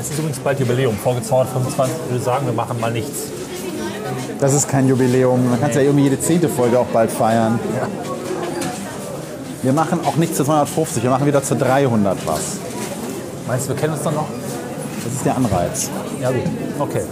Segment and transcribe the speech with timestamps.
[0.00, 1.94] Es ist übrigens bald Jubiläum, Folge 225.
[2.06, 3.24] Ich würde sagen, wir machen mal nichts.
[4.38, 5.50] Das ist kein Jubiläum.
[5.50, 7.60] Man kann es ja irgendwie jede zehnte Folge auch bald feiern.
[7.76, 7.86] Ja.
[9.62, 12.56] Wir machen auch nicht zu 250, wir machen wieder zu 300 was.
[13.46, 14.28] Meinst du, wir kennen uns dann noch?
[15.04, 15.90] Das ist der Anreiz.
[16.18, 16.44] Ja, gut.
[16.78, 17.02] Okay.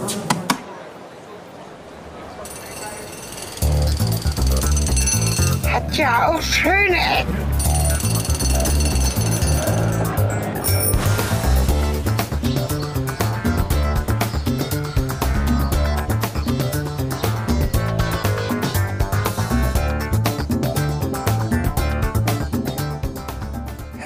[5.71, 7.48] Hat ja auch schöne Ecken.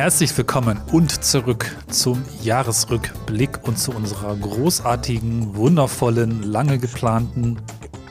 [0.04, 7.58] Herzlich willkommen und zurück zum Jahresrückblick und zu unserer großartigen, wundervollen, lange geplanten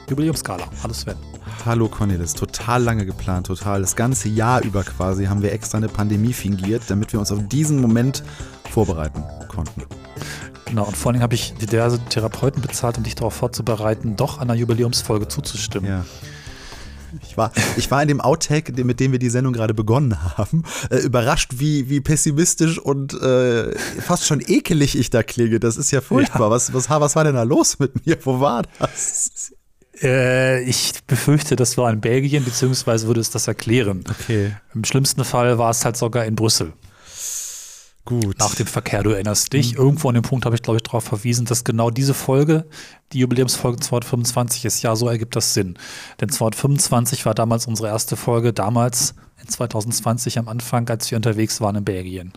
[0.08, 0.64] Jubiläumskala.
[0.82, 1.16] Hallo Sven.
[1.66, 3.82] Hallo Cornelis, total lange geplant, total.
[3.82, 7.46] Das ganze Jahr über quasi haben wir extra eine Pandemie fingiert, damit wir uns auf
[7.48, 8.22] diesen Moment
[8.70, 9.82] vorbereiten konnten.
[10.64, 14.48] Genau, und vor allem habe ich diverse Therapeuten bezahlt, um dich darauf vorzubereiten, doch an
[14.48, 15.90] der Jubiläumsfolge zuzustimmen.
[15.90, 16.06] Ja.
[17.22, 20.64] Ich war, ich war in dem Outtake, mit dem wir die Sendung gerade begonnen haben,
[20.90, 25.60] äh, überrascht, wie, wie pessimistisch und äh, fast schon ekelig ich da klinge.
[25.60, 26.48] Das ist ja furchtbar.
[26.48, 26.50] Ja.
[26.50, 28.18] Was, was, was war denn da los mit mir?
[28.24, 29.52] Wo war das?
[30.02, 34.04] Äh, ich befürchte, das war in Belgien, beziehungsweise würde es das erklären.
[34.08, 34.56] Okay.
[34.74, 36.72] Im schlimmsten Fall war es halt sogar in Brüssel.
[38.04, 38.38] Gut.
[38.40, 39.72] Nach dem Verkehr, du erinnerst dich.
[39.72, 39.78] Mhm.
[39.78, 42.66] Irgendwo an dem Punkt habe ich, glaube ich, darauf verwiesen, dass genau diese Folge,
[43.12, 44.82] die Jubiläumsfolge 225 ist.
[44.82, 45.78] Ja, so ergibt das Sinn.
[46.20, 51.60] Denn 225 war damals unsere erste Folge, damals in 2020 am Anfang, als wir unterwegs
[51.60, 52.32] waren in Belgien.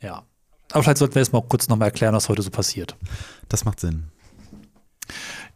[0.00, 0.22] Ja.
[0.70, 2.96] Aber vielleicht sollten wir jetzt mal kurz nochmal erklären, was heute so passiert.
[3.48, 4.04] Das macht Sinn.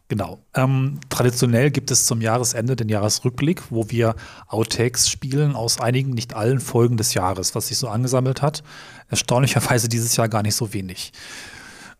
[0.07, 0.39] Genau.
[0.53, 4.15] Ähm, traditionell gibt es zum Jahresende den Jahresrückblick, wo wir
[4.47, 8.63] Outtakes spielen aus einigen, nicht allen Folgen des Jahres, was sich so angesammelt hat.
[9.09, 11.11] Erstaunlicherweise dieses Jahr gar nicht so wenig.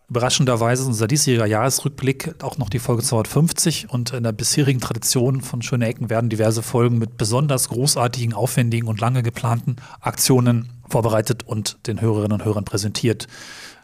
[0.08, 5.40] Überraschenderweise ist unser diesjähriger Jahresrückblick auch noch die Folge 250 und in der bisherigen Tradition
[5.40, 11.42] von Schöne Ecken werden diverse Folgen mit besonders großartigen, aufwendigen und lange geplanten Aktionen vorbereitet
[11.42, 13.26] und den Hörerinnen und Hörern präsentiert.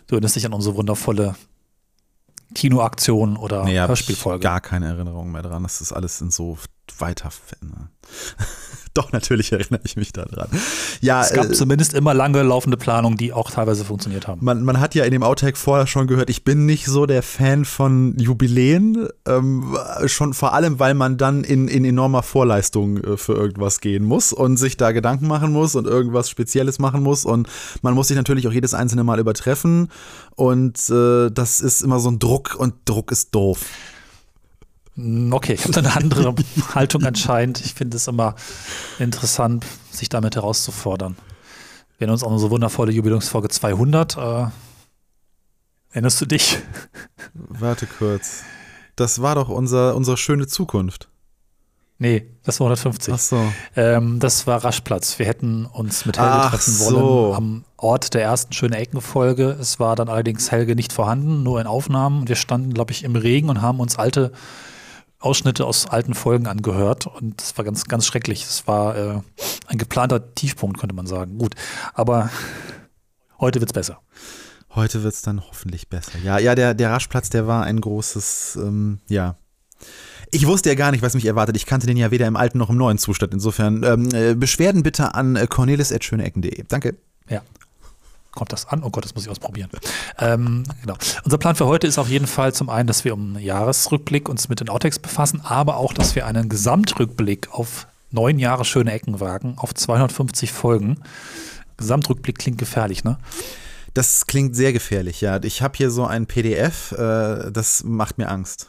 [0.07, 1.35] Du erinnerst dich an unsere wundervolle
[2.55, 4.43] Kinoaktion oder nee, Hörspielfolge.
[4.43, 5.63] Gar keine Erinnerung mehr dran.
[5.63, 6.59] Das ist alles in so
[6.99, 7.31] weiter.
[8.95, 10.49] Doch, natürlich erinnere ich mich daran.
[11.01, 14.45] Ja, es gab äh, zumindest immer lange laufende Planungen, die auch teilweise funktioniert haben.
[14.45, 17.23] Man, man hat ja in dem Outtake vorher schon gehört, ich bin nicht so der
[17.23, 19.09] Fan von Jubiläen.
[19.27, 19.77] Ähm,
[20.07, 24.33] schon vor allem, weil man dann in, in enormer Vorleistung äh, für irgendwas gehen muss
[24.33, 27.25] und sich da Gedanken machen muss und irgendwas Spezielles machen muss.
[27.25, 27.49] Und
[27.81, 29.89] man muss sich natürlich auch jedes einzelne Mal übertreffen.
[30.35, 33.61] Und äh, das ist immer so ein Druck und Druck ist doof.
[34.95, 36.35] Hm, okay, ich habe da eine andere
[36.75, 37.61] Haltung anscheinend.
[37.65, 38.35] Ich finde es immer
[38.99, 41.17] interessant, sich damit herauszufordern.
[41.99, 44.17] Wir haben uns auch eine so wundervolle Jubiläumsfolge 200.
[44.17, 44.47] Äh,
[45.93, 46.59] erinnerst du dich?
[47.35, 48.43] Warte kurz.
[48.97, 51.09] Das war doch unser, unsere schöne Zukunft.
[51.99, 53.15] Nee, das war 150.
[53.15, 53.53] Ach so.
[53.77, 55.21] Ähm, das war Raschplatz.
[55.21, 56.97] Wir hätten uns mit Helge Ach treffen so.
[56.97, 59.57] wollen am Ort der ersten schönen Eckenfolge.
[59.61, 62.27] Es war dann allerdings Helge nicht vorhanden, nur in Aufnahmen.
[62.27, 64.33] Wir standen, glaube ich, im Regen und haben uns alte
[65.23, 68.45] Ausschnitte aus alten Folgen angehört und es war ganz, ganz schrecklich.
[68.45, 69.21] Es war äh,
[69.67, 71.39] ein geplanter Tiefpunkt, könnte man sagen.
[71.39, 71.55] Gut,
[71.95, 72.31] aber
[73.39, 74.01] heute wird es besser.
[74.75, 76.19] Heute wird es dann hoffentlich besser.
[76.25, 79.37] Ja, ja, der, der Raschplatz, der war ein großes, ähm, ja.
[80.31, 81.57] Ich wusste ja gar nicht, was mich erwartet.
[81.57, 83.35] Ich kannte den ja weder im alten noch im neuen Zustand.
[83.35, 86.65] Insofern ähm, äh, Beschwerden bitte an äh, cornelis.schöneecken.de.
[86.69, 86.97] Danke.
[87.29, 87.43] Ja
[88.33, 88.83] kommt das an?
[88.83, 89.71] Oh Gott, das muss ich ausprobieren.
[90.19, 90.97] Ähm, genau.
[91.25, 94.29] Unser Plan für heute ist auf jeden Fall zum einen, dass wir um einen Jahresrückblick
[94.29, 98.93] uns mit den Outtakes befassen, aber auch, dass wir einen Gesamtrückblick auf neun Jahre schöne
[98.93, 101.01] Ecken wagen, auf 250 Folgen.
[101.77, 103.19] Gesamtrückblick klingt gefährlich, ne?
[103.95, 105.43] Das klingt sehr gefährlich, ja.
[105.43, 108.69] Ich habe hier so ein PDF, äh, das macht mir Angst.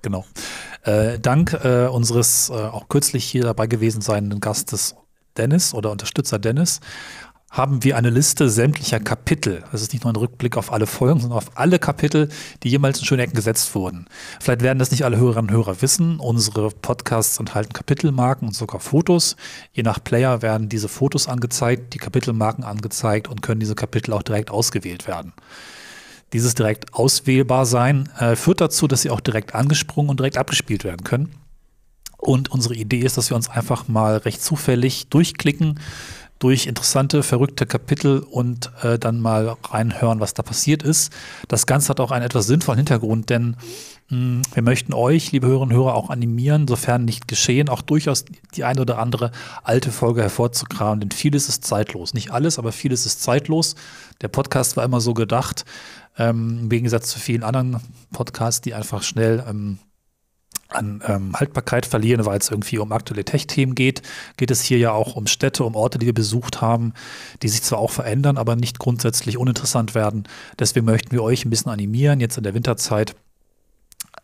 [0.00, 0.24] Genau.
[0.82, 4.94] Äh, dank äh, unseres äh, auch kürzlich hier dabei gewesen seienden Gastes
[5.36, 6.80] Dennis oder Unterstützer Dennis
[7.50, 9.62] haben wir eine Liste sämtlicher Kapitel.
[9.72, 12.28] Das ist nicht nur ein Rückblick auf alle Folgen, sondern auf alle Kapitel,
[12.62, 14.06] die jemals in Schönecken gesetzt wurden.
[14.40, 16.18] Vielleicht werden das nicht alle Hörerinnen und Hörer wissen.
[16.18, 19.36] Unsere Podcasts enthalten Kapitelmarken und sogar Fotos.
[19.72, 24.22] Je nach Player werden diese Fotos angezeigt, die Kapitelmarken angezeigt und können diese Kapitel auch
[24.22, 25.32] direkt ausgewählt werden.
[26.32, 30.84] Dieses direkt auswählbar sein äh, führt dazu, dass sie auch direkt angesprungen und direkt abgespielt
[30.84, 31.36] werden können.
[32.18, 35.78] Und unsere Idee ist, dass wir uns einfach mal recht zufällig durchklicken
[36.38, 41.12] durch interessante, verrückte Kapitel und äh, dann mal reinhören, was da passiert ist.
[41.48, 43.56] Das Ganze hat auch einen etwas sinnvollen Hintergrund, denn
[44.08, 47.82] mh, hm, wir möchten euch, liebe Hörerinnen und Hörer, auch animieren, sofern nicht geschehen, auch
[47.82, 48.24] durchaus
[48.54, 52.12] die eine oder andere alte Folge hervorzukramen, denn vieles ist zeitlos.
[52.12, 53.74] Nicht alles, aber vieles ist zeitlos.
[54.20, 55.64] Der Podcast war immer so gedacht,
[56.18, 57.80] ähm, im Gegensatz zu vielen anderen
[58.12, 59.78] Podcasts, die einfach schnell ähm,
[60.68, 64.02] an ähm, Haltbarkeit verlieren, weil es irgendwie um aktuelle Tech-Themen geht,
[64.36, 66.92] geht es hier ja auch um Städte, um Orte, die wir besucht haben,
[67.42, 70.24] die sich zwar auch verändern, aber nicht grundsätzlich uninteressant werden.
[70.58, 73.14] Deswegen möchten wir euch ein bisschen animieren, jetzt in der Winterzeit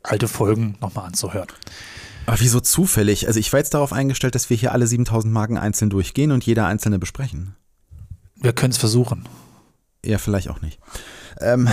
[0.03, 1.49] alte Folgen nochmal anzuhören.
[2.27, 3.27] Aber wieso zufällig?
[3.27, 6.45] Also ich war jetzt darauf eingestellt, dass wir hier alle 7000 Marken einzeln durchgehen und
[6.45, 7.57] jeder einzelne besprechen.
[8.37, 9.29] Wir können es versuchen.
[10.05, 10.79] Ja, vielleicht auch nicht.
[11.41, 11.69] Ähm.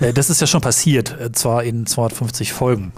[0.00, 2.92] Äh, das ist ja schon passiert, äh, zwar in 250 Folgen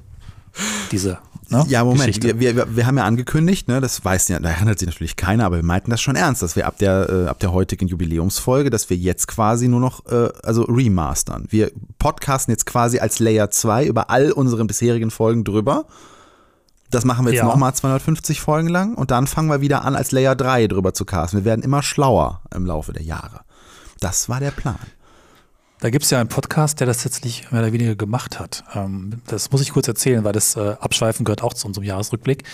[0.91, 1.19] diese
[1.49, 4.79] ne, Ja, Moment, wir, wir, wir, haben ja angekündigt, ne, das weiß ja, da handelt
[4.79, 7.39] sich natürlich keiner, aber wir meinten das schon ernst, dass wir ab der, äh, ab
[7.41, 11.47] der heutigen Jubiläumsfolge, dass wir jetzt quasi nur noch, äh, also remastern.
[11.51, 15.87] Wir podcasten jetzt quasi als Layer 2 über all unseren bisherigen Folgen drüber.
[16.91, 17.47] Das machen wir jetzt ja.
[17.47, 21.05] nochmal 250 Folgen lang und dann fangen wir wieder an, als Layer 3 drüber zu
[21.05, 21.41] casten.
[21.41, 23.43] Wir werden immer schlauer im Laufe der Jahre.
[24.01, 24.79] Das war der Plan.
[25.81, 28.65] Da gibt es ja einen Podcast, der das letztlich mehr oder weniger gemacht hat.
[28.75, 32.45] Ähm, das muss ich kurz erzählen, weil das äh, Abschweifen gehört auch zu unserem Jahresrückblick.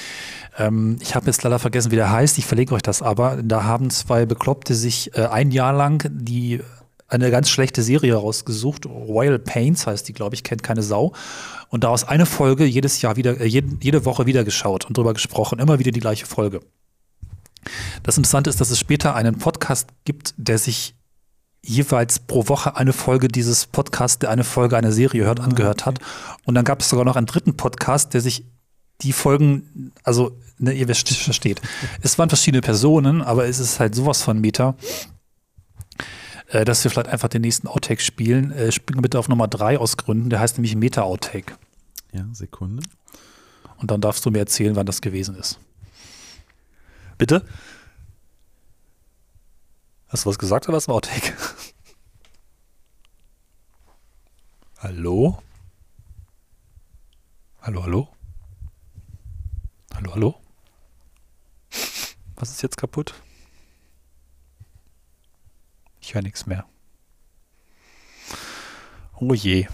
[0.58, 2.38] Ähm, ich habe jetzt leider vergessen, wie der heißt.
[2.38, 3.42] Ich verlege euch das aber.
[3.42, 6.60] Da haben zwei Bekloppte sich äh, ein Jahr lang die
[7.08, 8.86] eine ganz schlechte Serie rausgesucht.
[8.86, 11.12] Royal Pains heißt die, glaube ich, kennt keine Sau.
[11.68, 15.14] Und daraus eine Folge jedes Jahr wieder, äh, jede, jede Woche wieder geschaut und drüber
[15.14, 15.58] gesprochen.
[15.58, 16.60] Immer wieder die gleiche Folge.
[18.04, 20.95] Das Interessante ist, dass es später einen Podcast gibt, der sich
[21.66, 25.98] jeweils pro Woche eine Folge dieses Podcasts, der eine Folge einer Serie hört, angehört hat.
[26.44, 28.46] Und dann gab es sogar noch einen dritten Podcast, der sich
[29.02, 31.60] die Folgen, also ne, ihr versteht.
[32.02, 34.76] Es waren verschiedene Personen, aber es ist halt sowas von Meta,
[36.48, 38.52] äh, dass wir vielleicht einfach den nächsten Outtake spielen.
[38.52, 41.54] Äh, springen bitte auf Nummer drei aus Gründen, der heißt nämlich Meta-Outtake.
[42.12, 42.82] Ja, Sekunde.
[43.78, 45.58] Und dann darfst du mir erzählen, wann das gewesen ist.
[47.18, 47.44] Bitte?
[50.08, 51.34] Hast du was gesagt oder was war Outtake?
[54.86, 55.42] Hallo?
[57.60, 58.08] Hallo, hallo?
[59.94, 60.40] Hallo, hallo?
[62.36, 63.12] Was ist jetzt kaputt?
[66.00, 66.64] Ich höre nichts mehr.
[69.18, 69.66] Oh je.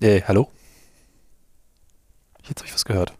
[0.00, 0.50] Äh, hallo?
[2.44, 3.12] Jetzt habe ich was gehört.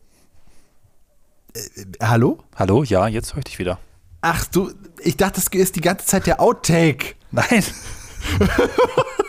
[1.52, 2.42] Äh, hallo?
[2.56, 3.78] Hallo, ja, jetzt höre ich dich wieder.
[4.22, 7.14] Ach du, ich dachte, das ist die ganze Zeit der Outtake.
[7.30, 7.64] Nein.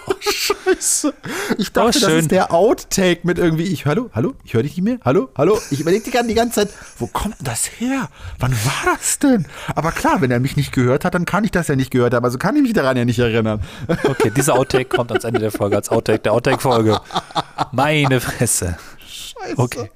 [0.07, 1.13] oh, scheiße.
[1.57, 4.75] Ich dachte, oh, das ist der Outtake mit irgendwie, ich, hallo, hallo, ich höre dich
[4.75, 5.59] nicht mehr, hallo, hallo.
[5.71, 8.09] Ich überlege die ganze Zeit, wo kommt das her?
[8.39, 9.45] Wann war das denn?
[9.75, 12.13] Aber klar, wenn er mich nicht gehört hat, dann kann ich das ja nicht gehört
[12.13, 12.25] haben.
[12.25, 13.61] Also kann ich mich daran ja nicht erinnern.
[14.03, 16.99] Okay, dieser Outtake kommt ans Ende der Folge als Outtake der Outtake-Folge.
[17.71, 18.77] Meine Fresse.
[19.39, 19.57] Scheiße.
[19.57, 19.89] Okay.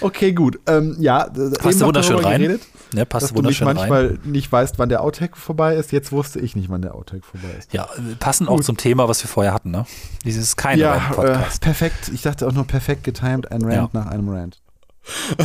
[0.00, 0.60] Okay, gut.
[0.66, 2.40] Ähm, ja, passt wunderschön rein.
[2.40, 2.62] Geredet,
[2.94, 4.20] ja, passt dass wunderschön du manchmal rein.
[4.24, 5.92] nicht weißt, wann der Outtake vorbei ist.
[5.92, 7.72] Jetzt wusste ich nicht, wann der Outtake vorbei ist.
[7.72, 8.60] Ja, passen gut.
[8.60, 9.70] auch zum Thema, was wir vorher hatten.
[9.70, 9.86] Ne?
[10.24, 11.62] Dieses keine ja, Podcast.
[11.62, 12.10] Äh, perfekt.
[12.12, 14.00] Ich dachte auch nur perfekt getimed, ein Rant ja.
[14.00, 14.60] nach einem Rant.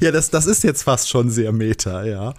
[0.00, 2.34] ja, das, das ist jetzt fast schon sehr meta, ja.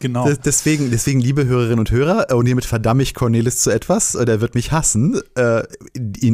[0.00, 0.32] Genau.
[0.32, 4.24] Deswegen, deswegen, liebe Hörerinnen und Hörer, äh, und hiermit verdamme ich Cornelis zu etwas, äh,
[4.24, 5.20] der wird mich hassen.
[5.36, 5.62] Äh,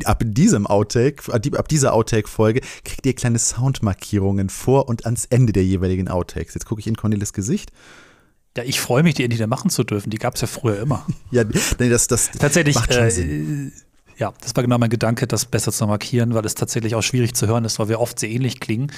[0.05, 5.65] ab diesem Outtake, ab dieser Outtake-Folge kriegt ihr kleine Soundmarkierungen vor und ans Ende der
[5.65, 6.55] jeweiligen Outtakes.
[6.55, 7.73] Jetzt gucke ich in Cornelis Gesicht.
[8.57, 10.11] Ja, ich freue mich, die endlich wieder machen zu dürfen.
[10.11, 11.05] Die gab es ja früher immer.
[11.33, 11.43] ja,
[11.79, 12.77] nee, das, das tatsächlich.
[12.77, 13.73] Macht schon äh, Sinn.
[14.19, 17.35] Ja, das war genau mein Gedanke, das besser zu markieren, weil es tatsächlich auch schwierig
[17.35, 18.91] zu hören ist, weil wir oft sehr ähnlich klingen.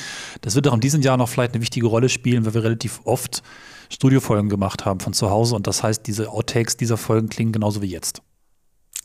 [0.43, 3.01] Das wird auch in diesem Jahr noch vielleicht eine wichtige Rolle spielen, weil wir relativ
[3.05, 3.43] oft
[3.91, 7.83] Studiofolgen gemacht haben von zu Hause und das heißt, diese Outtakes dieser Folgen klingen genauso
[7.83, 8.23] wie jetzt.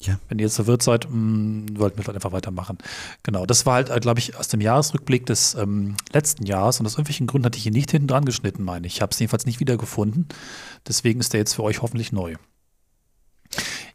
[0.02, 0.20] Ja.
[0.28, 2.78] Wenn ihr jetzt verwirrt seid, mh, mm, wollten wir vielleicht einfach weitermachen.
[3.24, 6.86] Genau, das war halt, äh, glaube ich, aus dem Jahresrückblick des ähm, letzten Jahres und
[6.86, 8.96] aus irgendwelchen Gründen hatte ich ihn nicht hinten dran geschnitten, meine ich.
[8.96, 10.28] Ich habe es jedenfalls nicht wiedergefunden.
[10.88, 12.36] Deswegen ist der jetzt für euch hoffentlich neu.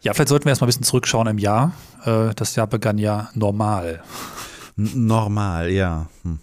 [0.01, 1.73] Ja, vielleicht sollten wir erstmal ein bisschen zurückschauen im Jahr.
[2.05, 4.03] Äh, das Jahr begann ja normal.
[4.77, 6.07] Normal, ja.
[6.23, 6.39] Hm.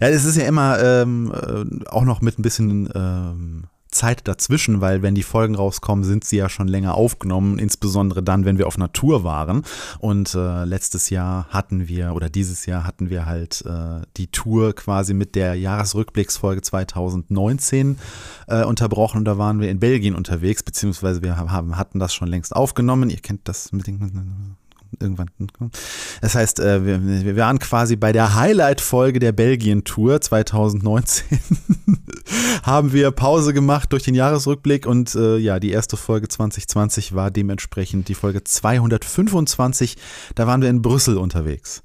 [0.00, 3.64] Ja, es ist ja immer ähm, äh, auch noch mit ein bisschen ähm,
[3.96, 8.44] Zeit dazwischen, weil wenn die Folgen rauskommen, sind sie ja schon länger aufgenommen, insbesondere dann,
[8.44, 9.62] wenn wir auf Natur waren.
[9.98, 14.74] Und äh, letztes Jahr hatten wir, oder dieses Jahr hatten wir halt äh, die Tour
[14.74, 17.98] quasi mit der Jahresrückblicksfolge 2019
[18.48, 22.28] äh, unterbrochen und da waren wir in Belgien unterwegs, beziehungsweise wir haben, hatten das schon
[22.28, 23.10] längst aufgenommen.
[23.10, 24.56] Ihr kennt das mit den
[25.00, 25.30] irgendwann.
[26.20, 31.38] Das heißt, äh, wir, wir waren quasi bei der Highlight-Folge der Belgien-Tour 2019.
[32.62, 37.30] haben wir Pause gemacht durch den Jahresrückblick und äh, ja, die erste Folge 2020 war
[37.30, 39.96] dementsprechend die Folge 225.
[40.34, 41.82] Da waren wir in Brüssel unterwegs.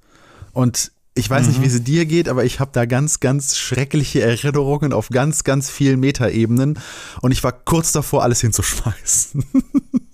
[0.53, 1.49] Und ich weiß mhm.
[1.49, 5.43] nicht, wie es dir geht, aber ich habe da ganz, ganz schreckliche Erinnerungen auf ganz,
[5.43, 6.79] ganz vielen Metaebenen
[7.21, 9.43] und ich war kurz davor, alles hinzuschmeißen.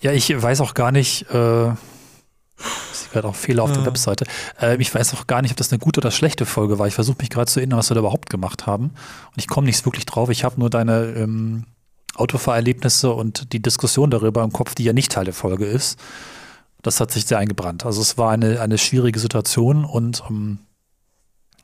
[0.00, 3.76] ja, ich weiß auch gar nicht, äh, ich gerade auch Fehler auf ja.
[3.76, 4.24] der Webseite.
[4.60, 6.86] Äh, ich weiß auch gar nicht, ob das eine gute oder schlechte Folge war.
[6.86, 8.84] Ich versuche mich gerade zu erinnern, was wir da überhaupt gemacht haben.
[8.84, 10.28] Und ich komme nicht wirklich drauf.
[10.30, 11.64] Ich habe nur deine ähm,
[12.16, 15.98] Autofahrerlebnisse und die Diskussion darüber im Kopf, die ja nicht Teil der Folge ist
[16.82, 17.84] das hat sich sehr eingebrannt.
[17.84, 20.58] Also es war eine, eine schwierige Situation und um, ähm,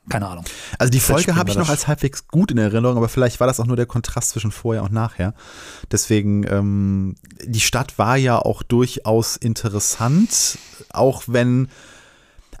[0.09, 0.45] keine Ahnung.
[0.77, 3.59] Also die Folge habe ich noch als halbwegs gut in Erinnerung, aber vielleicht war das
[3.59, 5.33] auch nur der Kontrast zwischen vorher und nachher.
[5.91, 10.57] Deswegen, ähm, die Stadt war ja auch durchaus interessant,
[10.91, 11.69] auch wenn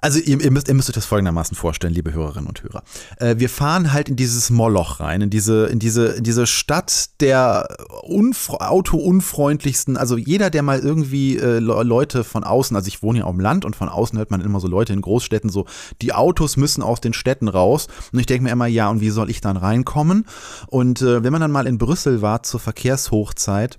[0.01, 2.83] also ihr, ihr, müsst, ihr müsst euch das folgendermaßen vorstellen, liebe Hörerinnen und Hörer.
[3.17, 7.21] Äh, wir fahren halt in dieses Moloch rein, in diese, in diese, in diese Stadt
[7.21, 13.25] der autounfreundlichsten, also jeder, der mal irgendwie äh, Leute von außen, also ich wohne ja
[13.25, 15.65] auf dem Land und von außen hört man immer so Leute in Großstädten so,
[16.01, 17.87] die Autos müssen aus den Städten raus.
[18.11, 20.25] Und ich denke mir immer, ja, und wie soll ich dann reinkommen?
[20.67, 23.77] Und äh, wenn man dann mal in Brüssel war zur Verkehrshochzeit,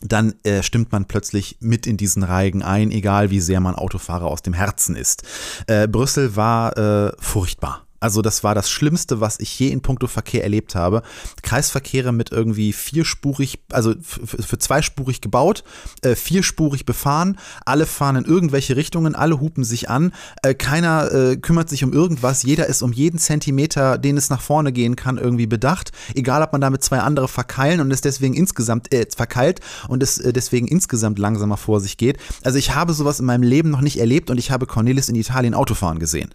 [0.00, 4.26] dann äh, stimmt man plötzlich mit in diesen Reigen ein, egal wie sehr man Autofahrer
[4.26, 5.22] aus dem Herzen ist.
[5.66, 7.85] Äh, Brüssel war äh, furchtbar.
[8.00, 11.02] Also das war das Schlimmste, was ich je in puncto Verkehr erlebt habe.
[11.42, 15.64] Kreisverkehre mit irgendwie vierspurig, also für zweispurig gebaut,
[16.02, 20.12] äh, vierspurig befahren, alle fahren in irgendwelche Richtungen, alle hupen sich an,
[20.42, 24.40] äh, keiner äh, kümmert sich um irgendwas, jeder ist um jeden Zentimeter, den es nach
[24.40, 28.34] vorne gehen kann, irgendwie bedacht, egal ob man damit zwei andere verkeilen und es deswegen
[28.34, 32.18] insgesamt äh, verkeilt und es äh, deswegen insgesamt langsamer vor sich geht.
[32.42, 35.16] Also ich habe sowas in meinem Leben noch nicht erlebt und ich habe Cornelis in
[35.16, 36.30] Italien Autofahren gesehen.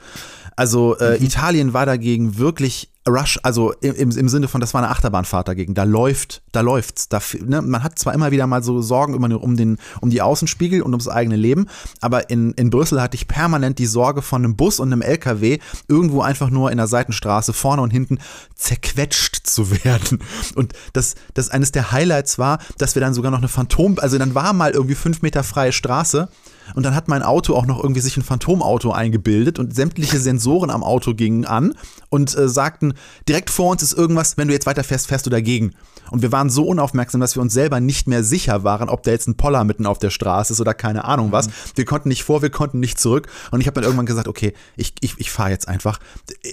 [0.56, 1.26] Also äh, mhm.
[1.26, 5.74] Italien war dagegen wirklich Rush, also im, im Sinne von, das war eine Achterbahnfahrt dagegen.
[5.74, 7.10] Da läuft, da läuft's.
[7.10, 10.22] Da, ne, man hat zwar immer wieder mal so Sorgen immer um, den, um die
[10.22, 11.68] Außenspiegel und ums eigene Leben,
[12.00, 15.58] aber in, in Brüssel hatte ich permanent die Sorge von einem Bus und einem LKW
[15.88, 18.20] irgendwo einfach nur in der Seitenstraße vorne und hinten
[18.54, 20.20] zerquetscht zu werden.
[20.54, 24.20] Und das, das eines der Highlights war, dass wir dann sogar noch eine Phantom, also
[24.20, 26.30] dann war mal irgendwie fünf Meter freie Straße
[26.76, 30.70] und dann hat mein Auto auch noch irgendwie sich ein Phantomauto eingebildet und sämtliche Sensoren
[30.70, 31.74] am Auto gingen an
[32.10, 32.94] und äh, sagten,
[33.28, 35.74] direkt vor uns ist irgendwas, wenn du jetzt weiterfährst, fährst du dagegen.
[36.12, 39.12] Und wir waren so unaufmerksam, dass wir uns selber nicht mehr sicher waren, ob da
[39.12, 41.48] jetzt ein Poller mitten auf der Straße ist oder keine Ahnung was.
[41.48, 41.52] Mhm.
[41.76, 43.28] Wir konnten nicht vor, wir konnten nicht zurück.
[43.52, 46.00] Und ich habe dann irgendwann gesagt, okay, ich, ich, ich fahre jetzt einfach,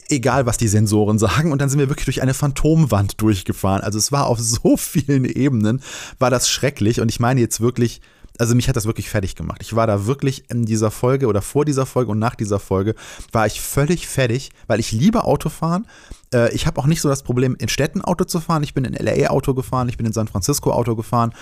[0.09, 1.51] egal was die Sensoren sagen.
[1.51, 3.83] Und dann sind wir wirklich durch eine Phantomwand durchgefahren.
[3.83, 5.83] Also es war auf so vielen Ebenen,
[6.21, 7.01] war das schrecklich.
[7.01, 8.01] Und ich meine jetzt wirklich,
[8.39, 9.61] also mich hat das wirklich fertig gemacht.
[9.63, 12.95] Ich war da wirklich in dieser Folge oder vor dieser Folge und nach dieser Folge
[13.33, 15.87] war ich völlig fertig, weil ich liebe Autofahren.
[16.33, 18.63] Äh, ich habe auch nicht so das Problem, in Städten Auto zu fahren.
[18.63, 21.35] Ich bin in LA Auto gefahren, ich bin in San Francisco Auto gefahren.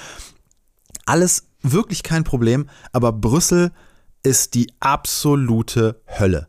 [1.04, 3.72] Alles wirklich kein Problem, aber Brüssel
[4.22, 6.48] ist die absolute Hölle.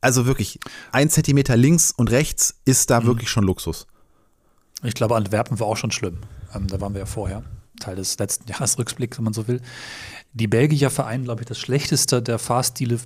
[0.00, 0.58] Also wirklich,
[0.92, 3.06] ein Zentimeter links und rechts ist da mhm.
[3.06, 3.86] wirklich schon Luxus.
[4.82, 6.18] Ich glaube, Antwerpen war auch schon schlimm.
[6.54, 7.42] Ähm, da waren wir ja vorher.
[7.80, 9.60] Teil des letzten Jahresrückblicks, wenn man so will.
[10.32, 12.98] Die Belgier vereinen, glaube ich, das schlechteste der Fahrstile,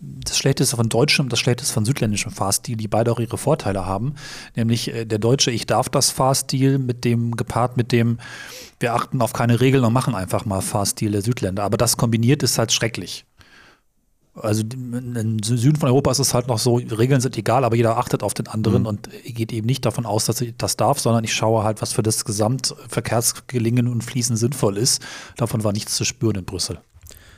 [0.00, 4.14] das schlechteste von deutschem, das schlechteste von südländischem Fahrstil, die beide auch ihre Vorteile haben.
[4.56, 8.18] Nämlich äh, der deutsche Ich darf das Fahrstil mit dem gepaart mit dem
[8.80, 11.62] wir achten auf keine Regeln und machen einfach mal Fahrstil der Südländer.
[11.62, 13.24] Aber das kombiniert ist halt schrecklich.
[14.34, 17.98] Also im Süden von Europa ist es halt noch so, Regeln sind egal, aber jeder
[17.98, 18.88] achtet auf den anderen mhm.
[18.88, 21.92] und geht eben nicht davon aus, dass ich das darf, sondern ich schaue halt, was
[21.92, 25.02] für das Gesamtverkehrsgelingen und Fließen sinnvoll ist.
[25.36, 26.80] Davon war nichts zu spüren in Brüssel.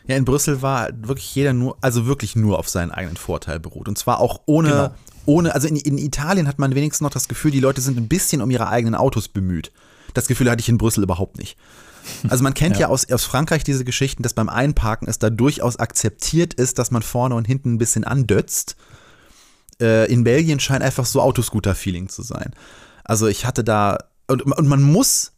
[0.07, 3.89] Ja, in Brüssel war wirklich jeder nur, also wirklich nur auf seinen eigenen Vorteil beruht.
[3.89, 4.95] Und zwar auch ohne, genau.
[5.27, 8.07] ohne, also in, in Italien hat man wenigstens noch das Gefühl, die Leute sind ein
[8.07, 9.73] bisschen um ihre eigenen Autos bemüht.
[10.13, 11.57] Das Gefühl hatte ich in Brüssel überhaupt nicht.
[12.29, 15.31] Also man kennt ja, ja aus, aus Frankreich diese Geschichten, dass beim Einparken es da
[15.31, 18.77] durchaus akzeptiert ist, dass man vorne und hinten ein bisschen andötzt.
[19.81, 22.55] Äh, in Belgien scheint einfach so Autoscooter-Feeling zu sein.
[23.05, 25.33] Also ich hatte da, und, und man muss,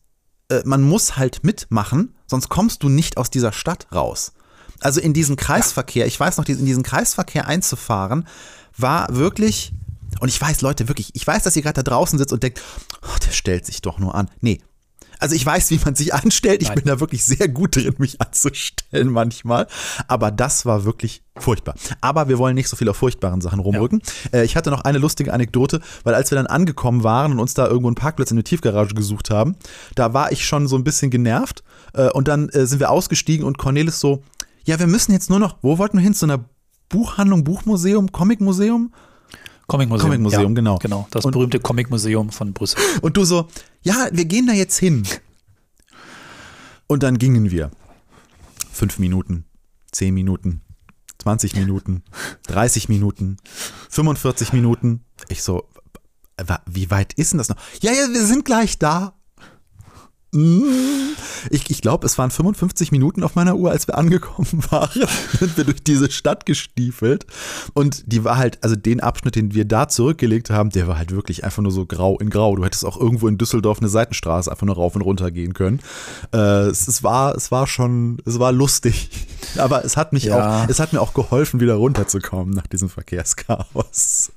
[0.50, 4.32] äh, man muss halt mitmachen, sonst kommst du nicht aus dieser Stadt raus.
[4.80, 8.26] Also in diesen Kreisverkehr, ich weiß noch, in diesen Kreisverkehr einzufahren,
[8.76, 9.72] war wirklich,
[10.20, 12.60] und ich weiß, Leute, wirklich, ich weiß, dass ihr gerade da draußen sitzt und denkt,
[13.02, 14.30] oh, der stellt sich doch nur an.
[14.40, 14.60] Nee,
[15.18, 16.62] Also ich weiß, wie man sich anstellt.
[16.62, 16.76] Ich Nein.
[16.76, 19.66] bin da wirklich sehr gut drin, mich anzustellen manchmal.
[20.08, 21.74] Aber das war wirklich furchtbar.
[22.00, 24.02] Aber wir wollen nicht so viel auf furchtbaren Sachen rumrücken.
[24.32, 27.54] Äh, ich hatte noch eine lustige Anekdote, weil als wir dann angekommen waren und uns
[27.54, 29.56] da irgendwo einen Parkplatz in der Tiefgarage gesucht haben,
[29.94, 31.62] da war ich schon so ein bisschen genervt.
[31.92, 34.22] Äh, und dann äh, sind wir ausgestiegen und Cornelis so,
[34.64, 36.14] ja, wir müssen jetzt nur noch, wo wollten wir hin?
[36.14, 36.44] Zu einer
[36.88, 38.92] Buchhandlung, Buchmuseum, Comicmuseum?
[39.66, 40.10] Comic-Museum.
[40.10, 40.78] Comic-Museum, genau.
[40.78, 42.78] Genau, das Und- berühmte Comic-Museum von Brüssel.
[43.02, 43.48] Und du so,
[43.82, 45.06] ja, wir gehen da jetzt hin.
[46.86, 47.70] Und dann gingen wir.
[48.72, 49.44] Fünf Minuten,
[49.90, 50.60] zehn Minuten,
[51.18, 52.02] 20 Minuten,
[52.46, 53.38] 30 Minuten,
[53.90, 55.02] 45 Minuten.
[55.28, 55.66] Ich so,
[56.66, 57.56] wie weit ist denn das noch?
[57.80, 59.14] Ja, ja, wir sind gleich da.
[60.32, 60.62] Mm.
[61.50, 65.06] Ich, ich glaube, es waren 55 Minuten auf meiner Uhr, als wir angekommen waren.
[65.38, 67.26] sind wir durch diese Stadt gestiefelt.
[67.74, 71.12] Und die war halt, also den Abschnitt, den wir da zurückgelegt haben, der war halt
[71.12, 72.56] wirklich einfach nur so grau in grau.
[72.56, 75.80] Du hättest auch irgendwo in Düsseldorf eine Seitenstraße einfach nur rauf und runter gehen können.
[76.32, 79.10] Äh, es, es, war, es war schon, es war lustig.
[79.58, 80.64] Aber es hat mich Ja.
[80.64, 84.32] auch, es hat mir auch geholfen, wieder runterzukommen nach diesem Verkehrschaos.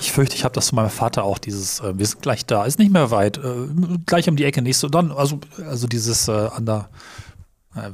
[0.00, 2.64] Ich fürchte, ich habe das zu meinem Vater auch, dieses, äh, wir sind gleich da,
[2.64, 3.68] ist nicht mehr weit, äh,
[4.06, 6.88] gleich um die Ecke, nächste, dann, also, also dieses äh, an der
[7.76, 7.90] äh,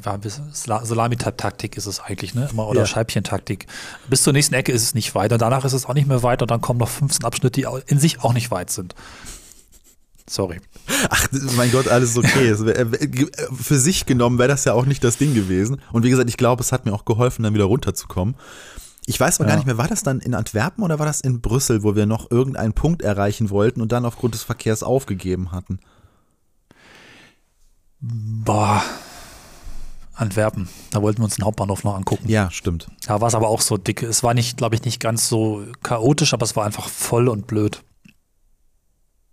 [0.53, 2.49] Salamitaktik ist es eigentlich, ne?
[2.51, 2.87] Immer, oder Ja.
[2.87, 3.67] Scheibchentaktik.
[4.09, 6.23] Bis zur nächsten Ecke ist es nicht weit und danach ist es auch nicht mehr
[6.23, 8.95] weit und dann kommen noch 15 Abschnitte, die in sich auch nicht weit sind.
[10.29, 10.61] Sorry.
[11.09, 12.53] Ach, mein Gott, alles okay.
[12.59, 15.81] Wär- äh, Für sich genommen wäre das ja auch nicht das Ding gewesen.
[15.93, 18.35] Und wie gesagt, ich glaube, es hat mir auch geholfen, dann wieder runterzukommen.
[19.09, 19.57] Ich weiß aber gar Ja.
[19.59, 22.31] nicht mehr, war das dann in Antwerpen oder war das in Brüssel, wo wir noch
[22.31, 25.79] irgendeinen Punkt erreichen wollten und dann aufgrund des Verkehrs aufgegeben hatten?
[28.01, 28.83] Boah.
[30.15, 30.69] Antwerpen.
[30.91, 32.29] Da wollten wir uns den Hauptbahnhof noch angucken.
[32.29, 32.89] Ja, stimmt.
[33.07, 34.03] Da war es aber auch so dick.
[34.03, 37.47] Es war nicht, glaube ich, nicht ganz so chaotisch, aber es war einfach voll und
[37.47, 37.83] blöd.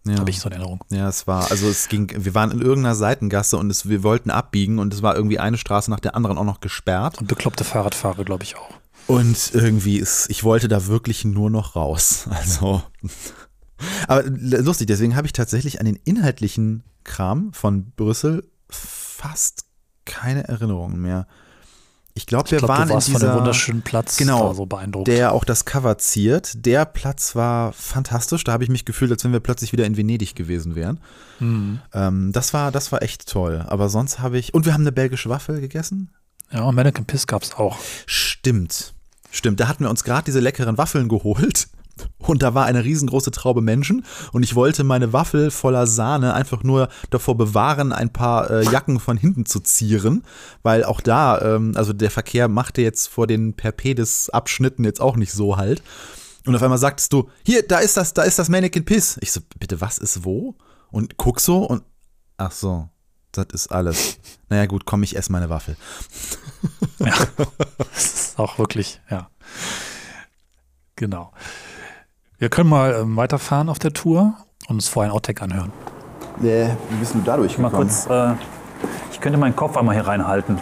[0.06, 0.20] Ja.
[0.20, 0.82] Habe ich so in Erinnerung.
[0.92, 4.30] Ja, es war, also es ging, wir waren in irgendeiner Seitengasse und es, wir wollten
[4.30, 7.20] abbiegen und es war irgendwie eine Straße nach der anderen auch noch gesperrt.
[7.22, 8.70] Und bekloppte Fahrradfahrer, glaube ich, auch.
[9.08, 12.28] Und irgendwie ist, ich wollte da wirklich nur noch raus.
[12.30, 12.84] Also.
[14.08, 19.66] Aber lustig, deswegen habe ich tatsächlich an den inhaltlichen Kram von Brüssel fast
[20.06, 21.28] keine Erinnerungen mehr.
[22.16, 25.08] Ich glaube, wir Ich glaube, waren in von dem dieser, wunderschönen Platz genau, so beeindruckt.
[25.08, 26.66] der auch das Cover ziert.
[26.66, 28.44] Der Platz war fantastisch.
[28.44, 31.00] Da habe ich mich gefühlt, als wenn wir plötzlich wieder in Venedig gewesen wären.
[31.40, 31.80] Mhm.
[31.92, 33.66] Ähm, das war, das war echt toll.
[33.68, 36.12] Aber sonst habe ich und wir haben eine belgische Waffel gegessen.
[36.52, 37.78] Ja, und Mannequin Piss gab es auch.
[38.06, 38.93] Stimmt.
[39.34, 41.68] Stimmt, da hatten wir uns gerade diese leckeren Waffeln geholt.
[42.20, 46.64] Und da war eine riesengroße Traube Menschen und ich wollte meine Waffel voller Sahne einfach
[46.64, 50.24] nur davor bewahren, ein paar äh, Jacken von hinten zu zieren,
[50.64, 55.34] weil auch da, ähm, also der Verkehr machte jetzt vor den Perpedes-Abschnitten jetzt auch nicht
[55.34, 55.84] so halt.
[56.48, 59.18] Und auf einmal sagtest du, hier, da ist das, da ist das Mannequin Piss.
[59.22, 60.56] Ich so, bitte, was ist wo?
[60.90, 61.84] Und guck so und,
[62.38, 62.90] ach so,
[63.34, 64.20] das ist alles.
[64.50, 65.76] Naja gut, komm, ich esse meine Waffel.
[67.00, 67.14] Ja.
[67.78, 69.28] das ist auch wirklich, ja.
[70.96, 71.34] Genau.
[72.38, 74.36] Wir können mal ähm, weiterfahren auf der Tour
[74.68, 75.72] und uns vorher ein Outtake anhören.
[76.38, 76.70] wie
[77.00, 78.34] bist du dadurch Mal kurz, äh,
[79.12, 80.60] ich könnte meinen Kopf einmal hier reinhalten.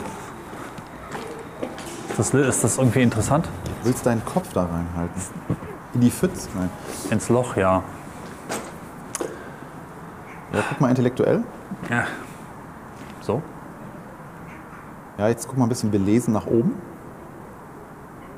[2.09, 3.47] Ist das, ist das irgendwie interessant?
[3.83, 5.21] Willst deinen Kopf da reinhalten?
[5.93, 6.49] In die Pfütze?
[6.55, 6.69] Nein.
[7.09, 7.83] Ins Loch, ja.
[10.53, 11.43] Ja, guck mal intellektuell.
[11.89, 12.05] Ja.
[13.21, 13.41] So?
[15.17, 16.75] Ja, jetzt guck mal ein bisschen belesen nach oben.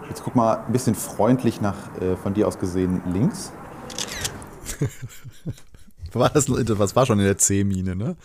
[0.09, 3.51] Jetzt guck mal ein bisschen freundlich nach äh, von dir aus gesehen links.
[6.13, 8.15] war das, was war schon in der C-Mine, ne?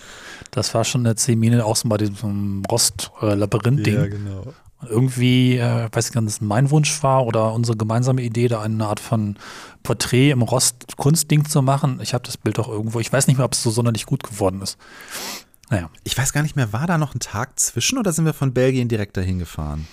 [0.51, 4.11] Das war schon eine 10 Mine, auch so bei diesem Rost-Labyrinth-Ding.
[4.11, 4.55] genau.
[4.81, 8.47] Und irgendwie, äh, weiß ich nicht, ob das mein Wunsch war oder unsere gemeinsame Idee,
[8.47, 9.37] da eine Art von
[9.83, 11.99] Porträt im Rost-Kunstding zu machen.
[12.01, 13.01] Ich habe das Bild auch irgendwo.
[13.01, 14.79] Ich weiß nicht mehr, ob es so sonderlich gut geworden ist.
[15.71, 18.35] Naja, Ich weiß gar nicht mehr, war da noch ein Tag zwischen oder sind wir
[18.35, 19.87] von Belgien direkt dahin gefahren?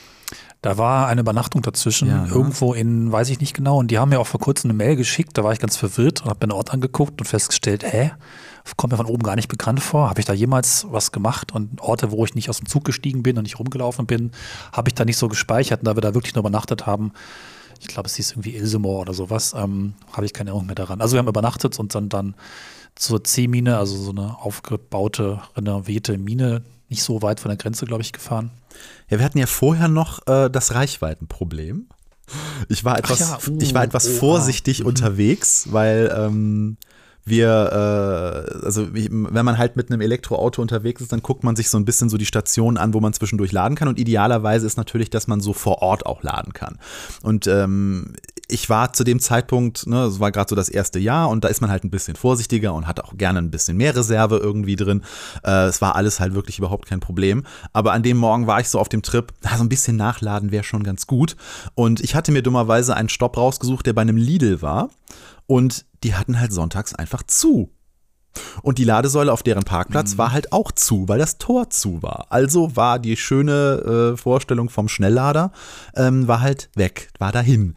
[0.62, 2.30] da war eine Übernachtung dazwischen, Ja, ne?
[2.30, 3.78] irgendwo in, weiß ich nicht genau.
[3.78, 5.38] Und die haben mir auch vor kurzem eine Mail geschickt.
[5.38, 8.12] Da war ich ganz verwirrt und habe mir den Ort angeguckt und festgestellt, hä?
[8.76, 10.10] Kommt mir von oben gar nicht bekannt vor.
[10.10, 11.52] Habe ich da jemals was gemacht?
[11.52, 14.32] Und Orte, wo ich nicht aus dem Zug gestiegen bin und nicht rumgelaufen bin,
[14.72, 15.82] habe ich da nicht so gespeichert.
[15.82, 17.12] Und da wir da wirklich nur übernachtet haben,
[17.80, 21.00] ich glaube, es hieß irgendwie Ilsemore oder sowas, ähm, habe ich keine Erinnerung mehr daran.
[21.00, 22.34] Also wir haben übernachtet und dann, dann
[22.96, 28.04] zur C-Mine, also so eine aufgebaute, renovierte Mine, nicht so weit von der Grenze, glaube
[28.04, 28.52] ich, gefahren.
[29.10, 31.88] Ja, wir hatten ja vorher noch äh, das Reichweitenproblem.
[32.70, 34.20] Ich war etwas, ja, uh, ich war etwas oha.
[34.20, 36.78] vorsichtig unterwegs, weil ähm,
[37.26, 37.48] wir,
[38.52, 41.78] äh, also wenn man halt mit einem Elektroauto unterwegs ist, dann guckt man sich so
[41.78, 43.88] ein bisschen so die Stationen an, wo man zwischendurch laden kann.
[43.88, 46.78] Und idealerweise ist natürlich, dass man so vor Ort auch laden kann.
[47.24, 48.14] Und ähm,
[48.48, 51.48] ich war zu dem Zeitpunkt, ne, es war gerade so das erste Jahr und da
[51.48, 54.76] ist man halt ein bisschen vorsichtiger und hat auch gerne ein bisschen mehr Reserve irgendwie
[54.76, 55.02] drin.
[55.44, 57.44] Äh, es war alles halt wirklich überhaupt kein Problem.
[57.74, 60.64] Aber an dem Morgen war ich so auf dem Trip, so ein bisschen nachladen wäre
[60.64, 61.36] schon ganz gut.
[61.74, 64.90] Und ich hatte mir dummerweise einen Stopp rausgesucht, der bei einem Lidl war.
[65.48, 67.72] Und die hatten halt sonntags einfach zu.
[68.62, 70.18] Und die Ladesäule auf deren Parkplatz mhm.
[70.20, 72.28] war halt auch zu, weil das Tor zu war.
[72.30, 75.52] Also war die schöne äh, Vorstellung vom Schnelllader,
[75.96, 77.76] ähm, war halt weg, war dahin.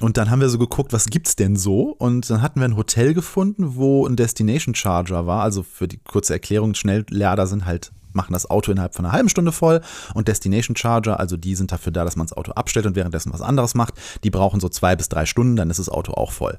[0.00, 1.94] Und dann haben wir so geguckt, was gibt's denn so?
[1.98, 5.42] Und dann hatten wir ein Hotel gefunden, wo ein Destination Charger war.
[5.42, 9.28] Also für die kurze Erklärung, Schnelllader sind halt machen das Auto innerhalb von einer halben
[9.28, 9.82] Stunde voll
[10.14, 13.32] und Destination Charger, also die sind dafür da, dass man das Auto abstellt und währenddessen
[13.32, 16.32] was anderes macht, die brauchen so zwei bis drei Stunden, dann ist das Auto auch
[16.32, 16.58] voll.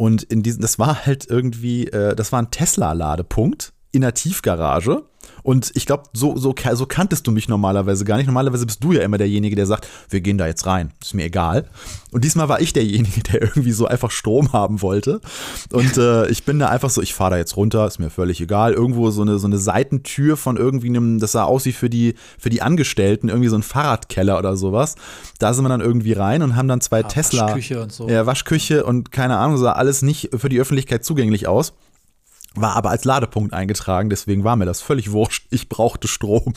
[0.00, 5.04] Und in diesem, das war halt irgendwie, äh, das war ein Tesla-Ladepunkt in der Tiefgarage
[5.42, 8.26] und ich glaube, so, so, so kanntest du mich normalerweise gar nicht.
[8.26, 10.92] Normalerweise bist du ja immer derjenige, der sagt, wir gehen da jetzt rein.
[11.00, 11.68] Ist mir egal.
[12.10, 15.20] Und diesmal war ich derjenige, der irgendwie so einfach Strom haben wollte.
[15.72, 18.40] Und äh, ich bin da einfach so, ich fahre da jetzt runter, ist mir völlig
[18.40, 18.72] egal.
[18.72, 22.14] Irgendwo so eine, so eine Seitentür von irgendwie einem, das sah aus wie für die,
[22.38, 24.96] für die Angestellten, irgendwie so ein Fahrradkeller oder sowas.
[25.38, 27.46] Da sind wir dann irgendwie rein und haben dann zwei ja, Tesla.
[27.48, 28.08] Waschküche und so.
[28.08, 31.72] Ja, Waschküche und keine Ahnung, sah alles nicht für die Öffentlichkeit zugänglich aus
[32.54, 35.46] war aber als Ladepunkt eingetragen, deswegen war mir das völlig wurscht.
[35.50, 36.54] Ich brauchte Strom.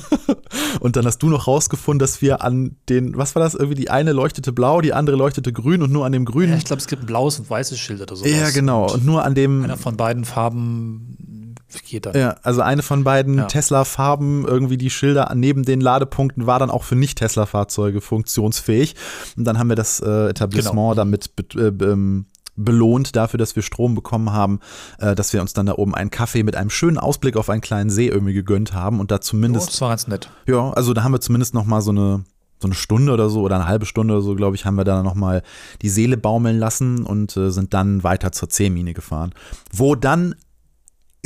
[0.80, 3.90] und dann hast du noch rausgefunden, dass wir an den, was war das, irgendwie die
[3.90, 6.52] eine leuchtete blau, die andere leuchtete grün und nur an dem grünen.
[6.52, 8.26] Ja, ich glaube, es gibt ein blaues und weißes Schild oder so.
[8.26, 8.92] Ja, genau.
[8.92, 9.64] Und nur an dem.
[9.64, 12.14] Einer von beiden Farben geht dann.
[12.14, 13.44] Ja, also eine von beiden ja.
[13.46, 18.94] Tesla-Farben, irgendwie die Schilder neben den Ladepunkten war dann auch für Nicht-Tesla-Fahrzeuge funktionsfähig.
[19.36, 20.94] Und dann haben wir das äh, Etablissement genau.
[20.94, 22.26] damit äh, ähm,
[22.56, 24.60] belohnt dafür, dass wir Strom bekommen haben,
[24.98, 27.60] äh, dass wir uns dann da oben einen Kaffee mit einem schönen Ausblick auf einen
[27.60, 29.68] kleinen See irgendwie gegönnt haben und da zumindest.
[29.68, 30.30] Oh, das war ganz nett.
[30.46, 32.24] Ja, also da haben wir zumindest noch mal so eine
[32.60, 34.84] so eine Stunde oder so oder eine halbe Stunde oder so, glaube ich, haben wir
[34.84, 35.42] da nochmal
[35.82, 39.34] die Seele baumeln lassen und äh, sind dann weiter zur C-Mine gefahren.
[39.70, 40.34] Wo dann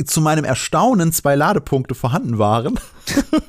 [0.05, 2.79] zu meinem Erstaunen zwei Ladepunkte vorhanden waren,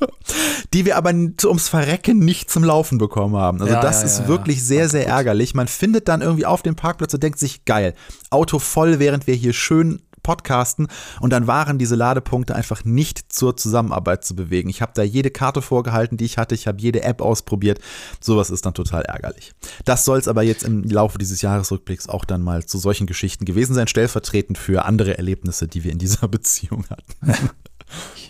[0.75, 3.61] die wir aber ums Verrecken nicht zum Laufen bekommen haben.
[3.61, 5.55] Also ja, das ja, ist ja, wirklich sehr, sehr ärgerlich.
[5.55, 7.95] Man findet dann irgendwie auf dem Parkplatz und denkt sich, geil,
[8.31, 10.89] Auto voll, während wir hier schön podcasten
[11.21, 14.71] und dann waren diese Ladepunkte einfach nicht zur Zusammenarbeit zu bewegen.
[14.71, 17.81] Ich habe da jede Karte vorgehalten, die ich hatte, ich habe jede App ausprobiert.
[18.21, 19.53] Sowas ist dann total ärgerlich.
[19.85, 23.45] Das soll es aber jetzt im Laufe dieses Jahresrückblicks auch dann mal zu solchen Geschichten
[23.45, 27.39] gewesen sein, stellvertretend für andere Erlebnisse, die wir in dieser Beziehung hatten.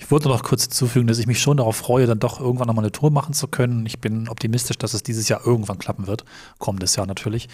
[0.01, 2.85] Ich wollte noch kurz hinzufügen, dass ich mich schon darauf freue, dann doch irgendwann nochmal
[2.85, 3.87] eine Tour machen zu können.
[3.87, 6.25] Ich bin optimistisch, dass es dieses Jahr irgendwann klappen wird.
[6.59, 7.49] Kommendes Jahr natürlich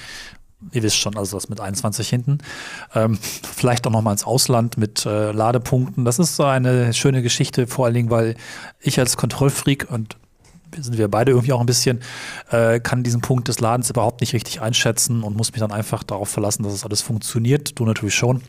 [0.72, 2.38] ihr wisst schon, also das mit 21 hinten.
[2.94, 6.05] Ähm, vielleicht auch nochmal ins Ausland mit äh, Ladepunkten.
[6.05, 8.37] Das ist so eine schöne Geschichte, vor allen Dingen, weil
[8.81, 10.16] ich als Kontrollfreak und
[10.79, 12.00] sind wir beide irgendwie auch ein bisschen,
[12.50, 16.02] äh, kann diesen Punkt des Ladens überhaupt nicht richtig einschätzen und muss mich dann einfach
[16.02, 17.79] darauf verlassen, dass es alles funktioniert.
[17.79, 18.42] Du natürlich schon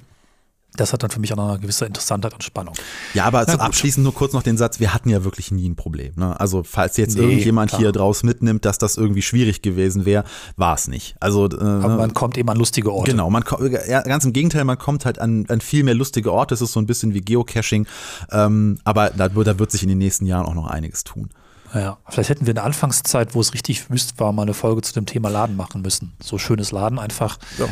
[0.76, 2.76] das hat dann für mich auch noch eine gewisse Interessantheit und Spannung.
[3.14, 5.76] Ja, aber also abschließend nur kurz noch den Satz, wir hatten ja wirklich nie ein
[5.76, 6.14] Problem.
[6.16, 6.40] Ne?
[6.40, 7.82] Also falls jetzt nee, irgendjemand klar.
[7.82, 10.24] hier draus mitnimmt, dass das irgendwie schwierig gewesen wäre,
[10.56, 11.16] war es nicht.
[11.20, 11.98] Also, äh, aber ne?
[11.98, 13.12] man kommt eben an lustige Orte.
[13.12, 13.44] Genau, man
[13.88, 16.54] ja, ganz im Gegenteil, man kommt halt an, an viel mehr lustige Orte.
[16.54, 17.88] Es ist so ein bisschen wie Geocaching,
[18.32, 21.30] ähm, aber da, da wird sich in den nächsten Jahren auch noch einiges tun.
[21.74, 24.82] Ja, vielleicht hätten wir in der Anfangszeit, wo es richtig wüst war, mal eine Folge
[24.82, 26.14] zu dem Thema Laden machen müssen.
[26.22, 27.40] So schönes Laden einfach.
[27.58, 27.68] Ja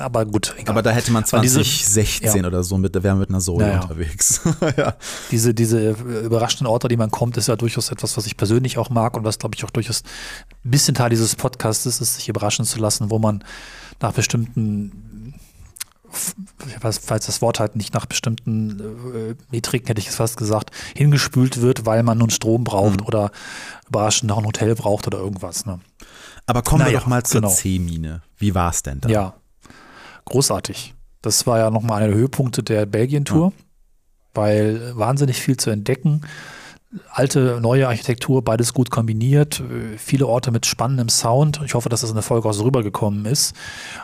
[0.00, 0.54] aber gut.
[0.56, 0.72] Egal.
[0.72, 2.46] Aber da hätte man 2016 diese, ja.
[2.46, 4.40] oder so mit, da wären wir mit einer Solo ja, unterwegs.
[4.76, 4.94] ja.
[5.30, 8.90] Diese, diese überraschenden Orte, die man kommt, ist ja durchaus etwas, was ich persönlich auch
[8.90, 10.02] mag und was, glaube ich, auch durchaus
[10.64, 13.44] ein bisschen Teil dieses Podcasts ist, ist sich überraschen zu lassen, wo man
[14.00, 15.34] nach bestimmten
[16.80, 21.60] falls das Wort halt nicht nach bestimmten äh, Metriken, hätte ich es fast gesagt, hingespült
[21.60, 23.06] wird, weil man nun Strom braucht mhm.
[23.06, 23.30] oder
[23.88, 25.66] überraschend noch ein Hotel braucht oder irgendwas.
[25.66, 25.80] Ne?
[26.46, 27.52] Aber kommen naja, wir doch mal zur genau.
[27.52, 28.22] C-Mine.
[28.36, 29.08] Wie war es denn da?
[29.08, 29.34] Ja,
[30.24, 30.94] großartig.
[31.22, 33.64] Das war ja nochmal einer der Höhepunkte der Belgien-Tour, ja.
[34.34, 36.22] weil wahnsinnig viel zu entdecken.
[37.10, 39.62] Alte, neue Architektur, beides gut kombiniert.
[39.96, 41.60] Viele Orte mit spannendem Sound.
[41.64, 43.54] Ich hoffe, dass das in der Folge auch so rübergekommen ist.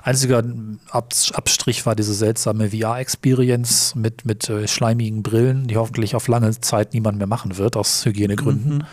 [0.03, 0.43] Einziger
[0.91, 6.93] Abstrich war diese seltsame VR-Experience mit, mit äh, schleimigen Brillen, die hoffentlich auf lange Zeit
[6.93, 8.79] niemand mehr machen wird, aus Hygienegründen.
[8.79, 8.85] Mhm.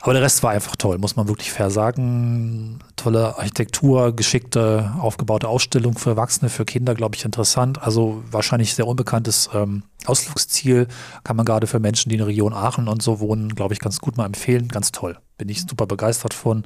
[0.00, 2.78] Aber der Rest war einfach toll, muss man wirklich fair sagen.
[2.94, 7.82] Tolle Architektur, geschickte, aufgebaute Ausstellung für Erwachsene, für Kinder, glaube ich, interessant.
[7.82, 10.86] Also wahrscheinlich sehr unbekanntes ähm, Ausflugsziel.
[11.24, 13.80] Kann man gerade für Menschen, die in der Region Aachen und so wohnen, glaube ich,
[13.80, 14.68] ganz gut mal empfehlen.
[14.68, 15.18] Ganz toll.
[15.36, 16.64] Bin ich super begeistert von.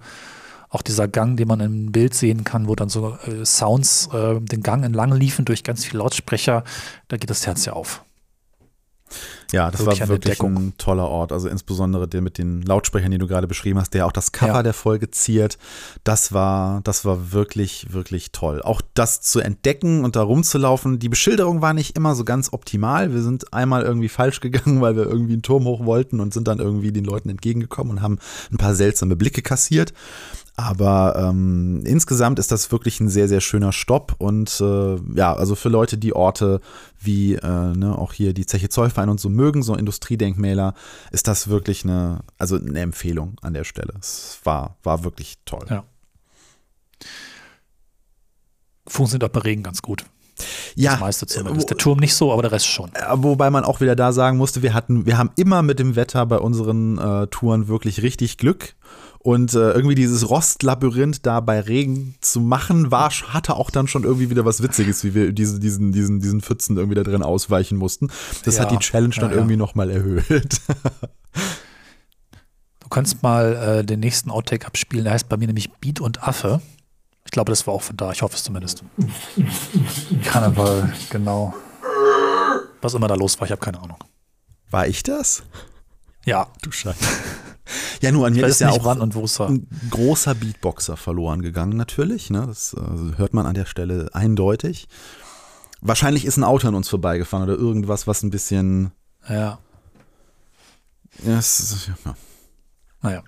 [0.69, 4.41] Auch dieser Gang, den man im Bild sehen kann, wo dann so äh, Sounds äh,
[4.41, 6.65] den Gang entlang liefen durch ganz viele Lautsprecher,
[7.09, 8.03] da geht das Herz ja auf.
[9.53, 11.33] Ja, das wirklich war wirklich ein toller Ort.
[11.33, 14.55] Also insbesondere der mit den Lautsprechern, die du gerade beschrieben hast, der auch das Cover
[14.55, 14.63] ja.
[14.63, 15.59] der Folge ziert.
[16.05, 18.63] Das war, das war wirklich, wirklich toll.
[18.63, 20.99] Auch das zu entdecken und da rumzulaufen.
[20.99, 23.13] Die Beschilderung war nicht immer so ganz optimal.
[23.13, 26.49] Wir sind einmal irgendwie falsch gegangen, weil wir irgendwie einen Turm hoch wollten und sind
[26.49, 28.19] dann irgendwie den Leuten entgegengekommen und haben
[28.51, 29.93] ein paar seltsame Blicke kassiert.
[30.55, 34.15] Aber ähm, insgesamt ist das wirklich ein sehr, sehr schöner Stopp.
[34.19, 36.61] Und äh, ja, also für Leute, die Orte
[37.05, 40.75] wie äh, ne, auch hier die Zeche Zollverein und so mögen, so Industriedenkmäler,
[41.11, 43.95] ist das wirklich eine, also eine Empfehlung an der Stelle.
[44.01, 45.67] Es war, war wirklich toll.
[45.69, 45.85] Ja.
[48.87, 50.05] Funktioniert auch bei Regen ganz gut.
[50.75, 51.71] Ja, das meiste zumindest.
[51.71, 52.91] Der Turm nicht so, aber der Rest schon.
[53.15, 56.27] Wobei man auch wieder da sagen musste, wir hatten, wir haben immer mit dem Wetter
[56.27, 58.75] bei unseren äh, Touren wirklich richtig Glück.
[59.23, 64.03] Und äh, irgendwie dieses Rostlabyrinth da bei Regen zu machen, war, hatte auch dann schon
[64.03, 67.79] irgendwie wieder was Witziges, wie wir diese, diesen, diesen, diesen Pfützen irgendwie da drin ausweichen
[67.79, 68.11] mussten.
[68.45, 69.59] Das ja, hat die Challenge dann ja, irgendwie ja.
[69.59, 70.61] nochmal erhöht.
[72.81, 76.27] du kannst mal äh, den nächsten Outtake abspielen, der heißt bei mir nämlich Beat und
[76.27, 76.61] Affe.
[77.25, 78.83] Ich glaube, das war auch von da, ich hoffe es zumindest.
[80.25, 81.55] Karneval, genau.
[82.81, 83.99] Was immer da los war, ich habe keine Ahnung.
[84.73, 85.45] War ich das?
[86.25, 86.49] Ja.
[86.61, 86.99] Du Scheiße.
[88.01, 92.31] Ja, nur an mir ist ja auch ein großer Beatboxer verloren gegangen, natürlich.
[92.31, 92.45] Ne?
[92.47, 94.89] Das also hört man an der Stelle eindeutig.
[95.81, 98.93] Wahrscheinlich ist ein Auto an uns vorbeigefahren oder irgendwas, was ein bisschen.
[99.29, 99.59] Ja.
[101.25, 102.15] Ja, es, ja.
[103.03, 103.23] Naja.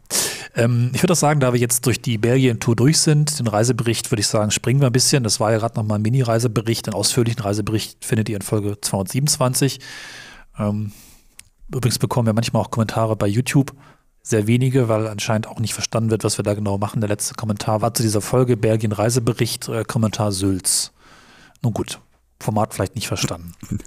[0.55, 4.11] Ähm, ich würde auch sagen, da wir jetzt durch die Belgien-Tour durch sind, den Reisebericht
[4.11, 5.25] würde ich sagen, springen wir ein bisschen.
[5.25, 6.87] Das war ja gerade nochmal ein Mini-Reisebericht.
[6.87, 9.81] Den ausführlichen Reisebericht findet ihr in Folge 227.
[10.59, 10.93] Ähm,
[11.69, 13.73] übrigens bekommen wir manchmal auch Kommentare bei YouTube
[14.27, 17.01] sehr wenige, weil anscheinend auch nicht verstanden wird, was wir da genau machen.
[17.01, 20.93] Der letzte Kommentar war zu dieser Folge Belgien Reisebericht, äh, Kommentar Sülz.
[21.63, 22.01] Nun gut,
[22.41, 23.53] Format vielleicht nicht verstanden.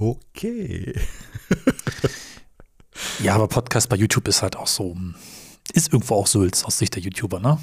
[0.00, 0.92] Okay.
[3.22, 5.14] ja, aber Podcast bei YouTube ist halt auch so, hm,
[5.72, 7.58] ist irgendwo auch Sülz aus Sicht der YouTuber, ne?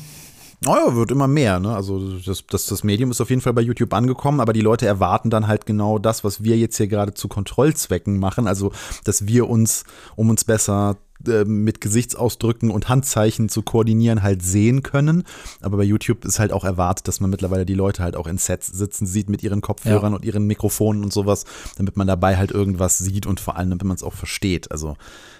[0.64, 1.60] Naja, wird immer mehr.
[1.60, 1.76] Ne?
[1.76, 4.88] Also das, das, das Medium ist auf jeden Fall bei YouTube angekommen, aber die Leute
[4.88, 8.48] erwarten dann halt genau das, was wir jetzt hier gerade zu Kontrollzwecken machen.
[8.48, 8.72] Also,
[9.04, 9.84] dass wir uns,
[10.16, 10.96] um uns besser
[11.28, 15.24] äh, mit Gesichtsausdrücken und Handzeichen zu koordinieren, halt sehen können.
[15.62, 18.38] Aber bei YouTube ist halt auch erwartet, dass man mittlerweile die Leute halt auch in
[18.38, 20.18] Sets sitzen sieht mit ihren Kopfhörern ja.
[20.18, 21.46] und ihren Mikrofonen und sowas,
[21.78, 24.72] damit man dabei halt irgendwas sieht und vor allem, damit man es auch versteht.
[24.72, 24.98] Also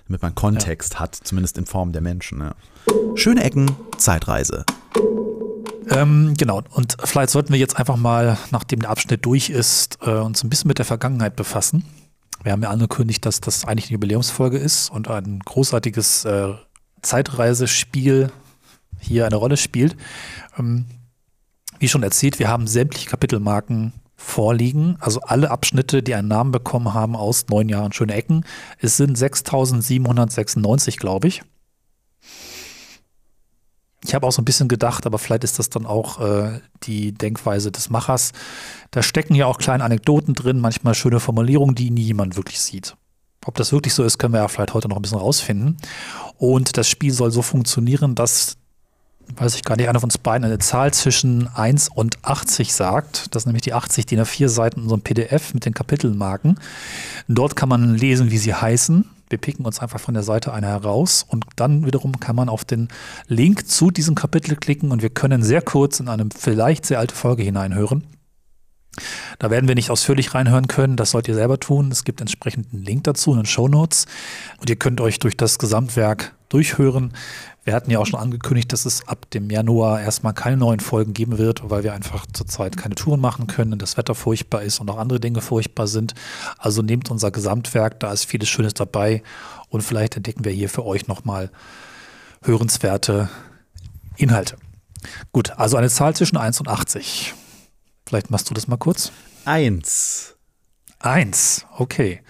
[0.08, 1.00] damit man Kontext ja.
[1.02, 2.40] hat, zumindest in Form der Menschen.
[2.40, 2.56] Ja.
[3.16, 4.66] Schöne Ecken, Zeitreise.
[5.90, 10.12] Ähm, genau, und vielleicht sollten wir jetzt einfach mal, nachdem der Abschnitt durch ist, äh,
[10.12, 11.84] uns ein bisschen mit der Vergangenheit befassen.
[12.44, 16.54] Wir haben ja angekündigt, dass das eigentlich eine Jubiläumsfolge ist und ein großartiges äh,
[17.02, 18.32] Zeitreisespiel
[19.00, 19.96] hier eine Rolle spielt.
[20.58, 20.86] Ähm,
[21.80, 26.94] wie schon erzählt, wir haben sämtliche Kapitelmarken vorliegen, also alle Abschnitte, die einen Namen bekommen
[26.94, 28.46] haben aus neun Jahren schöne Ecken.
[28.78, 31.42] Es sind 6796, glaube ich.
[34.04, 37.12] Ich habe auch so ein bisschen gedacht, aber vielleicht ist das dann auch äh, die
[37.12, 38.32] Denkweise des Machers.
[38.90, 42.96] Da stecken ja auch kleine Anekdoten drin, manchmal schöne Formulierungen, die nie jemand wirklich sieht.
[43.46, 45.78] Ob das wirklich so ist, können wir ja vielleicht heute noch ein bisschen rausfinden.
[46.38, 48.58] Und das Spiel soll so funktionieren, dass,
[49.36, 53.36] weiß ich gar nicht, einer von uns beiden eine Zahl zwischen 1 und 80 sagt.
[53.36, 56.60] Das ist nämlich die 80 DIN A4 Seiten in unserem PDF mit den Kapitelmarken.
[57.28, 60.68] Dort kann man lesen, wie sie heißen wir picken uns einfach von der Seite eine
[60.68, 62.90] heraus und dann wiederum kann man auf den
[63.28, 67.16] Link zu diesem Kapitel klicken und wir können sehr kurz in eine vielleicht sehr alte
[67.16, 68.06] Folge hineinhören.
[69.40, 71.92] Da werden wir nicht ausführlich reinhören können, das sollt ihr selber tun.
[71.92, 74.06] Es gibt entsprechend einen Link dazu in den Show Notes
[74.60, 77.14] und ihr könnt euch durch das Gesamtwerk durchhören.
[77.64, 81.14] Wir hatten ja auch schon angekündigt, dass es ab dem Januar erstmal keine neuen Folgen
[81.14, 84.90] geben wird, weil wir einfach zurzeit keine Touren machen können, das Wetter furchtbar ist und
[84.90, 86.16] auch andere Dinge furchtbar sind.
[86.58, 89.22] Also nehmt unser Gesamtwerk, da ist vieles Schönes dabei
[89.70, 91.52] und vielleicht entdecken wir hier für euch nochmal
[92.44, 93.30] hörenswerte
[94.18, 94.58] Inhalte.
[95.32, 97.34] Gut, also eine Zahl zwischen 1 und 80.
[98.08, 99.12] Vielleicht machst du das mal kurz.
[99.46, 100.36] 1.
[101.00, 102.22] 1, okay.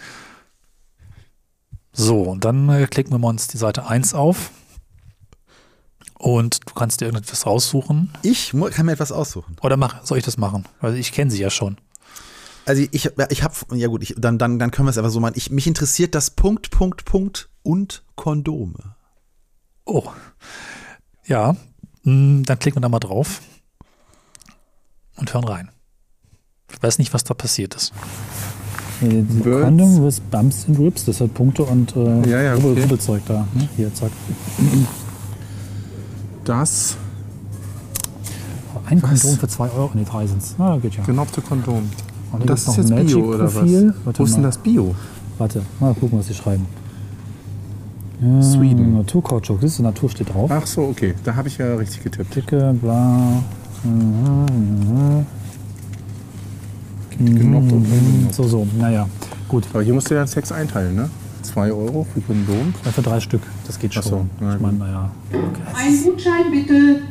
[1.93, 4.51] So, und dann äh, klicken wir uns die Seite 1 auf.
[6.17, 8.13] Und du kannst dir irgendetwas raussuchen.
[8.21, 9.55] Ich kann mir etwas aussuchen.
[9.61, 10.65] Oder mach, soll ich das machen?
[10.79, 11.77] Weil ich kenne sie ja schon.
[12.65, 15.19] Also ich, ich habe, ja gut, ich, dann, dann, dann können wir es einfach so
[15.19, 15.33] machen.
[15.35, 18.95] Ich, mich interessiert das Punkt, Punkt, Punkt und Kondome.
[19.85, 20.09] Oh.
[21.25, 21.55] Ja,
[22.03, 23.41] hm, dann klicken wir da mal drauf
[25.15, 25.71] und hören rein.
[26.71, 27.93] Ich weiß nicht, was da passiert ist.
[29.01, 32.81] Nee, Condom with Bumps and Rips, das hat Punkte und äh, ja, ja, okay.
[32.81, 33.47] Rubbelzeug da.
[33.53, 33.67] Ne?
[33.75, 34.11] Hier, zack
[36.45, 36.97] das
[38.85, 39.21] Ein Was?
[39.21, 39.91] Kondom für 2 Euro.
[39.93, 40.55] Nee, 3 sind's.
[40.57, 41.03] Na, geht ja.
[41.03, 41.89] Genoppte Kondom.
[42.31, 43.55] Und das ist noch jetzt ein Bio oder was?
[43.55, 44.95] Warte Wo ist denn das Bio?
[45.37, 46.65] Warte, mal gucken, was sie schreiben.
[48.21, 48.97] Ja, Sweden.
[48.97, 50.49] Naturkautschuk, das ist Natur steht drauf.
[50.53, 51.15] Ach so, okay.
[51.23, 52.35] Da habe ich ja richtig getippt.
[52.35, 53.41] Dicke, bla.
[53.83, 55.25] Mhm, mhm.
[57.17, 58.35] Genoppt und ungenoppt.
[58.35, 59.07] So, so, naja.
[59.47, 61.09] Gut, Aber hier musst du ja Sex einteilen, ne?
[61.43, 62.73] 2 Euro für Kondom.
[62.85, 63.41] ja, für drei Stück.
[63.65, 64.29] Das geht Ach so, schon.
[64.39, 65.11] na ich meine, naja.
[65.75, 67.01] Ein Gutschein bitte.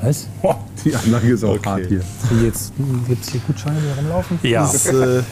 [0.00, 0.28] Was?
[0.42, 2.00] Oh, die Anlage ist auch hart hier.
[2.30, 2.72] Wie jetzt
[3.08, 4.38] gibt es hier Gutscheine, die rumlaufen?
[4.44, 5.22] Ja, Das, äh,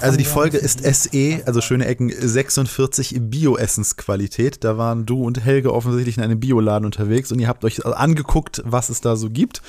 [0.00, 4.62] also die Folge ist SE, also schöne Ecken 46 Bio-Essensqualität.
[4.62, 8.62] Da waren du und Helge offensichtlich in einem Bioladen unterwegs und ihr habt euch angeguckt,
[8.64, 9.60] was es da so gibt.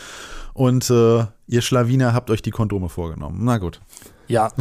[0.53, 3.39] Und äh, ihr Schlawiner habt euch die Kondome vorgenommen.
[3.41, 3.81] Na gut.
[4.27, 4.51] ja.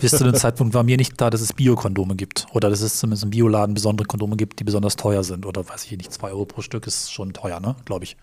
[0.00, 2.46] Bis zu dem Zeitpunkt war mir nicht klar, dass es Bio-Kondome gibt.
[2.52, 5.46] Oder dass es zumindest im Bioladen besondere Kondome gibt, die besonders teuer sind.
[5.46, 7.74] Oder weiß ich nicht, 2 Euro pro Stück ist schon teuer, ne?
[7.84, 8.16] Glaube ich.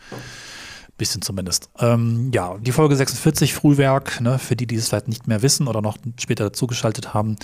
[0.97, 1.69] Bisschen zumindest.
[1.77, 5.67] Ähm, ja, die Folge 46, Frühwerk, ne, für die, die es vielleicht nicht mehr wissen
[5.67, 7.35] oder noch später dazugeschaltet haben.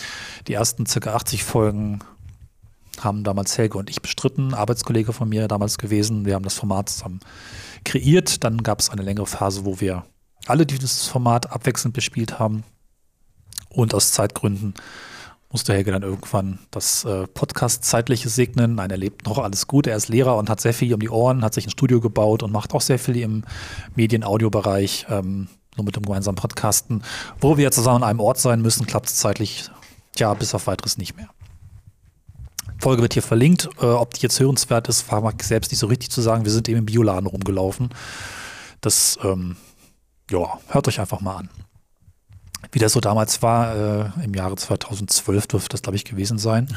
[0.47, 1.99] Die ersten circa 80 Folgen
[2.99, 6.25] haben damals Helge und ich bestritten, Arbeitskollege von mir damals gewesen.
[6.25, 7.19] Wir haben das Format zusammen
[7.83, 8.43] kreiert.
[8.43, 10.05] Dann gab es eine längere Phase, wo wir
[10.47, 12.63] alle dieses Format abwechselnd bespielt haben.
[13.69, 14.73] Und aus Zeitgründen
[15.53, 18.75] musste Helge dann irgendwann das äh, Podcast-Zeitliche segnen.
[18.75, 19.85] Nein, er lebt noch alles gut.
[19.85, 22.41] Er ist Lehrer und hat sehr viel um die Ohren, hat sich ein Studio gebaut
[22.41, 23.43] und macht auch sehr viel im
[23.95, 27.03] Medien-Audio-Bereich, ähm, nur mit dem gemeinsamen Podcasten.
[27.39, 29.69] Wo wir zusammen an einem Ort sein müssen, klappt es zeitlich,
[30.15, 31.29] tja, bis auf weiteres nicht mehr.
[32.83, 33.69] Folge wird hier verlinkt.
[33.81, 36.43] Äh, ob die jetzt hörenswert ist, war mag ich selbst nicht so richtig zu sagen.
[36.43, 37.89] Wir sind eben im Bioladen rumgelaufen.
[38.81, 39.55] Das, ähm,
[40.29, 41.49] ja, hört euch einfach mal an.
[42.73, 46.67] Wie das so damals war, äh, im Jahre 2012 dürfte das, glaube ich, gewesen sein.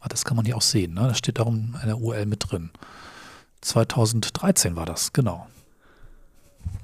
[0.00, 0.94] Aber das kann man hier auch sehen.
[0.94, 1.06] Ne?
[1.06, 2.70] Das steht darum in der URL mit drin.
[3.60, 5.46] 2013 war das, genau.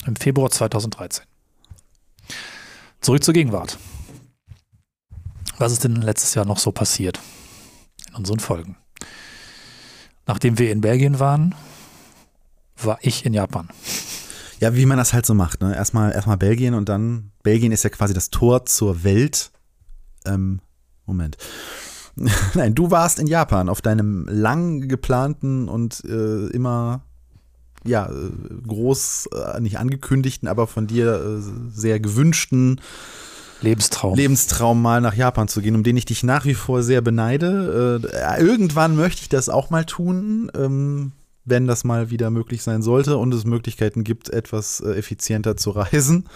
[0.06, 1.24] Im Februar 2013.
[3.00, 3.76] Zurück zur Gegenwart.
[5.58, 7.18] Was ist denn letztes Jahr noch so passiert
[8.08, 8.76] in unseren Folgen?
[10.26, 11.54] Nachdem wir in Belgien waren,
[12.76, 13.68] war ich in Japan.
[14.60, 15.60] Ja, wie man das halt so macht.
[15.60, 15.74] Ne?
[15.74, 19.50] Erstmal, erstmal Belgien und dann, Belgien ist ja quasi das Tor zur Welt.
[20.26, 20.60] Ähm,
[21.06, 21.36] Moment.
[22.54, 27.02] Nein, du warst in Japan auf deinem lang geplanten und äh, immer
[27.84, 28.30] ja, äh,
[28.66, 32.80] groß, äh, nicht angekündigten, aber von dir äh, sehr gewünschten
[33.60, 34.16] Lebenstraum.
[34.16, 38.00] Lebenstraum mal nach Japan zu gehen, um den ich dich nach wie vor sehr beneide.
[38.12, 41.12] Äh, irgendwann möchte ich das auch mal tun, ähm,
[41.44, 45.70] wenn das mal wieder möglich sein sollte und es Möglichkeiten gibt, etwas äh, effizienter zu
[45.70, 46.28] reisen.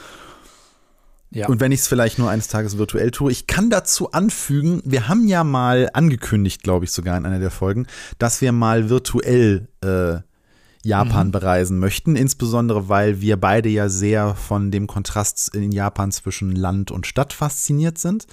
[1.30, 1.48] ja.
[1.48, 3.30] Und wenn ich es vielleicht nur eines Tages virtuell tue.
[3.30, 7.50] Ich kann dazu anfügen, wir haben ja mal angekündigt, glaube ich sogar in einer der
[7.50, 7.86] Folgen,
[8.18, 10.20] dass wir mal virtuell äh,
[10.82, 16.54] Japan bereisen möchten, insbesondere weil wir beide ja sehr von dem Kontrast in Japan zwischen
[16.54, 18.26] Land und Stadt fasziniert sind.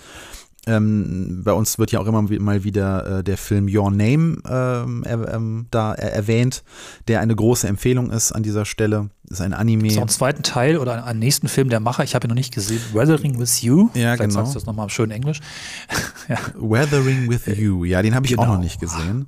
[0.67, 5.05] Ähm, bei uns wird ja auch immer mal wieder äh, der Film Your Name ähm,
[5.07, 6.63] ähm, da er, erwähnt,
[7.07, 9.09] der eine große Empfehlung ist an dieser Stelle.
[9.29, 9.87] Ist ein Anime.
[9.87, 12.53] Noch einen zweiten Teil oder einen, nächsten Film der Macher, ich habe ihn noch nicht
[12.53, 13.89] gesehen, Weathering with You.
[13.93, 14.33] Ja, Vielleicht genau.
[14.33, 15.39] sagst du das nochmal schön Englisch.
[16.27, 16.37] ja.
[16.55, 17.85] Weathering with You.
[17.85, 18.55] Ja, den habe ich auch genau.
[18.55, 19.27] noch nicht gesehen.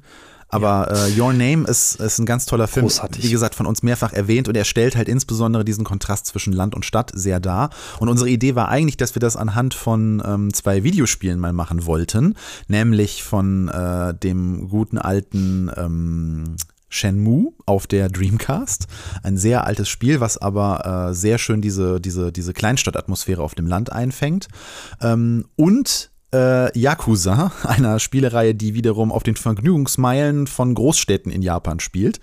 [0.51, 2.85] Aber äh, Your Name ist, ist ein ganz toller Film.
[2.85, 3.23] Großartig.
[3.23, 6.75] Wie gesagt, von uns mehrfach erwähnt und er stellt halt insbesondere diesen Kontrast zwischen Land
[6.75, 7.69] und Stadt sehr dar.
[7.99, 11.85] Und unsere Idee war eigentlich, dass wir das anhand von ähm, zwei Videospielen mal machen
[11.85, 12.35] wollten.
[12.67, 16.55] Nämlich von äh, dem guten alten ähm,
[16.91, 18.87] Shenmue auf der Dreamcast.
[19.23, 23.65] Ein sehr altes Spiel, was aber äh, sehr schön diese, diese, diese Kleinstadtatmosphäre auf dem
[23.65, 24.49] Land einfängt.
[25.01, 31.79] Ähm, und äh, Yakuza, einer Spielereihe, die wiederum auf den Vergnügungsmeilen von Großstädten in Japan
[31.79, 32.19] spielt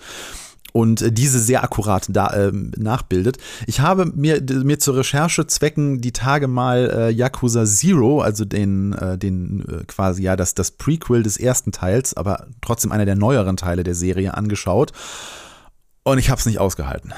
[0.72, 3.38] und äh, diese sehr akkurat da, ähm, nachbildet.
[3.66, 9.18] Ich habe mir, mir zur Recherchezwecken die Tage mal äh, Yakuza Zero, also den, äh,
[9.18, 13.56] den äh, quasi ja das, das Prequel des ersten Teils, aber trotzdem einer der neueren
[13.56, 14.92] Teile der Serie angeschaut
[16.02, 17.12] und ich habe es nicht ausgehalten.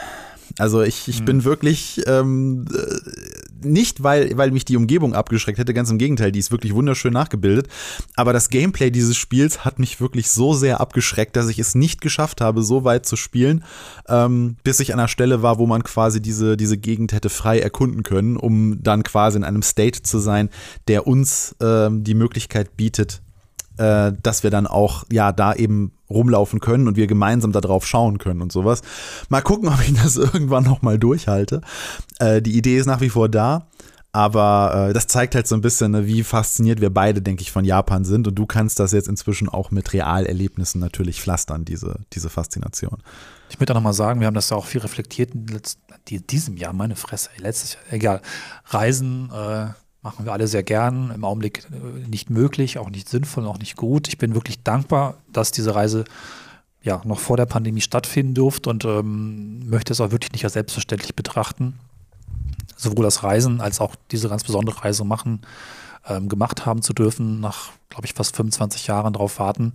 [0.59, 5.75] Also ich, ich bin wirklich ähm, äh, nicht, weil, weil mich die Umgebung abgeschreckt hätte,
[5.75, 7.69] ganz im Gegenteil, die ist wirklich wunderschön nachgebildet.
[8.17, 12.01] Aber das Gameplay dieses Spiels hat mich wirklich so sehr abgeschreckt, dass ich es nicht
[12.01, 13.65] geschafft habe, so weit zu spielen,
[14.09, 17.59] ähm, bis ich an einer Stelle war, wo man quasi diese, diese Gegend hätte frei
[17.61, 20.51] erkunden können, um dann quasi in einem State zu sein,
[20.89, 23.23] der uns ähm, die Möglichkeit bietet,
[23.79, 27.87] äh, dass wir dann auch ja da eben rumlaufen können und wir gemeinsam da drauf
[27.87, 28.83] schauen können und sowas.
[29.29, 31.61] Mal gucken, ob ich das irgendwann noch mal durchhalte.
[32.19, 33.69] Äh, die Idee ist nach wie vor da,
[34.13, 37.53] Aber äh, das zeigt halt so ein bisschen, ne, wie fasziniert wir beide, denke ich,
[37.53, 38.27] von Japan sind.
[38.27, 42.99] Und du kannst das jetzt inzwischen auch mit Realerlebnissen natürlich pflastern, diese, diese Faszination.
[43.51, 46.73] Ich möchte noch mal sagen, wir haben das ja auch viel reflektiert in diesem Jahr,
[46.73, 48.23] meine Fresse, letztes Jahr, egal.
[48.67, 49.69] Reisen äh,
[50.03, 53.77] machen wir alle sehr gern, im Augenblick äh, nicht möglich, auch nicht sinnvoll, auch nicht
[53.77, 54.09] gut.
[54.09, 56.05] Ich bin wirklich dankbar, dass diese Reise
[56.83, 60.55] ja noch vor der Pandemie stattfinden durfte und ähm, möchte es auch wirklich nicht als
[60.55, 61.79] selbstverständlich betrachten.
[62.77, 65.43] Sowohl das Reisen als auch diese ganz besondere Reise machen,
[66.07, 69.75] ähm, gemacht haben zu dürfen, nach, glaube ich, fast 25 Jahren darauf warten.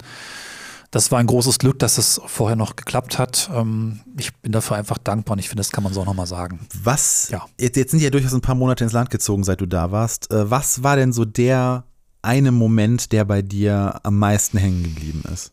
[0.95, 3.49] Das war ein großes Glück, dass es vorher noch geklappt hat.
[3.53, 6.25] Ähm, ich bin dafür einfach dankbar und ich finde, das kann man so auch nochmal
[6.25, 6.65] sagen.
[6.83, 7.45] Was, Ja.
[7.59, 10.31] jetzt, jetzt sind ja durchaus ein paar Monate ins Land gezogen, seit du da warst.
[10.31, 11.83] Äh, was war denn so der
[12.21, 15.51] eine Moment, der bei dir am meisten hängen geblieben ist?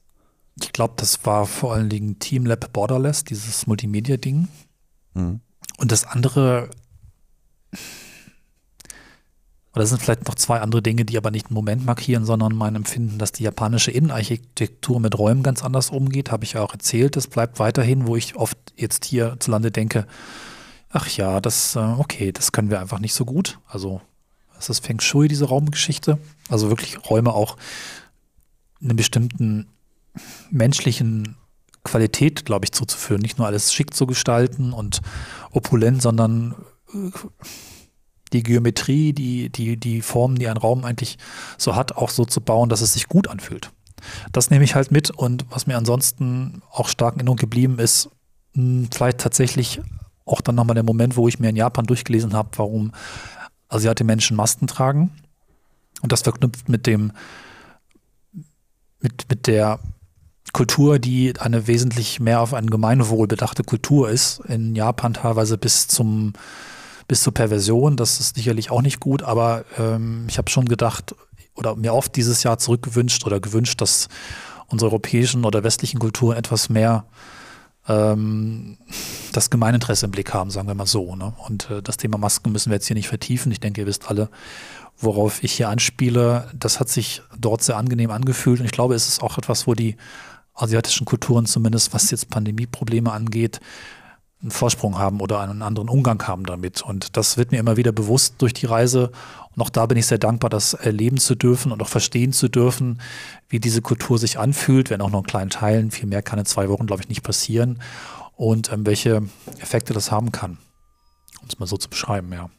[0.61, 4.47] Ich glaube, das war vor allen Dingen Team Lab Borderless, dieses Multimedia-Ding.
[5.14, 5.40] Mhm.
[5.76, 6.70] Und das andere,
[9.73, 12.55] oder das sind vielleicht noch zwei andere Dinge, die aber nicht einen Moment markieren, sondern
[12.55, 16.75] mein Empfinden, dass die japanische Innenarchitektur mit Räumen ganz anders umgeht, habe ich ja auch
[16.75, 17.16] erzählt.
[17.16, 20.07] Das bleibt weiterhin, wo ich oft jetzt hierzulande denke,
[20.91, 23.59] ach ja, das, äh, okay, das können wir einfach nicht so gut.
[23.66, 24.03] Also,
[24.55, 26.18] das ist Feng Shui, diese Raumgeschichte.
[26.51, 27.57] Also wirklich Räume auch
[28.83, 29.68] einen bestimmten
[30.51, 31.37] menschlichen
[31.83, 33.23] Qualität, glaube ich, zuzuführen.
[33.23, 35.01] Nicht nur alles schick zu gestalten und
[35.51, 36.55] opulent, sondern
[36.93, 37.11] äh,
[38.33, 41.18] die Geometrie, die, die, die Formen, die ein Raum eigentlich
[41.59, 43.70] so hat, auch so zu bauen, dass es sich gut anfühlt.
[44.33, 48.11] Das nehme ich halt mit und was mir ansonsten auch stark in Erinnerung geblieben ist,
[48.55, 49.80] mh, vielleicht tatsächlich
[50.24, 52.93] auch dann nochmal der Moment, wo ich mir in Japan durchgelesen habe, warum
[53.68, 55.11] asiatische Menschen Masken tragen.
[56.03, 57.12] Und das verknüpft mit dem,
[59.01, 59.78] mit, mit der
[60.53, 65.89] Kultur, die eine wesentlich mehr auf ein Gemeinwohl bedachte Kultur ist, in Japan teilweise bis
[65.89, 66.35] zum
[67.09, 67.96] bis zur Perversion.
[67.96, 71.14] Das ist sicherlich auch nicht gut, aber ähm, ich habe schon gedacht
[71.55, 74.09] oder mir oft dieses Jahr zurückgewünscht oder gewünscht, dass
[74.68, 77.05] unsere europäischen oder westlichen Kulturen etwas mehr
[77.88, 78.78] ähm,
[79.32, 81.14] das Gemeininteresse im Blick haben, sagen wir mal so.
[81.14, 81.34] Ne?
[81.46, 83.53] Und äh, das Thema Masken müssen wir jetzt hier nicht vertiefen.
[83.53, 84.30] Ich denke, ihr wisst alle,
[84.98, 86.50] worauf ich hier anspiele.
[86.55, 89.74] Das hat sich dort sehr angenehm angefühlt und ich glaube, es ist auch etwas, wo
[89.74, 89.96] die
[90.55, 93.61] asiatischen Kulturen zumindest, was jetzt Pandemieprobleme angeht,
[94.43, 96.82] einen Vorsprung haben oder einen anderen Umgang haben damit.
[96.82, 99.12] Und das wird mir immer wieder bewusst durch die Reise.
[99.55, 102.49] Und auch da bin ich sehr dankbar, das erleben zu dürfen und auch verstehen zu
[102.49, 103.01] dürfen,
[103.49, 105.90] wie diese Kultur sich anfühlt, wenn auch nur in kleinen Teilen.
[105.90, 107.80] Viel mehr kann in zwei Wochen, glaube ich, nicht passieren.
[108.34, 109.22] Und ähm, welche
[109.59, 110.59] Effekte das haben kann.
[111.40, 112.51] Um es mal so zu beschreiben, ja.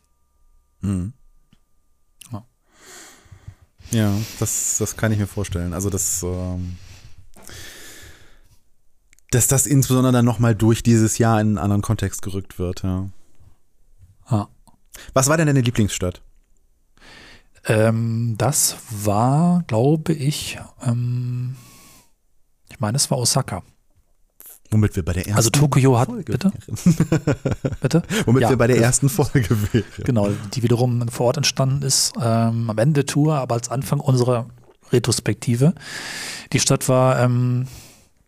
[0.82, 1.14] Mhm.
[2.32, 2.46] Ja.
[3.92, 5.74] Ja, das, das kann ich mir vorstellen.
[5.74, 6.78] Also das, ähm,
[9.34, 13.10] dass das insbesondere dann nochmal durch dieses Jahr in einen anderen Kontext gerückt wird, ja.
[14.30, 14.48] Ja.
[15.14, 16.22] Was war denn deine Lieblingsstadt?
[17.66, 21.56] Ähm, das war, glaube ich, ähm,
[22.70, 23.64] ich meine, es war Osaka.
[24.70, 26.52] Womit wir bei der ersten Also Tokio hat, Folge bitte?
[27.80, 28.04] Bitte?
[28.26, 29.86] Womit Ja, wir bei der ersten Folge wären.
[30.04, 34.00] Genau, die wiederum vor Ort entstanden ist, ähm, am Ende der Tour, aber als Anfang
[34.00, 34.48] unserer
[34.92, 35.74] Retrospektive.
[36.54, 37.68] Die Stadt war, ähm,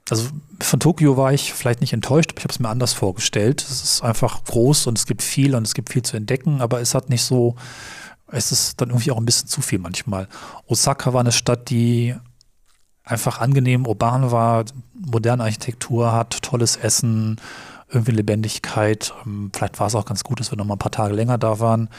[0.10, 0.30] also
[0.62, 3.62] von Tokio war ich vielleicht nicht enttäuscht, aber ich habe es mir anders vorgestellt.
[3.62, 6.80] Es ist einfach groß und es gibt viel und es gibt viel zu entdecken, aber
[6.80, 7.56] es hat nicht so,
[8.28, 10.28] es ist dann irgendwie auch ein bisschen zu viel manchmal.
[10.68, 12.16] Osaka war eine Stadt, die
[13.04, 17.38] einfach angenehm urban war, moderne Architektur hat, tolles Essen,
[17.90, 19.14] irgendwie Lebendigkeit.
[19.26, 21.38] Ähm, Vielleicht war es auch ganz gut, dass wir noch mal ein paar Tage länger
[21.38, 21.90] da waren,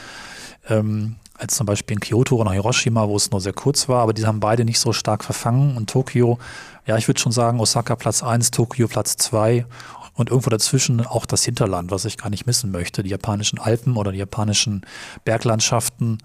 [0.69, 4.13] ähm, als zum Beispiel in Kyoto oder Hiroshima, wo es nur sehr kurz war, aber
[4.13, 5.77] die haben beide nicht so stark verfangen.
[5.77, 6.39] Und Tokio,
[6.85, 9.65] ja, ich würde schon sagen, Osaka Platz 1, Tokio Platz 2
[10.13, 13.03] und irgendwo dazwischen auch das Hinterland, was ich gar nicht missen möchte.
[13.03, 14.85] Die japanischen Alpen oder die japanischen
[15.23, 16.17] Berglandschaften.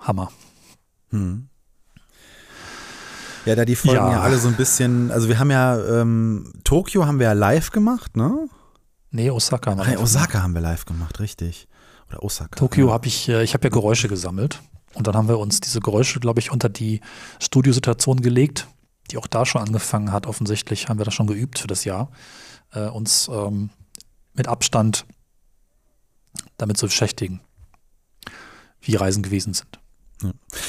[0.00, 0.30] Hammer.
[1.10, 1.48] Hm.
[3.46, 4.12] Ja, da die Folgen ja.
[4.12, 4.20] Ja.
[4.20, 8.16] alle so ein bisschen, also wir haben ja, ähm, Tokio haben wir ja live gemacht,
[8.16, 8.48] ne?
[9.10, 9.70] Nee, Osaka.
[9.70, 10.02] haben wir noch.
[10.02, 11.68] Osaka haben wir live gemacht, richtig.
[12.08, 12.56] Oder Osaka.
[12.56, 14.60] Tokio habe ich, äh, ich habe ja Geräusche gesammelt
[14.94, 17.00] und dann haben wir uns diese Geräusche, glaube ich, unter die
[17.40, 18.68] Studiosituation gelegt,
[19.10, 20.26] die auch da schon angefangen hat.
[20.26, 22.10] Offensichtlich haben wir das schon geübt für das Jahr,
[22.72, 23.70] äh, uns ähm,
[24.34, 25.06] mit Abstand
[26.56, 27.40] damit zu beschäftigen,
[28.80, 29.78] wie Reisen gewesen sind.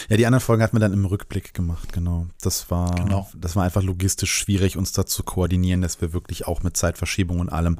[0.09, 2.27] Ja, die anderen Folgen hatten wir dann im Rückblick gemacht, genau.
[2.41, 3.29] Das war, Genau.
[3.35, 7.39] das war einfach logistisch schwierig, uns da zu koordinieren, dass wir wirklich auch mit Zeitverschiebung
[7.39, 7.79] und allem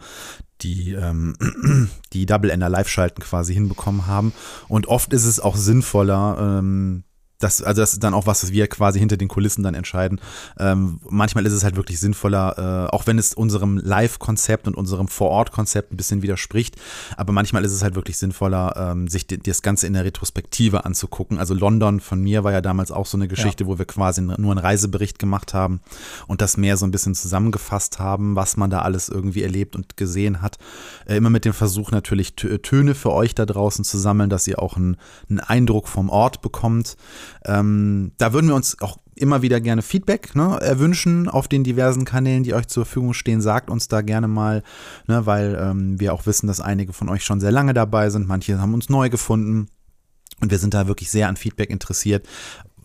[0.62, 1.36] die, ähm,
[2.14, 4.34] die Double Ender Live-Schalten quasi hinbekommen haben.
[4.68, 7.05] Und oft ist es auch sinnvoller, ähm,
[7.40, 10.22] das, also das ist dann auch was, was wir quasi hinter den Kulissen dann entscheiden.
[10.58, 15.08] Ähm, manchmal ist es halt wirklich sinnvoller, äh, auch wenn es unserem Live-Konzept und unserem
[15.08, 16.76] Vor-Ort-Konzept ein bisschen widerspricht,
[17.18, 20.86] aber manchmal ist es halt wirklich sinnvoller, ähm, sich die, das Ganze in der Retrospektive
[20.86, 21.38] anzugucken.
[21.38, 23.68] Also London von mir war ja damals auch so eine Geschichte, ja.
[23.68, 25.82] wo wir quasi nur einen Reisebericht gemacht haben
[26.28, 29.98] und das mehr so ein bisschen zusammengefasst haben, was man da alles irgendwie erlebt und
[29.98, 30.58] gesehen hat.
[31.06, 34.60] Äh, immer mit dem Versuch natürlich Töne für euch da draußen zu sammeln, dass ihr
[34.60, 34.98] auch einen,
[35.30, 36.96] einen Eindruck vom Ort bekommt.
[37.46, 42.06] Ähm, da würden wir uns auch immer wieder gerne Feedback ne, erwünschen auf den diversen
[42.06, 43.42] Kanälen, die euch zur Verfügung stehen.
[43.42, 44.64] Sagt uns da gerne mal,
[45.08, 48.28] ne, weil ähm, wir auch wissen, dass einige von euch schon sehr lange dabei sind.
[48.28, 49.68] Manche haben uns neu gefunden.
[50.42, 52.28] Und wir sind da wirklich sehr an Feedback interessiert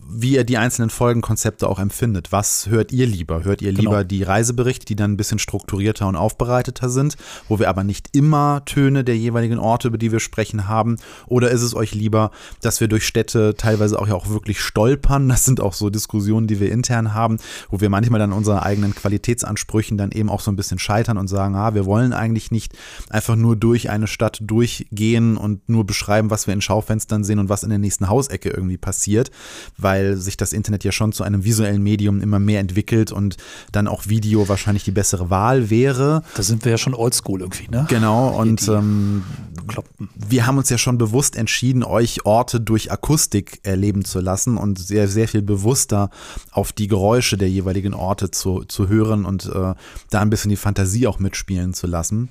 [0.07, 2.31] wie ihr die einzelnen Folgenkonzepte auch empfindet.
[2.31, 3.43] Was hört ihr lieber?
[3.43, 4.03] Hört ihr lieber genau.
[4.03, 8.63] die Reiseberichte, die dann ein bisschen strukturierter und aufbereiteter sind, wo wir aber nicht immer
[8.65, 10.97] Töne der jeweiligen Orte, über die wir sprechen, haben?
[11.27, 12.31] Oder ist es euch lieber,
[12.61, 15.29] dass wir durch Städte teilweise auch ja auch wirklich stolpern?
[15.29, 17.37] Das sind auch so Diskussionen, die wir intern haben,
[17.69, 21.27] wo wir manchmal dann unseren eigenen Qualitätsansprüchen dann eben auch so ein bisschen scheitern und
[21.27, 22.73] sagen, ah, wir wollen eigentlich nicht
[23.09, 27.49] einfach nur durch eine Stadt durchgehen und nur beschreiben, was wir in Schaufenstern sehen und
[27.49, 29.31] was in der nächsten Hausecke irgendwie passiert,
[29.77, 33.35] weil weil sich das Internet ja schon zu einem visuellen Medium immer mehr entwickelt und
[33.73, 36.23] dann auch Video wahrscheinlich die bessere Wahl wäre.
[36.35, 37.85] Da sind wir ja schon oldschool irgendwie, ne?
[37.89, 39.23] Genau, und ähm,
[40.15, 44.79] wir haben uns ja schon bewusst entschieden, euch Orte durch Akustik erleben zu lassen und
[44.79, 46.09] sehr, sehr viel bewusster
[46.51, 49.73] auf die Geräusche der jeweiligen Orte zu, zu hören und äh,
[50.09, 52.29] da ein bisschen die Fantasie auch mitspielen zu lassen.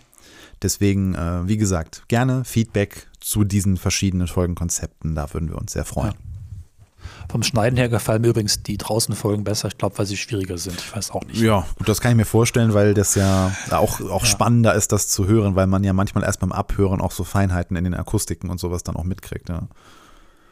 [0.62, 5.14] Deswegen, äh, wie gesagt, gerne Feedback zu diesen verschiedenen Folgenkonzepten.
[5.14, 6.12] Da würden wir uns sehr freuen.
[6.12, 6.29] Ja.
[7.30, 9.68] Vom Schneiden her gefallen mir übrigens die draußen Folgen besser.
[9.68, 10.80] Ich glaube, weil sie schwieriger sind.
[10.80, 11.40] Ich weiß auch nicht.
[11.40, 14.26] Ja, gut, das kann ich mir vorstellen, weil das ja auch, auch ja.
[14.26, 17.76] spannender ist, das zu hören, weil man ja manchmal erst beim Abhören auch so Feinheiten
[17.76, 19.48] in den Akustiken und sowas dann auch mitkriegt.
[19.48, 19.68] Ja.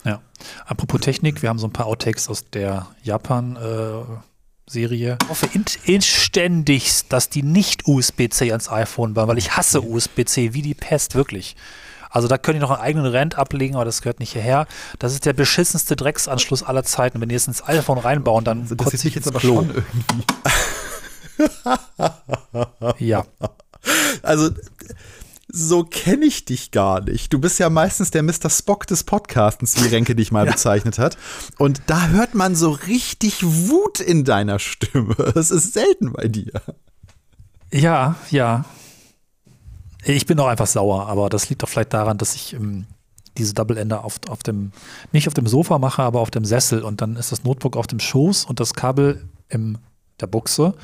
[0.04, 0.20] Ja.
[0.66, 4.04] Apropos Technik, wir haben so ein paar Outtakes aus der Japan- äh,
[4.70, 5.16] Serie.
[5.22, 5.48] Ich hoffe
[5.84, 11.14] inständigst, dass die nicht USB-C ans iPhone waren, weil ich hasse USB-C wie die Pest,
[11.14, 11.56] wirklich.
[12.10, 14.66] Also da könnt ihr noch einen eigenen Rent ablegen, aber das gehört nicht hierher.
[14.98, 17.20] Das ist der beschissenste Drecksanschluss aller Zeiten.
[17.20, 19.56] Wenn ihr es ins iPhone reinbauen, dann also, das ich jetzt aber Klo.
[19.56, 20.24] schon irgendwie.
[22.98, 23.24] ja.
[24.22, 24.50] Also
[25.50, 27.32] so kenne ich dich gar nicht.
[27.32, 28.50] Du bist ja meistens der Mr.
[28.50, 30.52] Spock des Podcastens, wie Renke dich mal ja.
[30.52, 31.16] bezeichnet hat.
[31.56, 35.14] Und da hört man so richtig Wut in deiner Stimme.
[35.34, 36.52] Das ist selten bei dir.
[37.72, 38.64] Ja, ja.
[40.04, 42.86] Ich bin auch einfach sauer, aber das liegt doch vielleicht daran, dass ich ähm,
[43.36, 44.72] diese Double Ender auf, auf dem,
[45.12, 47.86] nicht auf dem Sofa mache, aber auf dem Sessel und dann ist das Notebook auf
[47.86, 49.78] dem Schoß und das Kabel in
[50.20, 50.74] der Buchse.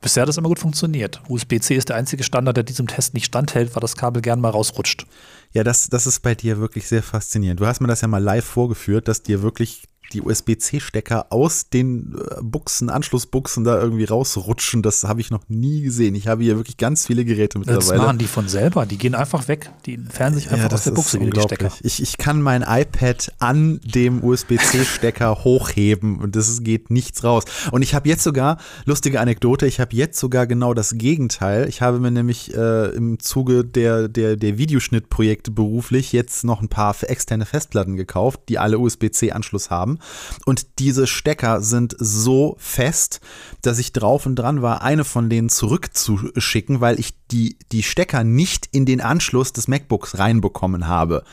[0.00, 1.22] Bisher hat das immer gut funktioniert.
[1.28, 4.50] USB-C ist der einzige Standard, der diesem Test nicht standhält, weil das Kabel gern mal
[4.50, 5.06] rausrutscht.
[5.52, 7.60] Ja, das, das ist bei dir wirklich sehr faszinierend.
[7.60, 12.14] Du hast mir das ja mal live vorgeführt, dass dir wirklich die USB-C-Stecker aus den
[12.14, 14.82] äh, Buchsen, Anschlussbuchsen da irgendwie rausrutschen.
[14.82, 16.14] Das habe ich noch nie gesehen.
[16.14, 17.88] Ich habe hier wirklich ganz viele Geräte mittlerweile.
[17.88, 18.86] Das machen die von selber.
[18.86, 19.70] Die gehen einfach weg.
[19.86, 21.72] Die entfernen sich einfach ja, aus der Buchse wieder die Stecker.
[21.82, 27.44] Ich, ich kann mein iPad an dem USB-C-Stecker hochheben und es geht nichts raus.
[27.72, 31.68] Und ich habe jetzt sogar, lustige Anekdote, ich habe jetzt sogar genau das Gegenteil.
[31.68, 36.68] Ich habe mir nämlich äh, im Zuge der, der, der Videoschnittprojekte beruflich jetzt noch ein
[36.68, 39.93] paar externe Festplatten gekauft, die alle USB-C-Anschluss haben.
[40.44, 43.20] Und diese Stecker sind so fest,
[43.62, 48.24] dass ich drauf und dran war, eine von denen zurückzuschicken, weil ich die, die Stecker
[48.24, 51.24] nicht in den Anschluss des MacBooks reinbekommen habe.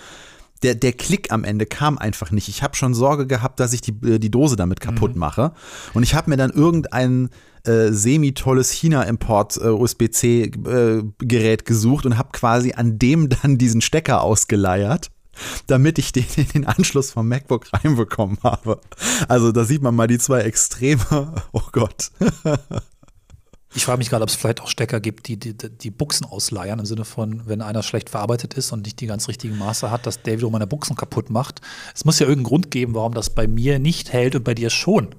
[0.64, 2.48] Der, der Klick am Ende kam einfach nicht.
[2.48, 5.20] Ich habe schon Sorge gehabt, dass ich die, äh, die Dose damit kaputt mhm.
[5.20, 5.54] mache.
[5.94, 7.30] Und ich habe mir dann irgendein
[7.66, 15.10] äh, semi-tolles China-Import-USB-C-Gerät äh, gesucht und habe quasi an dem dann diesen Stecker ausgeleiert
[15.68, 18.80] damit ich den in den Anschluss vom MacBook reinbekommen habe.
[19.28, 21.02] Also da sieht man mal die zwei Extreme.
[21.54, 22.12] Oh Gott.
[23.74, 26.80] Ich frage mich gerade, ob es vielleicht auch Stecker gibt, die, die die Buchsen ausleiern,
[26.80, 30.06] im Sinne von, wenn einer schlecht verarbeitet ist und nicht die ganz richtigen Maße hat,
[30.06, 31.62] dass der wiederum meine Buchsen kaputt macht.
[31.96, 34.70] Es muss ja irgendeinen Grund geben, warum das bei mir nicht hält und bei dir
[34.70, 35.16] schon.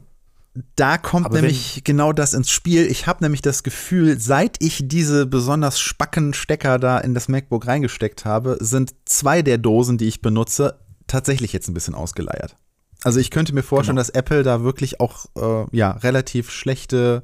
[0.77, 2.87] Da kommt Aber nämlich genau das ins Spiel.
[2.87, 7.67] Ich habe nämlich das Gefühl, seit ich diese besonders spacken Stecker da in das MacBook
[7.67, 12.57] reingesteckt habe, sind zwei der Dosen, die ich benutze, tatsächlich jetzt ein bisschen ausgeleiert.
[13.03, 14.07] Also ich könnte mir vorstellen, genau.
[14.07, 17.23] dass Apple da wirklich auch äh, ja, relativ schlechte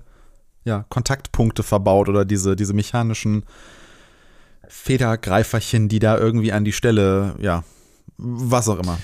[0.64, 3.44] ja, Kontaktpunkte verbaut oder diese, diese mechanischen
[4.66, 7.62] Federgreiferchen, die da irgendwie an die Stelle, ja,
[8.16, 8.98] was auch immer.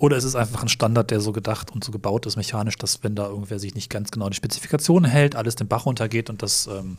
[0.00, 3.02] Oder ist es einfach ein Standard, der so gedacht und so gebaut ist, mechanisch, dass
[3.04, 6.42] wenn da irgendwer sich nicht ganz genau die Spezifikation hält, alles den Bach runtergeht und
[6.42, 6.98] das ähm,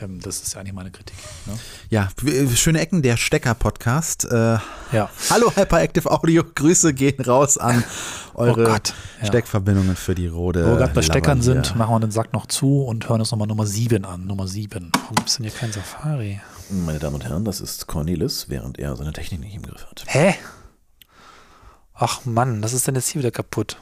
[0.00, 1.14] Ähm, das ist ja eigentlich meine Kritik.
[1.46, 1.52] Ne?
[1.90, 4.24] Ja, w- schöne Ecken, der Stecker-Podcast.
[4.24, 4.58] Äh,
[4.90, 5.10] Ja.
[5.30, 7.84] hallo Hyperactive Audio, Grüße gehen raus an
[8.34, 9.26] eure Oh Gott, ja.
[9.28, 10.64] Steckverbindungen für die Rode.
[10.66, 13.30] Wo wir gerade bei Steckern sind, machen wir den Sack noch zu und hören uns
[13.30, 14.26] nochmal Nummer 7 an.
[14.26, 14.90] Nummer 7.
[14.92, 16.40] Warum gibt es denn hier kein Safari?
[16.70, 20.02] Meine Damen und Herren, das ist Cornelis, während er seine Technik nicht im Griff hat.
[20.08, 20.34] Hä?
[22.04, 23.80] Ach Mann, was ist denn jetzt hier wieder kaputt?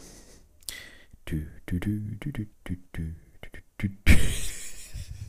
[1.27, 3.15] Dü, dü, dü, dü, dü, dü,
[3.81, 3.97] dü.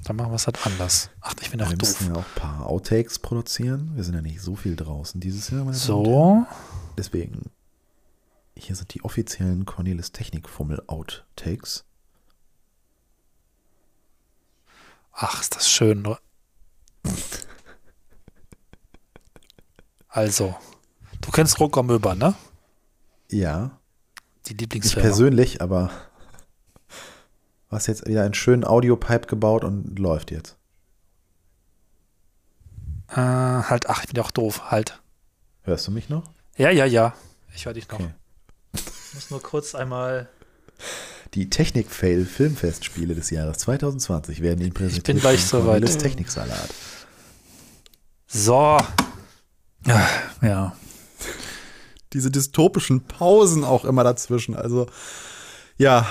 [0.03, 1.09] Dann machen wir es halt anders.
[1.21, 1.87] Ach, ich bin auch Wir doof.
[2.01, 3.95] müssen ja auch ein paar Outtakes produzieren.
[3.95, 5.63] Wir sind ja nicht so viel draußen dieses Jahr.
[5.63, 5.77] meine.
[5.77, 6.45] So.
[6.97, 7.49] Deswegen,
[8.57, 11.85] hier sind die offiziellen Cornelis Technikfummel Outtakes.
[15.13, 16.13] Ach, ist das schön.
[20.09, 20.55] Also,
[21.21, 22.35] du kennst Ruck Amöber, ne?
[23.31, 23.79] Ja,
[24.45, 25.07] Die nicht Lieblingsfirma.
[25.07, 25.89] persönlich, aber
[27.69, 30.57] du hast jetzt wieder einen schönen Audiopipe gebaut und läuft jetzt.
[33.09, 34.71] Äh, halt, ach, ich bin ja auch doof.
[34.71, 35.01] Halt.
[35.63, 36.23] Hörst du mich noch?
[36.57, 37.13] Ja, ja, ja.
[37.53, 37.99] Ich höre dich noch.
[37.99, 38.13] Okay.
[38.73, 40.29] Ich muss nur kurz einmal.
[41.33, 45.05] Die Technik-Fail Filmfestspiele des Jahres 2020 werden Ihnen präsentiert.
[45.05, 45.83] bin gleich soweit.
[45.99, 46.69] Techniksalat.
[48.27, 48.77] So.
[50.41, 50.75] Ja.
[52.13, 54.55] Diese dystopischen Pausen auch immer dazwischen.
[54.55, 54.87] Also,
[55.77, 56.05] ja,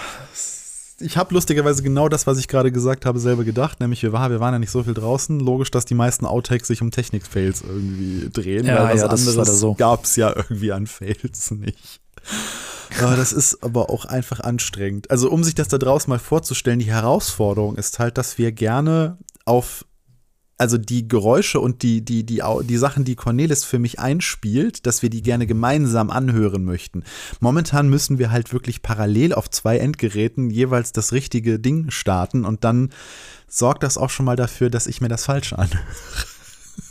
[1.00, 3.80] ich habe lustigerweise genau das, was ich gerade gesagt habe, selber gedacht.
[3.80, 5.40] Nämlich, wir, war, wir waren ja nicht so viel draußen.
[5.40, 8.66] Logisch, dass die meisten Outtakes sich um Technik-Fails irgendwie drehen.
[8.66, 9.74] Ja, weil was ja, anderes so.
[9.74, 12.00] gab es ja irgendwie an Fails nicht.
[13.00, 15.10] Aber das ist aber auch einfach anstrengend.
[15.10, 19.16] Also, um sich das da draußen mal vorzustellen, die Herausforderung ist halt, dass wir gerne
[19.44, 19.84] auf
[20.60, 25.00] also die Geräusche und die, die, die, die Sachen, die Cornelis für mich einspielt, dass
[25.00, 27.02] wir die gerne gemeinsam anhören möchten.
[27.40, 32.62] Momentan müssen wir halt wirklich parallel auf zwei Endgeräten jeweils das richtige Ding starten und
[32.62, 32.90] dann
[33.48, 35.80] sorgt das auch schon mal dafür, dass ich mir das falsch anhöre.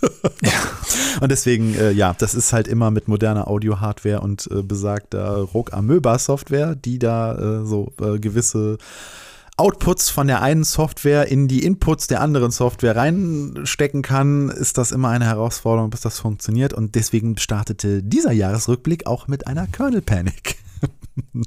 [1.21, 6.75] Und deswegen, äh, ja, das ist halt immer mit moderner Audio-Hardware und äh, besagter Rock-Amöba-Software,
[6.75, 8.77] die da äh, so äh, gewisse
[9.59, 14.91] Outputs von der einen Software in die Inputs der anderen Software reinstecken kann, ist das
[14.91, 16.73] immer eine Herausforderung, bis das funktioniert.
[16.73, 20.57] Und deswegen startete dieser Jahresrückblick auch mit einer Kernel Panic.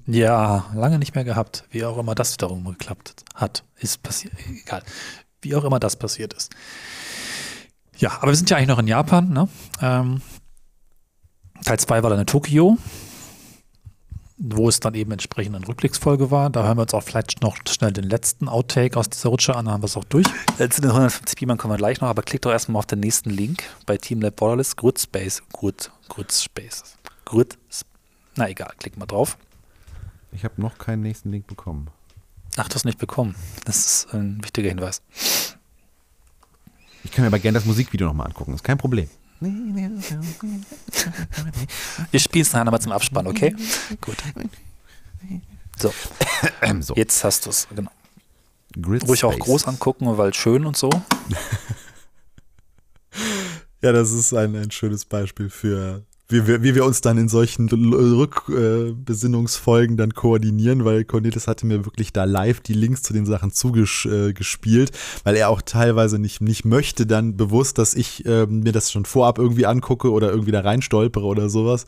[0.07, 1.65] Ja, lange nicht mehr gehabt.
[1.71, 4.35] Wie auch immer das wiederum geklappt hat, ist passiert.
[4.47, 4.83] Egal.
[5.41, 6.55] Wie auch immer das passiert ist.
[7.97, 9.31] Ja, aber wir sind ja eigentlich noch in Japan.
[9.31, 9.49] Ne?
[9.81, 10.21] Ähm,
[11.65, 12.77] Teil 2 war dann in Tokio,
[14.45, 16.51] wo es dann eben entsprechend eine Rückblicksfolge war.
[16.51, 19.67] Da hören wir uns auch vielleicht noch schnell den letzten Outtake aus dieser Rutsche an,
[19.67, 20.27] dann haben wir es auch durch.
[20.59, 23.31] Jetzt sind 150 Beamern kommen wir gleich noch, aber klickt doch erstmal auf den nächsten
[23.31, 27.57] Link bei Team Lab Borderless, Grid Space, Grid, Grid Space, Grid,
[28.35, 29.39] na egal, klick mal drauf.
[30.33, 31.89] Ich habe noch keinen nächsten Link bekommen.
[32.57, 33.35] Ach, du hast nicht bekommen.
[33.65, 35.03] Das ist ein wichtiger Hinweis.
[37.05, 39.09] Ich kann mir aber gerne das Musikvideo nochmal angucken, ist kein Problem.
[42.11, 43.55] Wir spielen es nachher nochmal zum Abspann, okay?
[44.01, 44.17] Gut.
[45.79, 45.93] So,
[46.81, 46.95] so.
[46.95, 47.67] jetzt hast du es.
[47.75, 47.91] Genau.
[48.81, 49.45] Grid Ruhig auch Space.
[49.45, 50.91] groß angucken, weil schön und so.
[53.83, 57.29] Ja, das ist ein, ein schönes Beispiel für, wie wir, wie wir uns dann in
[57.29, 63.27] solchen Rückbesinnungsfolgen dann koordinieren, weil Cornelis hatte mir wirklich da live die Links zu den
[63.27, 64.91] Sachen zugespielt,
[65.25, 69.05] weil er auch teilweise nicht, nicht möchte dann bewusst, dass ich äh, mir das schon
[69.05, 71.87] vorab irgendwie angucke oder irgendwie da reinstolpere oder sowas.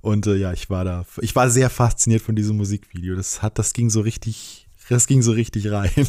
[0.00, 3.14] Und äh, ja, ich war da, ich war sehr fasziniert von diesem Musikvideo.
[3.14, 5.90] Das hat, das ging so richtig, das ging so richtig rein.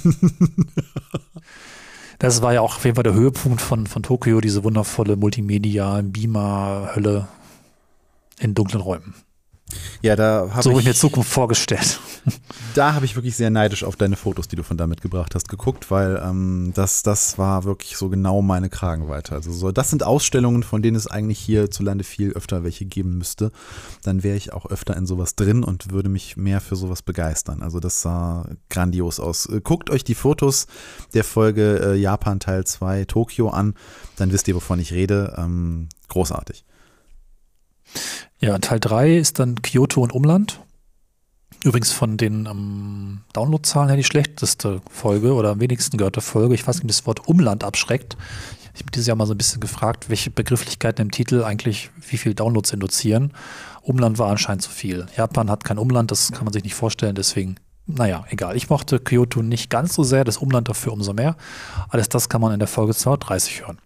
[2.20, 7.28] Das war ja auch auf jeden Fall der Höhepunkt von, von Tokio, diese wundervolle Multimedia-Beamer-Hölle
[8.40, 9.16] in dunklen Räumen.
[10.02, 12.00] Ja, da habe So ich ich mir Zukunft vorgestellt.
[12.74, 15.48] Da habe ich wirklich sehr neidisch auf deine Fotos, die du von da mitgebracht hast,
[15.48, 19.36] geguckt, weil ähm, das, das war wirklich so genau meine Kragenweite.
[19.36, 23.52] Also so, das sind Ausstellungen, von denen es eigentlich hierzulande viel öfter welche geben müsste.
[24.02, 27.62] Dann wäre ich auch öfter in sowas drin und würde mich mehr für sowas begeistern.
[27.62, 29.46] Also das sah grandios aus.
[29.46, 30.66] Äh, Guckt euch die Fotos
[31.14, 33.76] der Folge äh, Japan Teil 2 Tokio an,
[34.16, 35.36] dann wisst ihr, wovon ich rede.
[35.38, 36.66] Ähm, großartig.
[38.40, 40.60] Ja, Teil 3 ist dann Kyoto und Umland.
[41.64, 46.56] Übrigens von den ähm, Downloadzahlen her die schlechteste Folge oder am wenigsten gehörte Folge.
[46.56, 48.18] Ich weiß nicht, ob das Wort Umland abschreckt.
[48.74, 52.18] Ich habe dieses Jahr mal so ein bisschen gefragt, welche Begrifflichkeiten im Titel eigentlich wie
[52.18, 53.32] viel Downloads induzieren.
[53.82, 55.06] Umland war anscheinend zu viel.
[55.16, 58.58] Japan hat kein Umland, das kann man sich nicht vorstellen, deswegen, naja, egal.
[58.58, 61.38] Ich mochte Kyoto nicht ganz so sehr, das Umland dafür umso mehr.
[61.90, 63.78] Alles das kann man in der Folge 230 hören.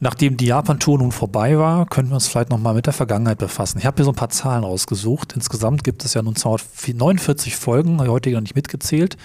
[0.00, 3.78] Nachdem die Japan-Tour nun vorbei war, können wir uns vielleicht nochmal mit der Vergangenheit befassen.
[3.78, 5.32] Ich habe hier so ein paar Zahlen rausgesucht.
[5.32, 9.16] Insgesamt gibt es ja nun 249 Folgen, heute noch nicht mitgezählt.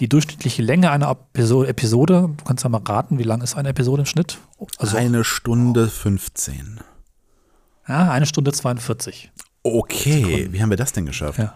[0.00, 3.68] Die durchschnittliche Länge einer Episo- Episode, du kannst ja mal raten, wie lang ist eine
[3.68, 4.38] Episode im Schnitt?
[4.78, 6.80] Also Eine Stunde 15.
[7.86, 9.30] ja, eine Stunde 42.
[9.62, 11.38] Okay, wie haben wir das denn geschafft?
[11.38, 11.54] Ja.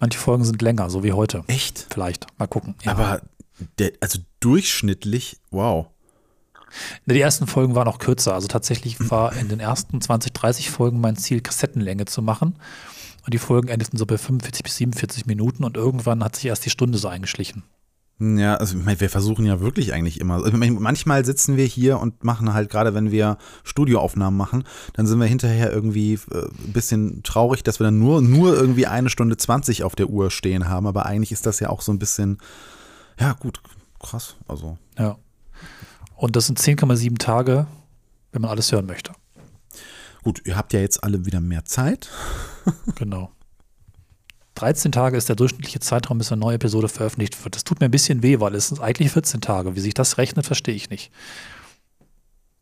[0.00, 1.44] Manche Folgen sind länger, so wie heute.
[1.46, 1.86] Echt?
[1.90, 2.26] Vielleicht.
[2.38, 2.74] Mal gucken.
[2.82, 2.92] Ja.
[2.92, 3.20] Aber
[3.78, 5.86] der, also durchschnittlich, wow.
[7.06, 8.34] Ne, Die ersten Folgen waren auch kürzer.
[8.34, 12.56] Also tatsächlich war in den ersten 20, 30 Folgen mein Ziel, Kassettenlänge zu machen.
[13.24, 16.64] Und die Folgen endeten so bei 45 bis 47 Minuten und irgendwann hat sich erst
[16.64, 17.64] die Stunde so eingeschlichen.
[18.20, 20.50] Ja, also ich meine, wir versuchen ja wirklich eigentlich immer.
[20.50, 24.64] Meine, manchmal sitzen wir hier und machen halt, gerade wenn wir Studioaufnahmen machen,
[24.94, 28.88] dann sind wir hinterher irgendwie äh, ein bisschen traurig, dass wir dann nur, nur irgendwie
[28.88, 30.88] eine Stunde 20 auf der Uhr stehen haben.
[30.88, 32.38] Aber eigentlich ist das ja auch so ein bisschen,
[33.20, 33.60] ja gut,
[34.00, 34.34] krass.
[34.48, 35.16] Also Ja.
[36.18, 37.66] Und das sind 10,7 Tage,
[38.32, 39.12] wenn man alles hören möchte.
[40.24, 42.10] gut, ihr habt ja jetzt alle wieder mehr Zeit.
[42.96, 43.30] Genau.
[44.56, 47.54] 13 Tage ist der durchschnittliche Zeitraum, bis eine neue Episode veröffentlicht wird.
[47.54, 49.76] Das tut mir ein bisschen weh, weil es sind eigentlich 14 Tage.
[49.76, 51.12] Wie sich das rechnet, verstehe ich nicht.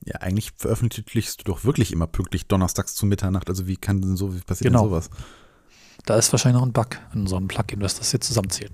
[0.04, 3.48] Ja, eigentlich veröffentlichst du doch wirklich immer pünktlich donnerstags zu Mitternacht.
[3.48, 4.82] Also wie kann denn so, wie passiert Genau.
[4.82, 5.10] denn sowas?
[6.06, 8.72] Da ist wahrscheinlich noch ein Bug in so einem Plugin, dass das jetzt zusammenzählt.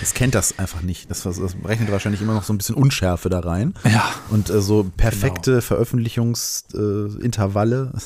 [0.00, 1.08] Das kennt das einfach nicht.
[1.10, 3.74] Das, das rechnet wahrscheinlich immer noch so ein bisschen Unschärfe da rein.
[3.84, 7.92] Ja, Und äh, so perfekte Veröffentlichungsintervalle.
[7.94, 8.00] Äh,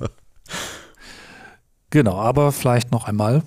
[1.90, 2.20] genau.
[2.20, 3.42] Aber vielleicht noch einmal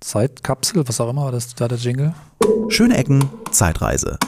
[0.00, 2.14] Zeitkapsel, was auch immer, war das war der Jingle.
[2.68, 4.18] Schöne Ecken, Zeitreise.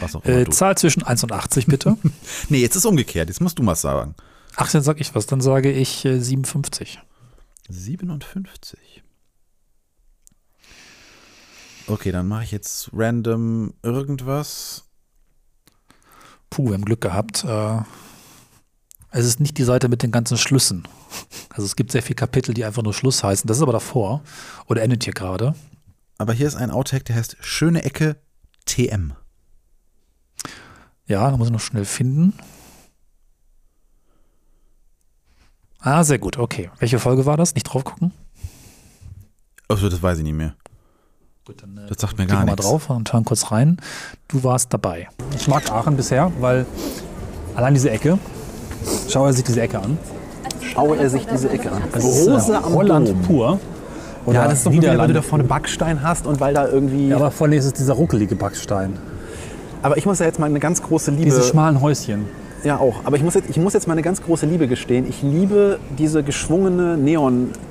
[0.00, 0.50] Was auch immer Äh.
[0.50, 1.96] Zahl zwischen 1 und 80 bitte.
[2.48, 3.28] Nee, jetzt ist umgekehrt.
[3.28, 4.16] Jetzt musst du mal sagen.
[4.56, 5.26] Ach, dann sag ich was.
[5.26, 6.98] Dann sage ich äh, 57.
[7.68, 9.02] 57.
[11.88, 14.84] Okay, dann mache ich jetzt random irgendwas.
[16.50, 17.44] Puh, wir haben Glück gehabt.
[17.44, 17.80] Äh,
[19.10, 20.86] es ist nicht die Seite mit den ganzen Schlüssen.
[21.50, 23.46] Also es gibt sehr viele Kapitel, die einfach nur Schluss heißen.
[23.46, 24.22] Das ist aber davor.
[24.66, 25.54] Oder endet hier gerade.
[26.18, 28.16] Aber hier ist ein Outtake, der heißt Schöne Ecke
[28.64, 29.12] TM.
[31.06, 32.34] Ja, da muss ich noch schnell finden.
[35.80, 36.38] Ah, sehr gut.
[36.38, 36.70] Okay.
[36.78, 37.54] Welche Folge war das?
[37.54, 38.12] Nicht drauf gucken?
[39.68, 40.54] Achso, das weiß ich nicht mehr.
[41.44, 42.66] Gut, dann äh, Das sagt mir gar wir mal nichts.
[42.66, 43.76] drauf und hören kurz rein.
[44.28, 45.08] Du warst dabei.
[45.36, 46.66] Ich mag Aachen bisher, weil
[47.54, 48.18] allein diese Ecke,
[49.08, 49.98] schau er sich diese Ecke an.
[50.60, 51.82] Schaue er sich diese Ecke an.
[51.92, 53.60] Das ist äh, Holland pur.
[54.24, 56.66] Oder Ja, das ist doch wieder, weil du da vorne Backstein hast und weil da
[56.66, 57.08] irgendwie.
[57.08, 58.98] Ja, aber, aber vor allem ist es dieser ruckelige Backstein.
[59.94, 61.24] ich muss ja jetzt mal eine ganz große Liebe.
[61.26, 62.26] Diese schmalen Häuschen.
[62.66, 62.96] Ja, auch.
[63.04, 65.06] Aber ich muss, jetzt, ich muss jetzt mal eine ganz große Liebe gestehen.
[65.08, 66.98] Ich liebe diese geschwungene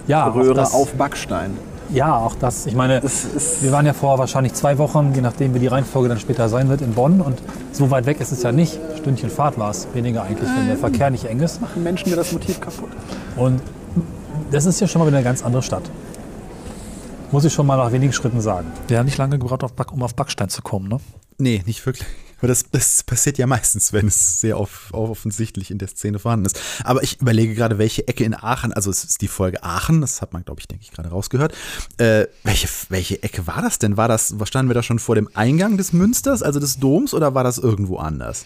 [0.08, 1.52] Ja, Neonröhre das- auf Backstein.
[1.94, 2.66] Ja, auch das.
[2.66, 6.18] Ich meine, wir waren ja vor wahrscheinlich zwei Wochen, je nachdem wie die Reihenfolge dann
[6.20, 7.22] später sein wird, in Bonn.
[7.22, 7.38] Und
[7.74, 8.80] so weit weg ist es ja nicht.
[8.98, 9.88] Stündchen Fahrt war es.
[9.94, 11.62] Weniger eigentlich, wenn der Verkehr nicht eng ist.
[11.62, 12.90] machen Menschen mir das Motiv kaputt.
[13.36, 13.62] Und
[14.50, 15.84] das ist ja schon mal wieder eine ganz andere Stadt.
[17.32, 18.72] Muss ich schon mal nach wenigen Schritten sagen.
[18.90, 20.98] Ja, nicht lange gebraucht, um auf Backstein zu kommen, ne?
[21.38, 22.08] Nee, nicht wirklich.
[22.46, 26.46] Aber das, das passiert ja meistens, wenn es sehr off- offensichtlich in der Szene vorhanden
[26.46, 26.62] ist.
[26.84, 30.22] Aber ich überlege gerade, welche Ecke in Aachen, also es ist die Folge Aachen, das
[30.22, 31.56] hat man, glaube ich, denke ich, gerade rausgehört.
[31.98, 33.98] Äh, welche, welche Ecke war das denn?
[33.98, 37.34] War das, standen wir da schon vor dem Eingang des Münsters, also des Doms, oder
[37.34, 38.46] war das irgendwo anders?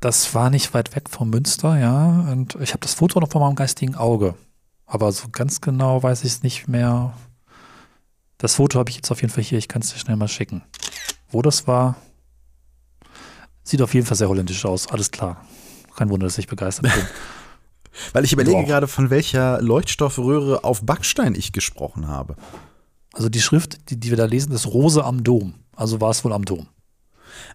[0.00, 2.26] Das war nicht weit weg vom Münster, ja.
[2.32, 4.36] Und ich habe das Foto noch vor meinem geistigen Auge.
[4.86, 7.12] Aber so ganz genau weiß ich es nicht mehr.
[8.38, 9.58] Das Foto habe ich jetzt auf jeden Fall hier.
[9.58, 10.62] Ich kann es dir schnell mal schicken.
[11.28, 11.96] Wo das war,
[13.64, 14.86] sieht auf jeden Fall sehr holländisch aus.
[14.88, 15.44] Alles klar.
[15.96, 16.92] Kein Wunder, dass ich begeistert bin.
[18.12, 22.36] Weil ich überlege gerade, von welcher Leuchtstoffröhre auf Backstein ich gesprochen habe.
[23.12, 25.54] Also die Schrift, die, die wir da lesen, ist Rose am Dom.
[25.76, 26.66] Also war es wohl am Dom.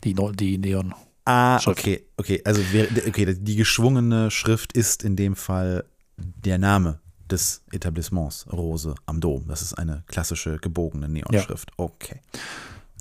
[0.03, 0.93] Die, No- die Neon.
[1.25, 1.79] Ah, Schrift.
[1.79, 2.41] okay, okay.
[2.45, 5.83] Also wer- okay, die geschwungene Schrift ist in dem Fall
[6.17, 6.99] der Name
[7.29, 9.45] des Etablissements Rose am Dom.
[9.47, 11.71] Das ist eine klassische gebogene Neonschrift.
[11.77, 12.21] Okay.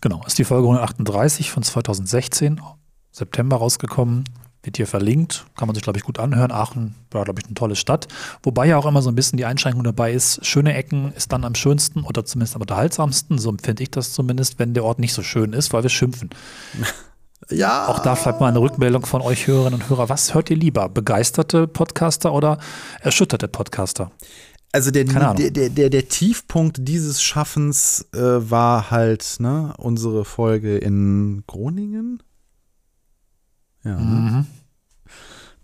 [0.00, 2.60] Genau, ist die Folge 138 von 2016,
[3.10, 4.24] September rausgekommen.
[4.62, 6.50] Wird hier verlinkt, kann man sich, glaube ich, gut anhören.
[6.50, 8.08] Aachen war, glaube ich, eine tolle Stadt.
[8.42, 11.44] Wobei ja auch immer so ein bisschen die Einschränkung dabei ist, schöne Ecken ist dann
[11.44, 15.12] am schönsten oder zumindest am unterhaltsamsten, so empfinde ich das zumindest, wenn der Ort nicht
[15.12, 16.30] so schön ist, weil wir schimpfen.
[17.50, 17.86] Ja.
[17.86, 20.08] Auch da vielleicht mal eine Rückmeldung von euch Hörerinnen und Hörer.
[20.08, 20.88] Was hört ihr lieber?
[20.88, 22.58] Begeisterte Podcaster oder
[23.00, 24.10] erschütterte Podcaster?
[24.72, 30.76] Also der, der, der, der, der Tiefpunkt dieses Schaffens äh, war halt ne, unsere Folge
[30.76, 32.22] in Groningen.
[33.88, 33.96] Ja.
[33.96, 34.46] Mhm.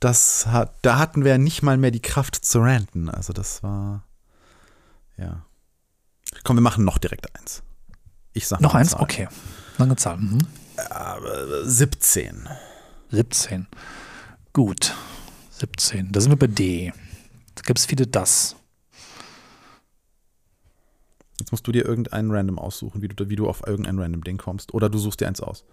[0.01, 3.09] Das hat, da hatten wir nicht mal mehr die Kraft zu ranten.
[3.09, 4.03] Also das war,
[5.17, 5.45] ja.
[6.43, 7.63] Komm, wir machen noch direkt eins.
[8.33, 8.91] Ich sag Noch eins?
[8.91, 9.03] Zahl.
[9.03, 9.29] Okay.
[9.79, 10.17] Lange Zahl.
[10.17, 10.47] Mhm.
[11.65, 12.49] 17.
[13.11, 13.67] 17.
[14.53, 14.95] Gut.
[15.51, 16.11] 17.
[16.11, 16.93] Da sind wir bei D.
[17.55, 18.57] Da gibt es viele das.
[21.39, 24.39] Jetzt musst du dir irgendeinen Random aussuchen, wie du, wie du auf irgendein Random Ding
[24.39, 24.75] kommst.
[24.75, 25.65] Oder du suchst dir eins aus.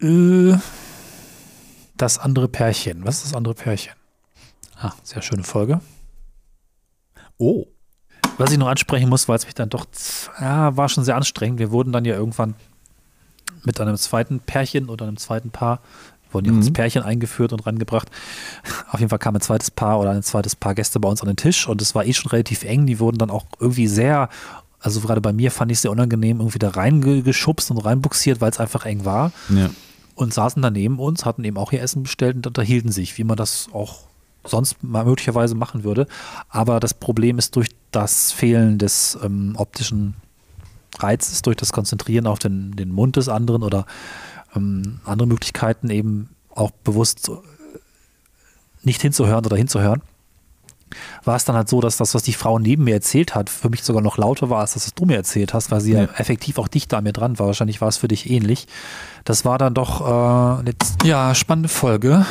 [0.00, 0.54] Äh,
[1.96, 3.04] das andere Pärchen.
[3.04, 3.94] Was ist das andere Pärchen?
[4.78, 5.80] Ah, sehr schöne Folge.
[7.38, 7.64] Oh.
[8.38, 9.86] Was ich noch ansprechen muss, weil es mich dann doch,
[10.40, 11.58] ja, war schon sehr anstrengend.
[11.58, 12.54] Wir wurden dann ja irgendwann
[13.64, 15.80] mit einem zweiten Pärchen oder einem zweiten Paar,
[16.30, 16.58] wurden ja Mhm.
[16.58, 18.10] als Pärchen eingeführt und rangebracht.
[18.90, 21.28] Auf jeden Fall kam ein zweites Paar oder ein zweites Paar Gäste bei uns an
[21.28, 22.86] den Tisch und es war eh schon relativ eng.
[22.86, 24.28] Die wurden dann auch irgendwie sehr,
[24.80, 28.50] also gerade bei mir fand ich es sehr unangenehm, irgendwie da reingeschubst und reinbuxiert, weil
[28.50, 29.70] es einfach eng war Ja.
[30.16, 33.24] Und saßen da neben uns, hatten eben auch ihr Essen bestellt und unterhielten sich, wie
[33.24, 34.00] man das auch
[34.44, 36.06] sonst mal möglicherweise machen würde.
[36.48, 40.14] Aber das Problem ist durch das Fehlen des ähm, optischen
[40.98, 43.86] Reizes, durch das Konzentrieren auf den, den Mund des anderen oder
[44.54, 47.32] ähm, andere Möglichkeiten eben auch bewusst äh,
[48.82, 50.00] nicht hinzuhören oder hinzuhören,
[51.24, 53.68] war es dann halt so, dass das, was die Frau neben mir erzählt hat, für
[53.68, 56.02] mich sogar noch lauter war, als das, was du mir erzählt hast, weil sie ja,
[56.02, 56.08] Ja.
[56.16, 57.46] effektiv auch dichter an mir dran war.
[57.46, 58.66] Wahrscheinlich war es für dich ähnlich.
[59.24, 60.72] Das war dann doch äh, eine
[61.04, 62.24] ja, spannende Folge.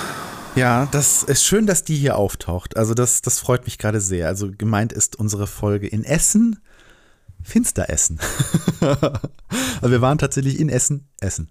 [0.56, 2.78] Ja, das ist schön, dass die hier auftaucht.
[2.78, 4.28] Also das, das freut mich gerade sehr.
[4.28, 6.60] Also gemeint ist unsere Folge in Essen,
[7.43, 8.20] Finsteressen.
[8.80, 11.49] also wir waren tatsächlich in Essen, Essen.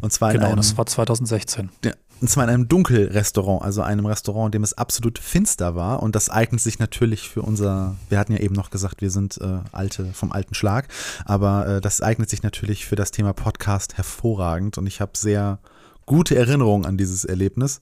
[0.00, 1.70] Und zwar in Genau, einem, das war 2016.
[1.84, 6.02] ja, und zwar in einem Dunkelrestaurant, also einem Restaurant, in dem es absolut finster war.
[6.02, 9.38] Und das eignet sich natürlich für unser, wir hatten ja eben noch gesagt, wir sind
[9.40, 10.88] äh, alte vom alten Schlag,
[11.26, 14.78] aber äh, das eignet sich natürlich für das Thema Podcast hervorragend.
[14.78, 15.58] Und ich habe sehr
[16.06, 17.80] gute Erinnerungen an dieses Erlebnis.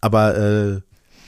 [0.00, 0.80] Aber äh,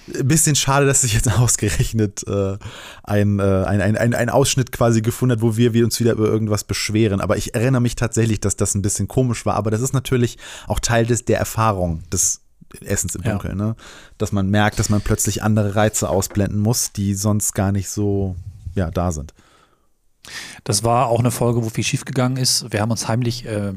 [0.06, 2.58] bisschen schade, dass sich jetzt ausgerechnet äh,
[3.04, 6.12] ein, äh, ein, ein, ein, ein Ausschnitt quasi gefunden hat, wo wir, wir uns wieder
[6.12, 7.20] über irgendwas beschweren.
[7.20, 9.54] Aber ich erinnere mich tatsächlich, dass das ein bisschen komisch war.
[9.54, 12.40] Aber das ist natürlich auch Teil des, der Erfahrung des
[12.80, 13.32] Essens im Ja.
[13.32, 13.56] Dunkeln.
[13.56, 13.76] Ne?
[14.18, 18.36] Dass man merkt, dass man plötzlich andere Reize ausblenden muss, die sonst gar nicht so
[18.74, 19.34] ja, da sind.
[20.64, 22.72] Das war auch eine Folge, wo viel schiefgegangen ist.
[22.72, 23.72] Wir haben uns heimlich äh,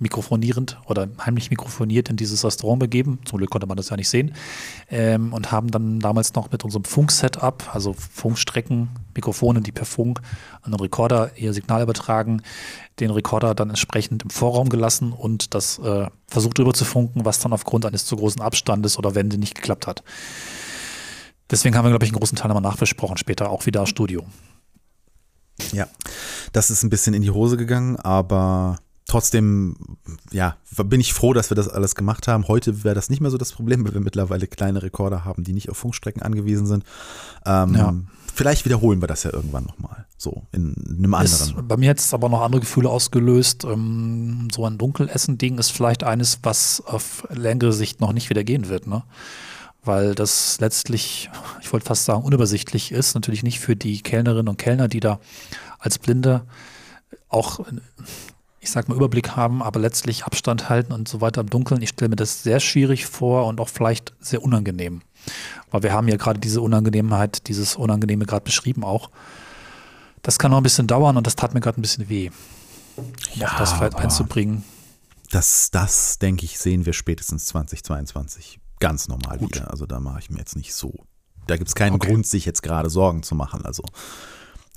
[0.00, 3.20] mikrofonierend oder heimlich mikrofoniert in dieses Restaurant begeben.
[3.24, 4.34] Zum Glück konnte man das ja nicht sehen.
[4.90, 10.20] Ähm, und haben dann damals noch mit unserem Funk-Setup, also Funkstrecken, Mikrofone, die per Funk
[10.62, 12.42] an den Rekorder ihr Signal übertragen,
[12.98, 17.38] den Rekorder dann entsprechend im Vorraum gelassen und das äh, versucht rüber zu funken, was
[17.38, 20.02] dann aufgrund eines zu großen Abstandes oder Wände nicht geklappt hat.
[21.50, 24.24] Deswegen haben wir, glaube ich, einen großen Teil nochmal nachbesprochen, später auch wieder Studio.
[25.72, 25.88] Ja,
[26.52, 29.76] das ist ein bisschen in die Hose gegangen, aber trotzdem,
[30.30, 32.48] ja, bin ich froh, dass wir das alles gemacht haben.
[32.48, 35.52] Heute wäre das nicht mehr so das Problem, weil wir mittlerweile kleine Rekorder haben, die
[35.52, 36.84] nicht auf Funkstrecken angewiesen sind.
[37.44, 37.94] Ähm, Ja.
[38.32, 41.66] Vielleicht wiederholen wir das ja irgendwann nochmal, so in einem Ist, anderen.
[41.68, 43.64] bei mir hat es aber noch andere Gefühle ausgelöst.
[43.64, 48.68] Ähm, so ein Dunkelessen-Ding ist vielleicht eines, was auf längere Sicht noch nicht wieder gehen
[48.68, 49.02] wird, ne?
[49.82, 51.28] Weil das letztlich,
[51.60, 53.14] ich wollte fast sagen, unübersichtlich ist.
[53.14, 55.18] Natürlich nicht für die Kellnerinnen und Kellner, die da
[55.78, 56.42] als Blinde
[57.28, 57.60] auch,
[58.60, 61.80] ich sag mal, Überblick haben, aber letztlich Abstand halten und so weiter im Dunkeln.
[61.82, 65.00] Ich stelle mir das sehr schwierig vor und auch vielleicht sehr unangenehm.
[65.70, 69.10] Weil wir haben ja gerade diese Unangenehmheit, dieses Unangenehme gerade beschrieben auch.
[70.22, 72.30] Das kann noch ein bisschen dauern und das tat mir gerade ein bisschen weh.
[73.34, 74.62] Ja, auch das vielleicht einzubringen.
[75.30, 79.54] Das, das, denke ich, sehen wir spätestens 2022 ganz normal Gut.
[79.54, 79.70] wieder.
[79.70, 80.92] Also da mache ich mir jetzt nicht so.
[81.46, 82.08] Da gibt es keinen Okay.
[82.08, 83.64] Grund, sich jetzt gerade Sorgen zu machen.
[83.64, 83.82] Also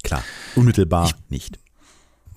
[0.03, 0.23] klar,
[0.55, 1.59] unmittelbar Ich- nicht.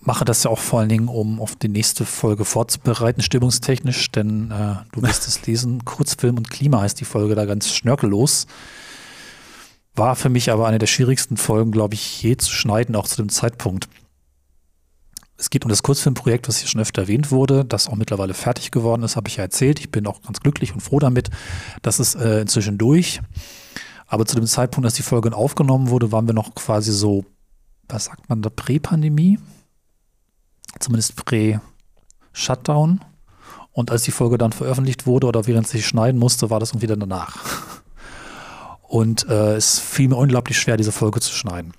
[0.07, 4.53] Mache das ja auch vor allen Dingen, um auf die nächste Folge vorzubereiten, stimmungstechnisch, denn
[4.53, 5.85] äh, du wirst es lesen.
[5.85, 8.47] Kurzfilm und Klima heißt die Folge da ganz schnörkellos.
[9.97, 13.17] War für mich aber eine der schwierigsten Folgen, glaube ich, je zu schneiden, auch zu
[13.17, 13.89] dem Zeitpunkt.
[15.37, 18.71] Es geht um das Kurzfilmprojekt, was hier schon öfter erwähnt wurde, das auch mittlerweile fertig
[18.71, 19.81] geworden ist, habe ich ja erzählt.
[19.81, 21.31] Ich bin auch ganz glücklich und froh damit.
[21.83, 23.21] Das ist äh, inzwischen durch.
[24.07, 27.25] Aber zu dem Zeitpunkt, als die Folge aufgenommen wurde, waren wir noch quasi so,
[27.89, 29.41] was sagt man da, Prä-Pandemie?
[30.79, 33.01] Zumindest Prä-Shutdown.
[33.73, 36.87] Und als die Folge dann veröffentlicht wurde oder während sie schneiden musste, war das irgendwie
[36.87, 37.39] dann danach.
[38.83, 41.75] Und äh, es fiel mir unglaublich schwer, diese Folge zu schneiden.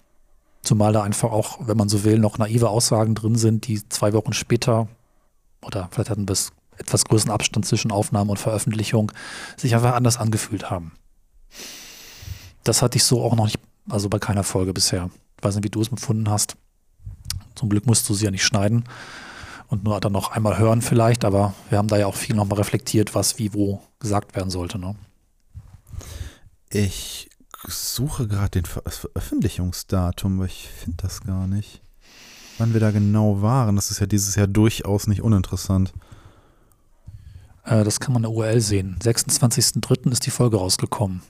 [0.61, 4.13] Zumal da einfach auch, wenn man so will, noch naive Aussagen drin sind, die zwei
[4.13, 4.87] Wochen später
[5.61, 6.35] oder vielleicht hatten wir
[6.77, 9.11] etwas größeren Abstand zwischen Aufnahme und Veröffentlichung,
[9.55, 10.91] sich einfach anders angefühlt haben.
[12.63, 15.09] Das hatte ich so auch noch nicht, also bei keiner Folge bisher.
[15.37, 16.55] Ich weiß nicht, wie du es empfunden hast.
[17.57, 18.83] Zum Glück musst du sie ja nicht schneiden
[19.67, 22.57] und nur dann noch einmal hören vielleicht, aber wir haben da ja auch viel nochmal
[22.59, 24.79] reflektiert, was wie wo gesagt werden sollte.
[24.79, 24.95] Ne?
[26.69, 27.29] Ich
[27.67, 31.81] suche gerade den Ver das Veröffentlichungsdatum, aber ich finde das gar nicht.
[32.57, 35.93] Wann wir da genau waren, das ist ja dieses Jahr durchaus nicht uninteressant.
[37.63, 38.97] Äh, das kann man in der URL sehen.
[39.01, 40.11] 26.03.
[40.11, 41.21] ist die Folge rausgekommen.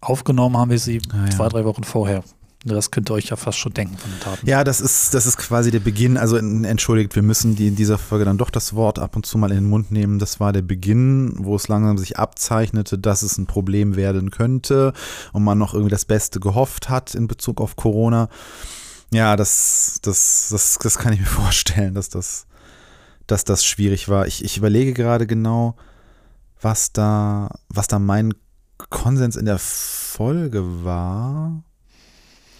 [0.00, 1.30] Aufgenommen haben wir sie Ah, ja.
[1.30, 2.22] zwei, drei Wochen vorher.
[2.64, 4.46] Das könnt ihr euch ja fast schon denken von den Taten.
[4.46, 6.16] Ja, das ist, das ist quasi der Beginn.
[6.16, 9.26] Also en- entschuldigt, wir müssen die in dieser Folge dann doch das Wort ab und
[9.26, 10.20] zu mal in den Mund nehmen.
[10.20, 14.92] Das war der Beginn, wo es langsam sich abzeichnete, dass es ein Problem werden könnte
[15.32, 18.28] und man noch irgendwie das Beste gehofft hat in Bezug auf Corona.
[19.12, 22.46] Ja, das, das, das, das kann ich mir vorstellen, dass das,
[23.26, 24.28] dass das schwierig war.
[24.28, 25.74] Ich, ich überlege gerade genau,
[26.60, 28.34] was da, was da mein
[28.88, 31.64] Konsens in der Folge war.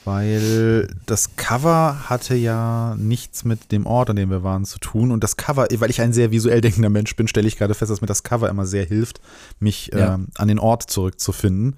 [0.05, 5.13] Weil das Cover hatte ja nichts mit dem Ort, an dem wir waren, zu tun.
[5.13, 7.91] Und das Cover, weil ich ein sehr visuell denkender Mensch bin, stelle ich gerade fest,
[7.91, 9.21] dass mir das Cover immer sehr hilft,
[9.61, 10.15] mich Ja.
[10.15, 11.77] ähm, an den Ort zurückzufinden.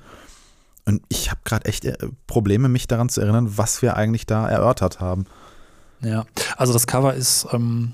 [0.87, 1.97] Und ich habe gerade echt äh,
[2.27, 5.25] Probleme, mich daran zu erinnern, was wir eigentlich da erörtert haben.
[6.01, 6.25] Ja,
[6.57, 7.93] also das Cover ist ähm,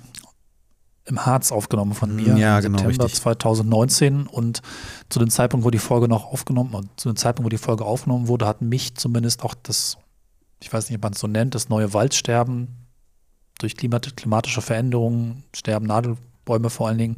[1.06, 3.22] im Harz aufgenommen von mir Ja, im genau, September richtig.
[3.22, 4.62] 2019 und
[5.08, 7.84] zu dem Zeitpunkt, wo die Folge noch aufgenommen, und zu dem Zeitpunkt, wo die Folge
[7.84, 9.96] aufgenommen wurde, hat mich zumindest auch das,
[10.60, 12.68] ich weiß nicht, ob man es so nennt, das neue Waldsterben
[13.58, 17.16] durch klimat klimatische Veränderungen, sterben Nadelbäume vor allen Dingen.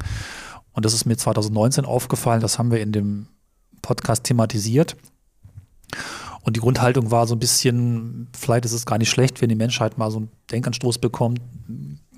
[0.73, 3.27] Und das ist mir 2019 aufgefallen, das haben wir in dem
[3.83, 4.97] Podcast thematisiert.
[6.43, 9.55] Und die Grundhaltung war so ein bisschen, vielleicht ist es gar nicht schlecht, wenn die
[9.55, 11.41] Menschheit mal so einen Denkanstoß bekommt,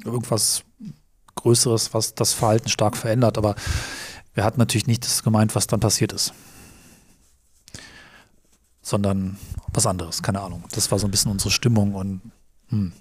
[0.05, 0.63] irgendwas
[1.35, 3.37] Größeres, was das Verhalten stark verändert.
[3.37, 3.55] Aber
[4.33, 6.33] wir hatten natürlich nicht das gemeint, was dann passiert ist.
[8.85, 9.39] Sondern
[9.73, 10.63] was anderes, keine Ahnung.
[10.73, 12.21] Das war so ein bisschen unsere Stimmung und
[12.69, 12.93] hm.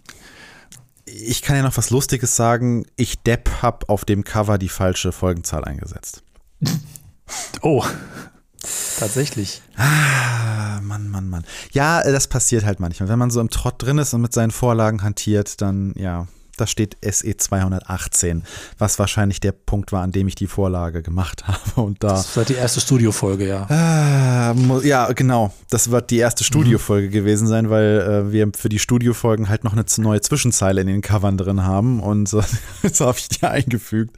[1.06, 2.86] Ich kann ja noch was Lustiges sagen.
[2.96, 6.24] Ich Depp hab auf dem Cover die falsche Folgenzahl eingesetzt.
[7.62, 7.84] Oh,
[9.00, 9.62] tatsächlich.
[9.78, 11.46] Ah, Mann, Mann, Mann.
[11.72, 13.10] Ja, das passiert halt manchmal.
[13.10, 16.28] Wenn man so im Trott drin ist und mit seinen Vorlagen hantiert, dann, ja,
[16.58, 18.44] da steht SE 218,
[18.78, 21.82] was wahrscheinlich der Punkt war, an dem ich die Vorlage gemacht habe.
[21.82, 22.10] Und da.
[22.10, 24.54] Das war die erste Studiofolge, ja.
[24.56, 25.54] Mu- ja, genau.
[25.70, 29.74] Das wird die erste Studiofolge gewesen sein, weil äh, wir für die Studiofolgen halt noch
[29.74, 32.42] eine neue Zwischenzeile in den Covern drin haben und äh,
[32.84, 34.16] jetzt habe ich die eingefügt.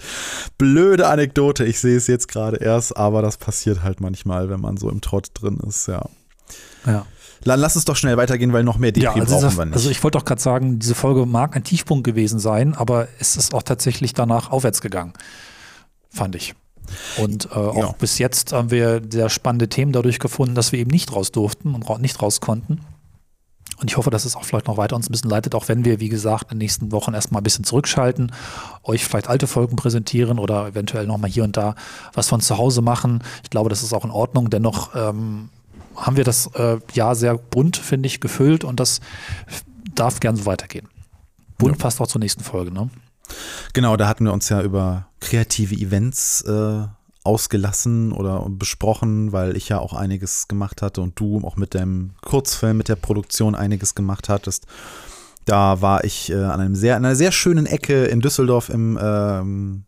[0.58, 4.78] Blöde Anekdote, ich sehe es jetzt gerade erst, aber das passiert halt manchmal, wenn man
[4.78, 6.04] so im Trott drin ist, ja.
[6.86, 7.06] ja.
[7.46, 9.66] Dann lass es doch schnell weitergehen, weil noch mehr Depri Ja, also, brauchen dieser, wir
[9.66, 9.76] nicht.
[9.76, 13.38] also ich wollte doch gerade sagen, diese Folge mag ein Tiefpunkt gewesen sein, aber es
[13.38, 15.14] ist auch tatsächlich danach aufwärts gegangen,
[16.10, 16.56] fand ich.
[17.18, 17.92] Und äh, auch Ja.
[17.98, 21.74] bis jetzt haben wir sehr spannende Themen dadurch gefunden, dass wir eben nicht raus durften
[21.76, 22.82] und nicht raus konnten.
[23.78, 25.84] Und ich hoffe, dass es auch vielleicht noch weiter uns ein bisschen leitet, auch wenn
[25.84, 28.32] wir, wie gesagt, in den nächsten Wochen erstmal ein bisschen zurückschalten,
[28.84, 31.76] euch vielleicht alte Folgen präsentieren oder eventuell nochmal hier und da
[32.14, 33.22] was von zu Hause machen.
[33.44, 34.50] Ich glaube, das ist auch in Ordnung.
[34.50, 35.50] Dennoch ähm,
[35.96, 39.02] haben wir das äh, Jahr sehr bunt, finde ich, gefüllt und das
[39.94, 40.88] darf gern so weitergehen.
[41.58, 42.90] Bunt passt auch zur nächsten Folge, ne?
[43.74, 46.84] Genau, da hatten wir uns ja über kreative Events äh,
[47.24, 52.12] ausgelassen oder besprochen, weil ich ja auch einiges gemacht hatte und du auch mit dem
[52.22, 54.68] Kurzfilm, mit der Produktion einiges gemacht hattest.
[55.46, 58.98] Da war ich äh, an einem sehr, an einer sehr schönen Ecke in Düsseldorf im
[59.02, 59.86] ähm,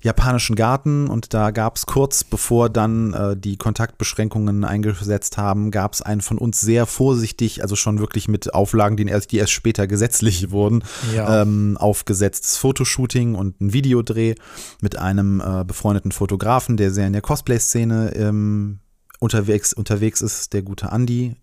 [0.00, 5.92] japanischen Garten und da gab es kurz bevor dann äh, die Kontaktbeschränkungen eingesetzt haben, gab
[5.94, 9.52] es einen von uns sehr vorsichtig, also schon wirklich mit Auflagen, die erst, die erst
[9.52, 10.84] später gesetzlich wurden,
[11.14, 11.42] Ja.
[11.42, 14.34] ähm, aufgesetztes Fotoshooting und ein Videodreh
[14.80, 18.78] mit einem äh, befreundeten Fotografen, der sehr in der Cosplay-Szene ähm,
[19.18, 21.34] unterwegs, unterwegs ist, der gute Andy.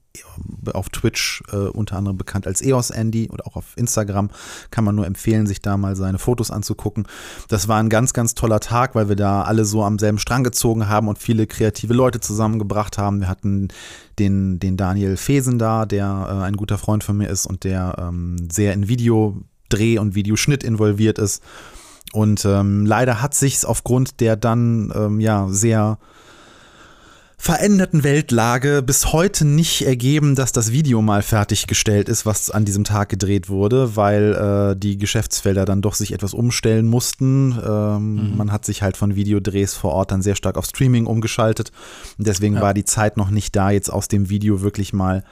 [0.74, 4.30] Auf Twitch äh, unter anderem bekannt als EOS Andy oder auch auf Instagram
[4.72, 7.08] kann man nur empfehlen, sich da mal seine Fotos anzugucken.
[7.48, 10.44] Das war ein ganz, ganz toller Tag, weil wir da alle so am selben Strang
[10.44, 13.22] gezogen haben und viele kreative Leute zusammengebracht haben.
[13.22, 13.70] Wir hatten
[14.20, 17.96] den, den Daniel Fesen da, der äh, ein guter Freund von mir ist und der
[18.00, 21.44] ähm, sehr in Videodreh und Videoschnitt involviert ist.
[22.14, 25.98] Und ähm, leider hat sich's aufgrund der dann ähm, ja sehr
[27.46, 32.84] veränderten Weltlage bis heute nicht ergeben, dass das Video mal fertiggestellt ist, was an diesem
[32.86, 34.34] Tag gedreht wurde, weil
[34.74, 37.52] äh, die Geschäftsfelder dann doch sich etwas umstellen mussten.
[37.64, 41.72] Ähm, Man hat sich halt von Videodrehs vor Ort dann sehr stark auf Streaming umgeschaltet.
[42.18, 42.62] Und deswegen Ja.
[42.62, 45.24] war die Zeit noch nicht da, jetzt aus dem Video wirklich mal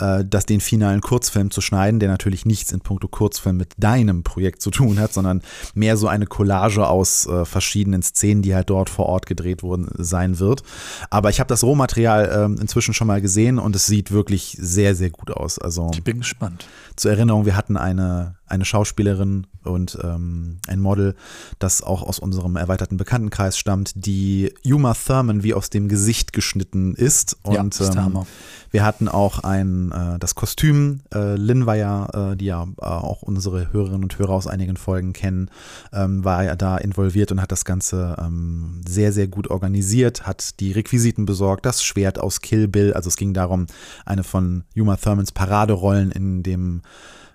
[0.00, 4.22] äh, das den finalen Kurzfilm zu schneiden, der natürlich nichts in puncto Kurzfilm mit deinem
[4.22, 5.42] Projekt zu tun hat, sondern
[5.74, 9.88] mehr so eine Collage aus äh, verschiedenen Szenen, die halt dort vor Ort gedreht wurden,
[9.96, 10.62] sein wird.
[11.10, 14.94] Aber ich habe das Rohmaterial ähm, inzwischen schon mal gesehen und es sieht wirklich sehr,
[14.94, 15.58] sehr gut aus.
[15.58, 16.66] Also Ich bin gespannt.
[17.00, 21.14] Zur Erinnerung, wir hatten eine, eine Schauspielerin und ähm, ein Model,
[21.58, 26.94] das auch aus unserem erweiterten Bekanntenkreis stammt, die Uma Thurman wie aus dem Gesicht geschnitten
[26.94, 27.38] ist.
[27.42, 28.26] Und Ja, ähm,
[28.70, 31.00] wir hatten auch ein, äh, das Kostüm.
[31.12, 34.76] Äh, Lynn war ja, äh, die ja äh, auch unsere Hörerinnen und Hörer aus einigen
[34.76, 35.50] Folgen kennen,
[35.94, 40.60] ähm, war ja da involviert und hat das Ganze ähm, sehr, sehr gut organisiert, hat
[40.60, 42.92] die Requisiten besorgt, das Schwert aus Kill Bill.
[42.92, 43.66] Also es ging darum,
[44.04, 46.82] eine von Uma Thurmans Paraderollen in dem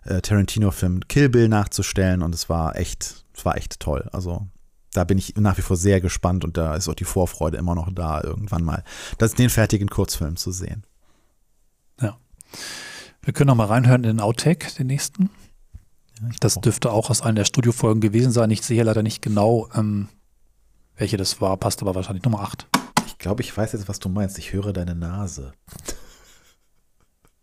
[0.06, 4.08] äh, Tarantino-Film Kill Bill nachzustellen und es war echt, es war echt toll.
[4.12, 4.48] Also
[4.94, 7.76] da bin ich nach wie vor sehr gespannt und da ist auch die Vorfreude immer
[7.76, 8.84] noch da, irgendwann mal
[9.18, 10.86] das, den fertigen Kurzfilm zu sehen.
[12.02, 12.18] Ja.
[13.22, 15.30] Wir können noch mal reinhören in den Outtake, den nächsten.
[16.40, 18.50] Das dürfte auch aus einer der Studiofolgen gewesen sein.
[18.52, 20.08] Ich sehe leider nicht genau, ähm,
[20.96, 21.58] welche das war.
[21.58, 22.68] Passt aber wahrscheinlich Nummer 8.
[23.08, 24.38] Ich glaube, ich weiß jetzt, was du meinst.
[24.38, 25.52] Ich höre deine Nase.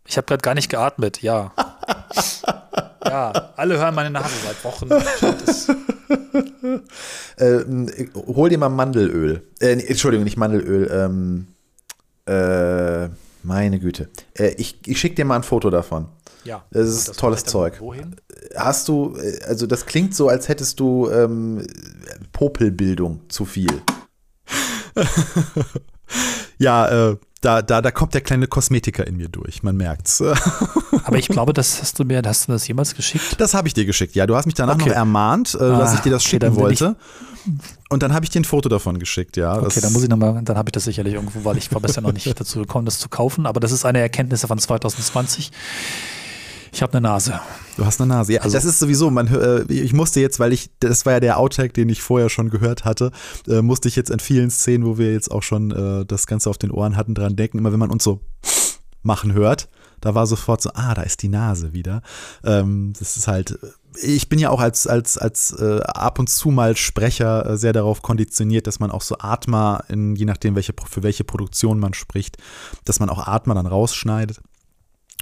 [0.05, 1.53] Ich habe gerade gar nicht geatmet, ja.
[3.05, 4.89] ja, alle hören meine Nase seit Wochen.
[4.89, 5.67] Das,
[7.37, 7.59] Äh,
[8.15, 9.43] hol dir mal Mandelöl.
[9.59, 10.89] Äh, nee, Entschuldigung, nicht Mandelöl.
[10.91, 11.47] Ähm,
[12.25, 13.09] äh,
[13.43, 14.09] meine Güte.
[14.37, 16.07] Äh, ich ich schicke dir mal ein Foto davon.
[16.43, 16.63] ja.
[16.71, 17.79] Das ist Und tolles Zeug.
[17.81, 18.15] Wohin?
[18.55, 21.65] Hast du, äh, also das klingt so, als hättest du ähm,
[22.31, 23.81] Popelbildung zu viel.
[26.57, 30.21] ja, äh, da, da, da kommt der kleine Kosmetiker in mir durch, man merkt's.
[31.03, 33.35] Aber ich glaube, das hast du mir, hast du das jemals geschickt?
[33.39, 34.25] Das habe ich dir geschickt, ja.
[34.25, 34.89] Du hast mich danach Okay.
[34.89, 36.95] noch ermahnt, äh, dass Ah, ich dir das okay, schicken wollte.
[37.89, 39.57] Und dann habe ich dir ein Foto davon geschickt, ja.
[39.61, 42.01] Okay, dann muss ich nochmal, dann habe ich das sicherlich irgendwo, weil ich war bisher
[42.01, 43.45] noch nicht dazu gekommen, das zu kaufen.
[43.45, 45.51] Aber das ist eine Erkenntnis von 2020.
[46.73, 47.39] Ich habe eine Nase.
[47.77, 48.33] Du hast eine Nase.
[48.33, 51.19] Ja, Also- das ist sowieso, man, äh, ich musste jetzt, weil ich, das war ja
[51.19, 53.11] der Outtake, den ich vorher schon gehört hatte,
[53.47, 56.49] äh, musste ich jetzt in vielen Szenen, wo wir jetzt auch schon äh, das Ganze
[56.49, 58.21] auf den Ohren hatten, dran denken, immer wenn man uns so
[59.03, 59.69] machen hört,
[60.01, 62.01] da war sofort so, ah, da ist die Nase wieder.
[62.43, 63.59] Ähm, das ist halt,
[64.01, 67.73] ich bin ja auch als, als, als äh, ab und zu mal Sprecher äh, sehr
[67.73, 71.93] darauf konditioniert, dass man auch so Atma, in, je nachdem, welche, für welche Produktion man
[71.93, 72.37] spricht,
[72.83, 74.41] dass man auch Atma dann rausschneidet.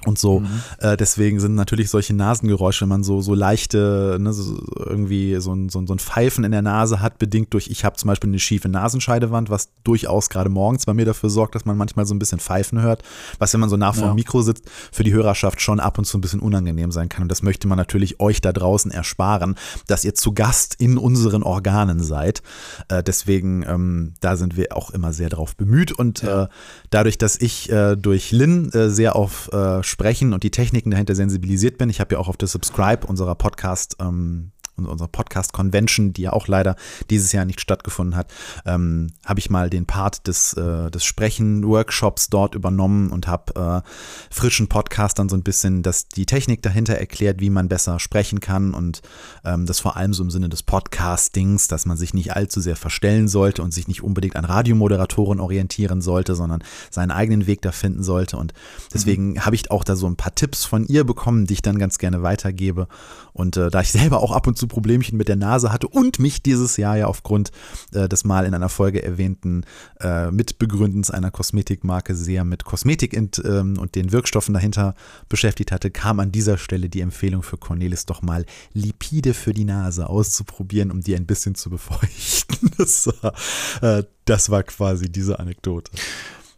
[0.04, 0.42] Und so,
[0.78, 5.54] äh, deswegen sind natürlich solche Nasengeräusche, wenn man so, so leichte, ne, so, irgendwie so
[5.54, 8.08] ein, so, ein, so ein Pfeifen in der Nase hat, bedingt durch, ich habe zum
[8.08, 12.04] Beispiel eine schiefe Nasenscheidewand, was durchaus gerade morgens bei mir dafür sorgt, dass man manchmal
[12.04, 13.04] so ein bisschen Pfeifen hört,
[13.38, 14.12] was, wenn man so nah vor Ja.
[14.12, 17.22] dem Mikro sitzt, für die Hörerschaft schon ab und zu ein bisschen unangenehm sein kann.
[17.22, 19.54] Und das möchte man natürlich euch da draußen ersparen,
[19.86, 22.42] dass ihr zu Gast in unseren Organen seid.
[22.88, 25.92] Äh, deswegen, ähm, da sind wir auch immer sehr drauf bemüht.
[25.92, 26.48] Und äh,
[26.90, 31.14] dadurch, dass ich äh, durch Lynn äh, sehr auf äh, Sprechen und die Techniken dahinter
[31.14, 36.22] sensibilisiert bin, ich habe ja auch auf der Subscribe unserer Podcast, ähm, unserer Podcast-Convention, die
[36.22, 36.76] ja auch leider
[37.10, 38.32] dieses Jahr nicht stattgefunden hat,
[38.66, 43.88] ähm, habe ich mal den Part des, äh, des Sprechen-Workshops dort übernommen und habe äh,
[44.34, 48.74] frischen Podcastern so ein bisschen das, die Technik dahinter erklärt, wie man besser sprechen kann
[48.74, 49.02] und
[49.44, 52.76] ähm, das vor allem so im Sinne des Podcastings, dass man sich nicht allzu sehr
[52.76, 57.72] verstellen sollte und sich nicht unbedingt an Radiomoderatoren orientieren sollte, sondern seinen eigenen Weg da
[57.72, 58.36] finden sollte.
[58.36, 58.52] Und
[58.92, 61.78] deswegen habe ich auch da so ein paar Tipps von ihr bekommen, die ich dann
[61.78, 62.88] ganz gerne weitergebe.
[63.32, 66.18] Und äh, da ich selber auch ab und zu Problemchen mit der Nase hatte und
[66.18, 67.50] mich dieses Jahr ja aufgrund
[67.92, 69.64] äh, des mal in einer Folge erwähnten
[70.00, 74.94] äh, Mitbegründens einer Kosmetikmarke sehr mit Kosmetik und, ähm, und den Wirkstoffen dahinter
[75.28, 79.64] beschäftigt hatte, kam an dieser Stelle die Empfehlung für Cornelis doch mal Lipide für die
[79.64, 82.70] Nase auszuprobieren, um die ein bisschen zu befeuchten.
[82.78, 83.34] Das war,
[83.82, 85.90] äh, das war quasi diese Anekdote.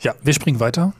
[0.01, 0.93] Ja, wir springen weiter.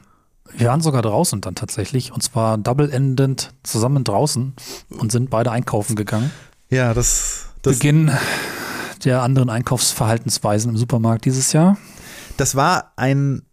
[0.53, 4.53] Wir waren sogar draußen dann tatsächlich und zwar double-endend zusammen draußen
[4.89, 6.31] und sind beide einkaufen gegangen.
[6.69, 8.11] Ja, das, das, Beginn
[9.03, 11.77] der anderen Einkaufsverhaltensweisen im Supermarkt dieses Jahr.
[12.37, 13.43] das war ein,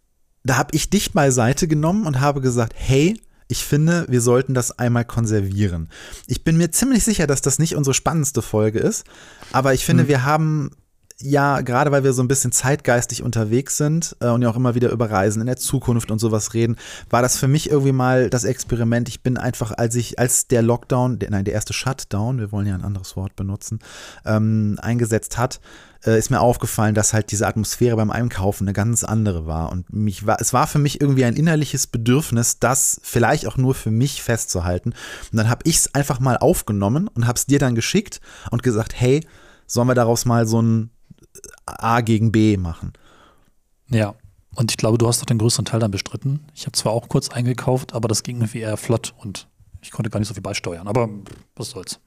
[0.43, 4.79] da habe ich dich beiseite genommen und habe gesagt, hey, ich finde, wir sollten das
[4.79, 5.89] einmal konservieren.
[6.27, 9.03] Ich bin mir ziemlich sicher, dass das nicht unsere spannendste Folge ist,
[9.51, 10.71] aber ich finde, wir haben
[11.19, 14.75] ja, gerade weil wir so ein bisschen zeitgeistig unterwegs sind äh, und ja auch immer
[14.75, 16.77] wieder über Reisen in der Zukunft und sowas reden,
[17.09, 19.07] war das für mich irgendwie mal das Experiment.
[19.09, 22.67] Ich bin einfach, als ich, als der Lockdown, der, nein, der erste Shutdown, wir wollen
[22.67, 23.79] ja ein anderes Wort benutzen,
[24.25, 25.59] ähm, eingesetzt hat,
[26.05, 29.71] äh, ist mir aufgefallen, dass halt diese Atmosphäre beim Einkaufen eine ganz andere war.
[29.71, 33.75] Und mich war, es war für mich irgendwie ein innerliches Bedürfnis, das vielleicht auch nur
[33.75, 34.89] für mich festzuhalten.
[35.31, 38.19] Und dann habe ich es einfach mal aufgenommen und habe es dir dann geschickt
[38.51, 39.25] und gesagt, hey,
[39.67, 40.89] sollen wir daraus mal so ein
[41.65, 42.93] A gegen B machen?
[43.89, 44.15] Ja.
[44.55, 46.45] Und ich glaube, du hast doch den größeren Teil dann bestritten.
[46.53, 49.47] Ich habe zwar auch kurz eingekauft, aber das ging irgendwie eher flott und
[49.81, 50.87] ich konnte gar nicht so viel beisteuern.
[50.87, 51.09] Aber
[51.55, 51.99] was soll's.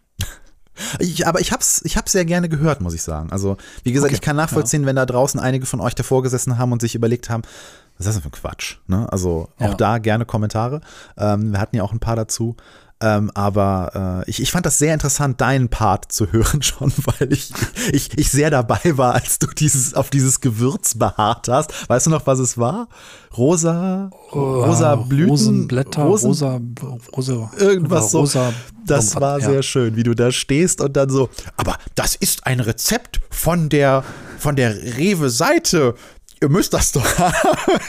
[0.99, 3.33] Ich, aber ich hab's, ich hab's sehr gerne gehört, muss ich sagen.
[3.33, 6.59] Also, wie gesagt, Okay, ich kann nachvollziehen, wenn da draußen einige von euch davor gesessen
[6.59, 7.43] haben und sich überlegt haben,
[7.97, 8.77] was ist das denn für ein Quatsch?
[8.87, 9.11] Ne?
[9.11, 9.74] Also auch Ja.
[9.74, 10.83] da gerne Kommentare.
[11.16, 12.57] Ähm, wir hatten ja auch ein paar dazu.
[12.99, 17.30] Ähm, aber äh, ich, ich fand das sehr interessant, deinen Part zu hören schon, weil
[17.30, 17.51] ich,
[17.92, 21.72] ich, ich sehr dabei war, als du dieses, auf dieses Gewürz beharrt hast.
[21.90, 22.88] Weißt du noch, was es war?
[23.36, 26.61] Rosa, rosa Blüten, Rosenblätter, Rosen- rosa,
[27.14, 28.20] rosa, irgendwas so.
[28.20, 28.55] rosa,
[28.86, 29.47] Das irgendwas, war ja.
[29.51, 31.28] sehr schön, wie du da stehst und dann so,
[31.59, 34.05] aber das ist ein Rezept von der,
[34.38, 35.97] von der Rewe-Seite.
[36.40, 37.34] Ihr müsst das doch haben.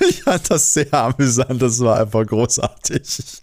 [0.10, 3.42] Ich fand das sehr amüsant, das war einfach großartig.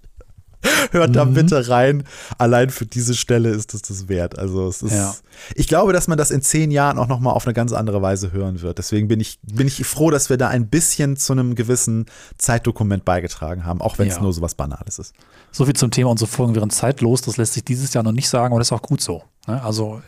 [0.93, 1.35] Hört da Mhm.
[1.35, 2.05] bitte rein.
[2.39, 4.39] Allein für diese Stelle ist es das wert.
[4.39, 5.15] Also es ist, Ja.
[5.55, 8.01] ich glaube, dass man das in zehn Jahren auch noch mal auf eine ganz andere
[8.03, 8.79] Weise hören wird.
[8.79, 12.07] Deswegen bin ich, bin ich froh, dass wir da ein bisschen zu einem gewissen
[12.39, 14.23] Zeitdokument beigetragen haben, auch wenn es Ja.
[14.23, 15.15] nur so was Banales ist.
[15.53, 17.21] So viel zum Thema, unsere Folgen wären zeitlos.
[17.23, 19.23] Das lässt sich dieses Jahr noch nicht sagen, aber das ist auch gut so.
[19.47, 19.63] ne?
[19.63, 20.01] Also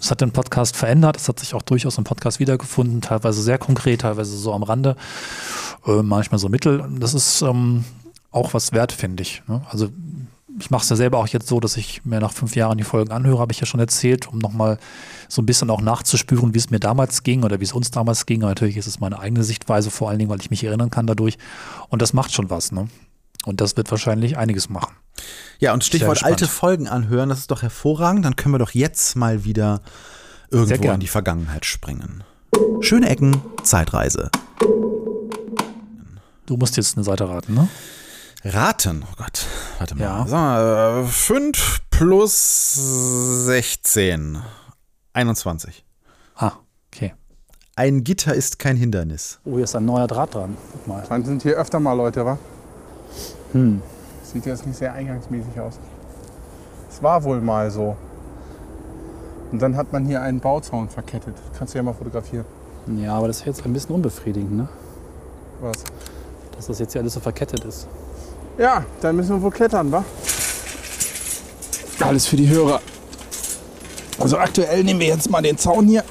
[0.00, 3.58] es hat den Podcast verändert, es hat sich auch durchaus im Podcast wiedergefunden, teilweise sehr
[3.58, 4.96] konkret, teilweise so am Rande,
[5.86, 6.84] äh, manchmal so mittel.
[7.00, 7.84] Das ist ähm,
[8.38, 9.42] auch was wert, finde ich.
[9.46, 9.60] Ne?
[9.68, 9.88] Also
[10.60, 12.84] ich mache es ja selber auch jetzt so, dass ich mir nach fünf Jahren die
[12.84, 14.78] Folgen anhöre, habe ich ja schon erzählt, um nochmal
[15.28, 18.26] so ein bisschen auch nachzuspüren, wie es mir damals ging oder wie es uns damals
[18.26, 18.42] ging.
[18.42, 21.06] Aber natürlich ist es meine eigene Sichtweise, vor allen Dingen, weil ich mich erinnern kann
[21.06, 21.38] dadurch.
[21.88, 22.72] Und das macht schon was.
[22.72, 22.88] Ne?
[23.44, 24.96] Und das wird wahrscheinlich einiges machen.
[25.58, 28.24] Ja, und Stichwort alte Folgen anhören, das ist doch hervorragend.
[28.24, 29.82] Dann können wir doch jetzt mal wieder
[30.50, 32.24] irgendwo in die Vergangenheit springen.
[32.80, 34.30] Schöne Ecken, Zeitreise.
[36.46, 37.68] Du musst jetzt eine Seite raten, ne?
[38.44, 39.04] Raten.
[39.10, 39.46] Oh Gott,
[39.78, 40.04] warte mal.
[40.04, 40.26] Ja.
[40.26, 42.74] Sag mal, 5 plus
[43.46, 44.38] 16.
[45.12, 45.84] 21.
[46.36, 46.52] Ah,
[46.86, 47.14] okay.
[47.74, 49.40] Ein Gitter ist kein Hindernis.
[49.44, 50.56] Oh, hier ist ein neuer Draht dran.
[50.72, 51.04] Guck mal.
[51.08, 52.38] Dann sind hier öfter mal Leute, wa?
[53.52, 53.82] Hm.
[54.22, 55.80] Sieht jetzt nicht sehr eingangsmäßig aus.
[56.88, 57.96] Es war wohl mal so.
[59.50, 61.34] Und dann hat man hier einen Bauzaun verkettet.
[61.58, 62.44] Kannst du ja mal fotografieren.
[63.00, 64.68] Ja, aber das ist jetzt ein bisschen unbefriedigend, ne?
[65.60, 65.84] Was?
[66.54, 67.88] Dass das jetzt hier alles so verkettet ist.
[68.58, 70.04] Ja, dann müssen wir wohl klettern, wa?
[72.00, 72.80] Alles für die Hörer.
[74.18, 76.04] Also aktuell nehmen wir jetzt mal den Zaun hier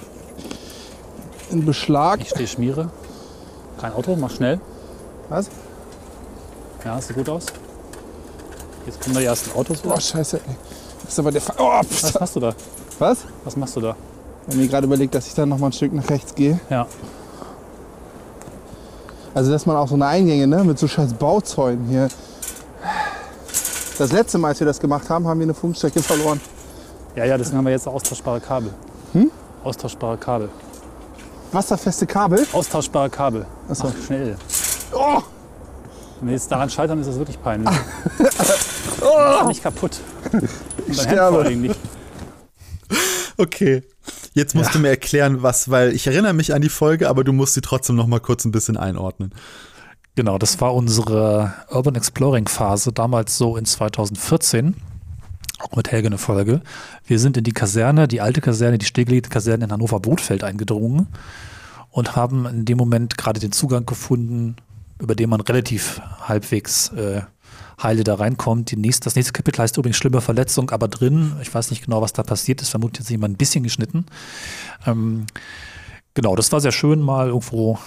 [1.52, 2.22] in Beschlag.
[2.22, 2.90] Ich stehe Schmiere.
[3.80, 4.60] Kein Auto, mach schnell.
[5.30, 5.50] Was?
[6.86, 7.48] Ja, sieht gut aus.
[8.86, 9.96] Jetzt kommen da die ersten Autos wieder.
[9.96, 10.38] Oh, scheiße.
[10.38, 10.56] ey.
[11.04, 12.54] Das ist aber der Fa Oh, Was machst du da?
[13.00, 13.18] Was?
[13.44, 13.96] Was machst du da?
[14.44, 16.60] Ich habe mir gerade überlegt, dass ich dann noch mal ein Stück nach rechts gehe.
[16.70, 16.88] Ja.
[19.34, 22.08] Also, dass man auch so eine Eingänge, ne, mit so scheiß Bauzäunen hier.
[23.98, 26.40] Das letzte Mal, als wir das gemacht haben, haben wir eine Funkstrecke verloren.
[27.16, 28.72] Ja, ja, deswegen haben wir jetzt austauschbare Kabel.
[29.14, 29.32] Hm?
[29.64, 30.50] Austauschbare Kabel.
[31.52, 32.46] Wasserfeste Kabel.
[32.54, 33.46] Austauschbare Kabel.
[33.68, 33.88] Achso.
[33.88, 34.38] Mach schnell.
[34.94, 35.22] Oh,
[36.20, 37.70] Wenn wir jetzt daran scheitern, ist das wirklich peinlich.
[39.02, 39.48] oh.
[39.48, 40.00] nicht kaputt.
[40.32, 40.50] Hemd
[40.94, 41.56] sterbe.
[41.56, 41.80] nicht.
[43.38, 43.84] Okay.
[44.34, 47.34] Jetzt musst du mir erklären, was, weil ich erinnere mich an die Folge, aber du
[47.34, 49.34] musst sie trotzdem noch mal kurz ein bisschen einordnen.
[50.18, 54.74] Genau, das war unsere Urban Exploring Phase, damals so in 2014.
[55.60, 56.62] Auch mit Helge eine Folge.
[57.06, 61.06] Wir sind in die Kaserne, die alte Kaserne, die stillgelegte Kaserne in Hannover-Bothfeld eingedrungen
[61.92, 64.56] und haben in dem Moment gerade den Zugang gefunden,
[64.98, 67.22] über den man relativ halbwegs äh,
[67.80, 68.76] heile da reinkommt.
[68.76, 72.14] Nächste, das nächste Kapitel heißt übrigens schlimme Verletzung, aber drin, ich weiß nicht genau, was
[72.14, 74.08] da passiert ist, vermutlich hat sich jemand ein bisschen geschnitten.
[74.88, 75.28] Ähm,
[76.16, 77.78] genau, das war sehr schön, mal irgendwo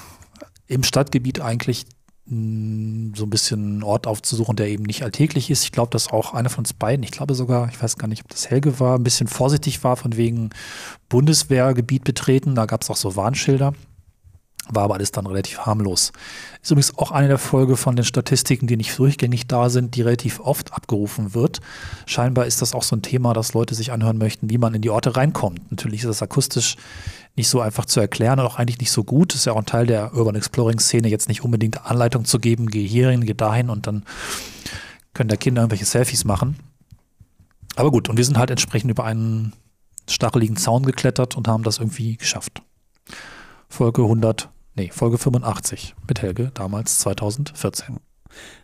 [0.69, 1.87] im Stadtgebiet eigentlich
[2.31, 5.65] so ein bisschen einen Ort aufzusuchen, der eben nicht alltäglich ist.
[5.65, 8.23] Ich glaube, dass auch einer von uns beiden, ich glaube sogar, ich weiß gar nicht,
[8.23, 10.51] ob das Helge war, ein bisschen vorsichtig war von wegen
[11.09, 12.55] Bundeswehrgebiet betreten.
[12.55, 13.75] Da gab es auch so Warnschilder.
[14.73, 16.13] War aber alles dann relativ harmlos.
[16.63, 20.03] Ist übrigens auch eine der Folge von den Statistiken, die nicht durchgängig da sind, die
[20.03, 21.61] relativ oft abgerufen wird.
[22.07, 24.83] Scheinbar ist das auch so ein Thema, dass Leute sich anhören möchten, wie man in
[24.83, 25.71] die Orte reinkommt.
[25.71, 26.77] Natürlich ist das akustisch
[27.37, 29.33] nicht so einfach zu erklären und auch eigentlich nicht so gut.
[29.33, 32.39] Das ist ja auch ein Teil der Urban Exploring Szene, jetzt nicht unbedingt Anleitung zu
[32.39, 34.05] geben, geh hierhin, geh dahin und dann
[35.15, 36.57] können da Kinder irgendwelche Selfies machen.
[37.77, 39.53] Aber gut, und wir sind halt entsprechend über einen
[40.09, 42.63] stacheligen Zaun geklettert und haben das irgendwie geschafft.
[43.69, 47.99] Folge 100, nee, Folge 85 mit Helge, damals 2014.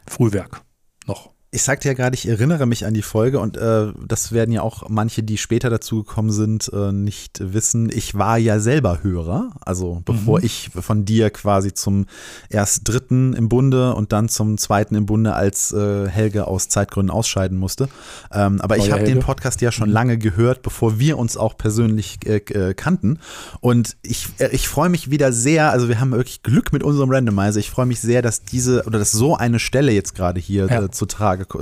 [0.07, 0.63] Frühwerk.
[1.07, 1.36] Noch.
[1.57, 4.61] Ich sagte ja gerade, ich erinnere mich an die Folge und äh, das werden ja
[4.61, 7.89] auch manche, die später dazu gekommen sind, äh, nicht wissen.
[7.91, 12.05] Ich war ja selber Hörer, also bevor ich von dir quasi zum
[12.51, 17.11] erst dritten im Bunde und dann zum zweiten im Bunde als äh, Helge aus Zeitgründen
[17.11, 17.89] ausscheiden musste.
[18.31, 19.21] Ähm, aber ich Neuer habe den.
[19.21, 23.19] Podcast ja schon lange gehört, bevor wir uns auch persönlich äh, äh, kannten.
[23.61, 27.11] Und ich, äh, ich freue mich wieder sehr, also wir haben wirklich Glück mit unserem
[27.11, 27.61] Randomizer.
[27.61, 30.91] Ich freue mich sehr, dass diese oder dass so eine Stelle jetzt gerade hier Ja.
[30.91, 31.07] zu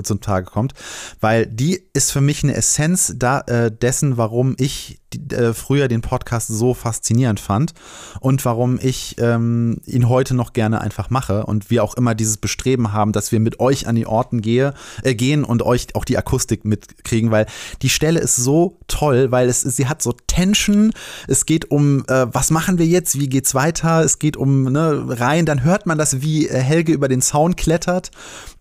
[0.03, 0.75] Zum Tage kommt,
[1.21, 5.89] weil die ist für mich eine Essenz da, äh, dessen, warum ich die, äh, früher
[5.89, 7.73] den Podcast so faszinierend fand
[8.21, 12.37] und warum ich ähm, ihn heute noch gerne einfach mache und wir auch immer dieses
[12.37, 16.05] Bestreben haben, dass wir mit euch an die Orten gehe, äh, gehen und euch auch
[16.05, 17.47] die Akustik mitkriegen, weil
[17.83, 20.93] die Stelle ist so toll, weil es sie hat so Tension,
[21.29, 25.05] es geht um äh, was machen wir jetzt, wie geht's weiter, es geht um ne,
[25.09, 28.11] rein, dann hört man das, wie äh, Helge über den Zaun klettert.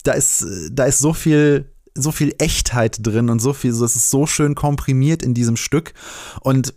[0.04, 3.96] Da ist, da ist so viel so viel Echtheit drin und so viel, so, es
[3.96, 5.94] ist so schön komprimiert in diesem Stück.
[6.42, 6.74] Und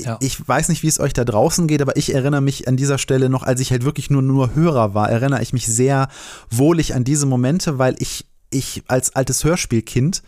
[0.00, 0.16] Ja.
[0.20, 2.98] ich weiß nicht, wie es euch da draußen geht, aber ich erinnere mich an dieser
[2.98, 6.08] Stelle noch, als ich halt wirklich nur, nur Hörer war, erinnere ich mich sehr
[6.50, 10.22] wohlig an diese Momente, weil ich, ich als altes Hörspielkind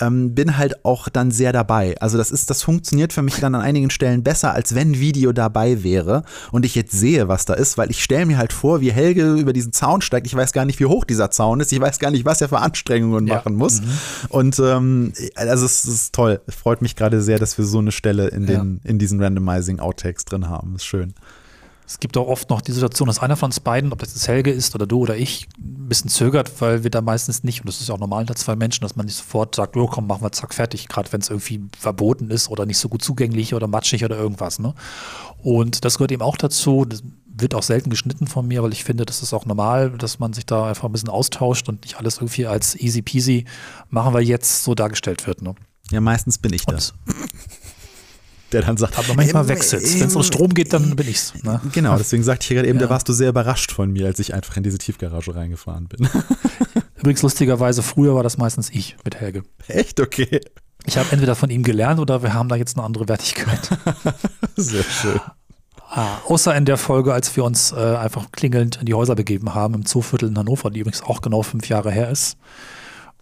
[0.00, 1.94] ähm, bin halt auch dann sehr dabei.
[2.00, 5.32] Also das ist, das funktioniert für mich dann an einigen Stellen besser, als wenn Video
[5.32, 8.80] dabei wäre und ich jetzt sehe, was da ist, weil ich stelle mir halt vor,
[8.80, 10.26] wie Helge über diesen Zaun steigt.
[10.26, 11.72] Ich weiß gar nicht, wie hoch dieser Zaun ist.
[11.72, 13.36] Ich weiß gar nicht, was er für Anstrengungen Ja.
[13.36, 13.80] machen muss.
[14.28, 16.40] Und ähm, also es ist toll.
[16.46, 19.80] Es freut mich gerade sehr, dass wir so eine Stelle in, den, in diesen Randomizing
[19.80, 20.76] Outtakes drin haben.
[20.76, 21.14] Ist schön.
[21.86, 24.26] Es gibt auch oft noch die Situation, dass einer von uns beiden, ob das jetzt
[24.26, 27.68] Helge ist oder du oder ich, ein bisschen zögert, weil wir da meistens nicht, und
[27.68, 30.08] das ist ja auch normal unter zwei Menschen, dass man nicht sofort sagt, oh komm,
[30.08, 33.54] machen wir zack, fertig, gerade wenn es irgendwie verboten ist oder nicht so gut zugänglich
[33.54, 34.58] oder matschig oder irgendwas.
[34.58, 34.74] Ne?
[35.42, 36.84] Und das gehört eben auch dazu.
[36.84, 37.02] Das
[37.38, 40.32] wird auch selten geschnitten von mir, weil ich finde, das ist auch normal, dass man
[40.32, 43.44] sich da einfach ein bisschen austauscht und nicht alles irgendwie als easy peasy
[43.90, 45.42] machen wir jetzt so dargestellt wird.
[45.42, 45.54] Ne?
[45.90, 46.94] Ja, meistens bin ich Und das,
[48.52, 51.34] der dann sagt, aber manchmal wechselt Wenn es um Strom geht, dann bin ich's.
[51.42, 51.60] Ne?
[51.72, 52.86] Genau, deswegen sagte ich gerade eben, Ja.
[52.86, 56.08] da warst du sehr überrascht von mir, als ich einfach in diese Tiefgarage reingefahren bin.
[56.96, 59.42] Übrigens, lustigerweise, früher war das meistens ich mit Helge.
[59.68, 60.00] Echt?
[60.00, 60.40] Okay.
[60.84, 63.68] Ich habe entweder von ihm gelernt oder wir haben da jetzt eine andere Wertigkeit.
[64.56, 65.20] Sehr schön.
[65.90, 69.54] ah, außer in der Folge, als wir uns äh, einfach klingelnd in die Häuser begeben
[69.54, 72.36] haben, im Zooviertel in Hannover, die übrigens auch genau fünf Jahre her ist.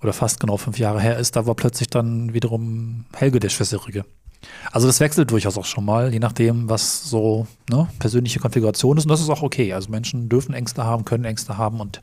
[0.02, 4.04] Oder fast genau fünf Jahre her ist, da war plötzlich dann wiederum Helge der Schwächerige.
[4.72, 9.04] Also das wechselt durchaus auch schon mal, je nachdem, was so ne, persönliche Konfiguration ist.
[9.04, 9.72] Und das ist auch okay.
[9.72, 12.00] Also Menschen dürfen Ängste haben, können Ängste haben und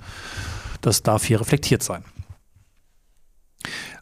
[0.82, 2.04] das darf hier reflektiert sein.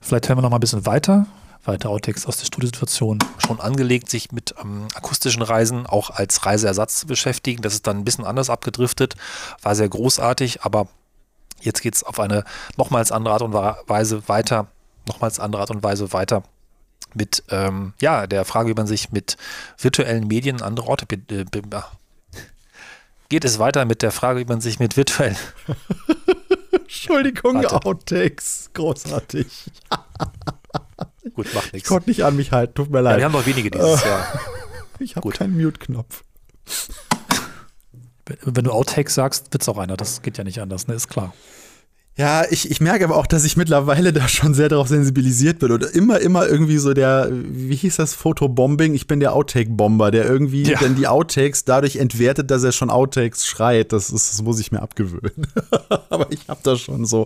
[0.01, 1.27] Vielleicht hören wir noch mal ein bisschen weiter.
[1.65, 3.19] Weiter Outtakes aus der Studiosituation.
[3.45, 7.61] schon angelegt, sich mit ähm, akustischen Reisen auch als Reiseersatz zu beschäftigen.
[7.61, 9.15] Das ist dann ein bisschen anders abgedriftet,
[9.61, 10.87] war sehr großartig, aber
[11.59, 12.43] jetzt geht es auf eine
[12.77, 14.67] nochmals andere Art und Weise weiter,
[15.07, 16.43] nochmals andere Art und Weise weiter
[17.15, 19.38] mit ähm, ja, der Frage, wie man sich mit
[19.77, 21.91] virtuellen Medien an andere Orte äh, ah.
[23.30, 25.38] geht es weiter mit der Frage, wie man sich mit virtuellen
[26.72, 27.86] Entschuldigung, Warte.
[27.86, 28.69] Outtakes.
[28.73, 29.48] Großartig.
[31.34, 31.90] gut macht Ich nichts.
[31.90, 33.18] konnte nicht an mich halten, tut mir Ja, leid.
[33.18, 34.27] wir haben doch wenige dieses Jahr.
[34.99, 36.23] ich habe keinen Mute-Knopf.
[38.26, 39.98] Wenn- Wenn du Outtakes sagst, wird's auch einer.
[39.98, 40.94] Das geht ja nicht anders, ne?
[40.95, 41.34] Ist klar.
[42.18, 45.72] Ja, ich, ich merke aber auch, dass ich mittlerweile da schon sehr darauf sensibilisiert bin.
[45.72, 48.94] Oder immer, immer irgendwie so der, wie hieß das, Fotobombing?
[48.94, 50.77] Ich bin der Outtake-Bomber, der irgendwie Ja.
[50.81, 53.94] dann die Outtakes dadurch entwertet, dass er schon Outtakes schreit.
[53.94, 55.48] Das, ist, das muss ich mir abgewöhnen.
[56.10, 57.26] aber ich habe das schon so,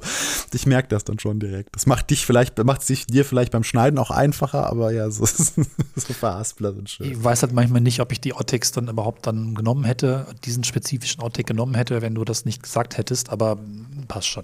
[0.53, 1.69] ich merke das dann schon direkt.
[1.75, 5.25] Das macht dich vielleicht, macht sich dir vielleicht beim Schneiden auch einfacher, aber ja, so,
[5.95, 7.11] so verhaspler sind schön.
[7.11, 10.63] Ich weiß halt manchmal nicht, ob ich die Outtakes dann überhaupt dann genommen hätte, diesen
[10.63, 13.57] spezifischen Outtake genommen hätte, wenn du das nicht gesagt hättest, aber
[14.07, 14.43] passt schon.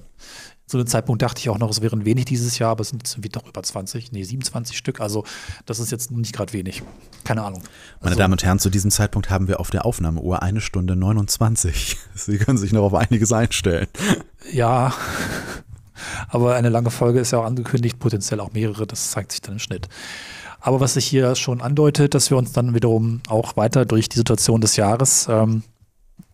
[0.70, 3.02] Zu dem Zeitpunkt dachte ich auch noch, es wären wenig dieses Jahr, aber es sind
[3.02, 5.02] jetzt doch über 20, nee, 27 Stück.
[5.02, 5.24] Also
[5.66, 6.84] das ist jetzt nicht gerade wenig.
[7.24, 7.64] Keine Ahnung.
[8.02, 10.96] Meine Also, Damen und Herren, zu diesem Zeitpunkt haben wir auf der Aufnahmeuhr eine Stunde
[10.96, 11.98] 29.
[12.14, 13.88] Sie können sich noch auf einiges einstellen.
[14.54, 14.94] Ja,
[16.28, 19.54] aber eine lange Folge ist ja auch angekündigt, potenziell auch mehrere, das zeigt sich dann
[19.54, 19.90] im Schnitt.
[20.60, 24.18] Aber was sich hier schon andeutet, dass wir uns dann wiederum auch weiter durch die
[24.18, 25.64] Situation des Jahres, ähm,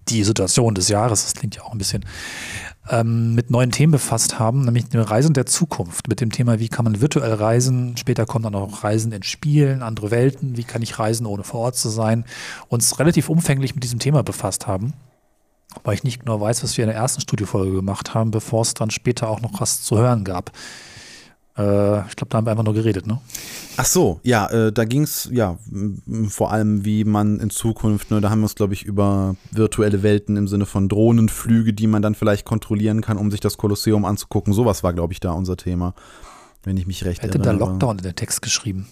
[0.10, 2.04] die Situation des Jahres, das klingt ja auch ein bisschen,
[2.90, 6.70] ähm, mit neuen Themen befasst haben, nämlich dem Reisen der Zukunft, mit dem Thema, wie
[6.70, 10.82] kann man virtuell reisen, später kommt dann auch Reisen in Spielen, andere Welten, wie kann
[10.82, 12.26] ich reisen, ohne vor Ort zu sein,
[12.68, 14.94] uns relativ umfänglich mit diesem Thema befasst haben.
[15.84, 18.76] Weil ich nicht genau weiß, was wir in der ersten Studiofolge gemacht haben, bevor es
[18.76, 20.52] dann später auch noch was zu hören gab.
[21.58, 23.20] Äh, ich glaube, da haben wir einfach nur geredet, ne?
[23.78, 25.58] Ach so, ja, äh, da ging es ja
[26.28, 30.04] vor allem, wie man in Zukunft, ne, da haben wir uns, glaube ich, über virtuelle
[30.04, 34.06] Welten im Sinne von Drohnenflüge, die man dann vielleicht kontrollieren kann, um sich das Kolosseum
[34.06, 34.54] anzugucken.
[34.54, 35.94] Sowas war, glaube ich, da unser Thema,
[36.64, 37.70] wenn ich mich recht Hätte da erinnere.
[37.70, 38.88] Lockdown in den Text geschrieben.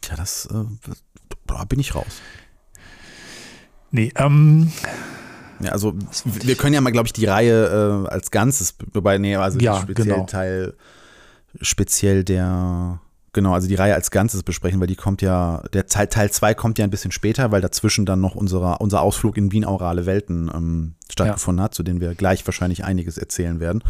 [0.00, 0.64] Tja, das äh,
[1.46, 2.20] da bin ich raus.
[3.90, 4.70] Nee, ähm,
[5.60, 9.34] Ja, also wir können ja mal, glaube ich, die Reihe äh, als Ganzes, wobei, nee,
[9.36, 10.26] also Ja, speziell genau.
[10.26, 10.74] Teil,
[11.60, 13.00] speziell der,
[13.32, 16.54] genau, also die Reihe als Ganzes besprechen, weil die kommt ja, der Teil Teil 2
[16.54, 20.50] kommt ja ein bisschen später, weil dazwischen dann noch unser, unser Ausflug in Wien-Aurale Welten
[20.54, 23.82] ähm, stattgefunden hat, zu denen wir gleich wahrscheinlich einiges erzählen werden.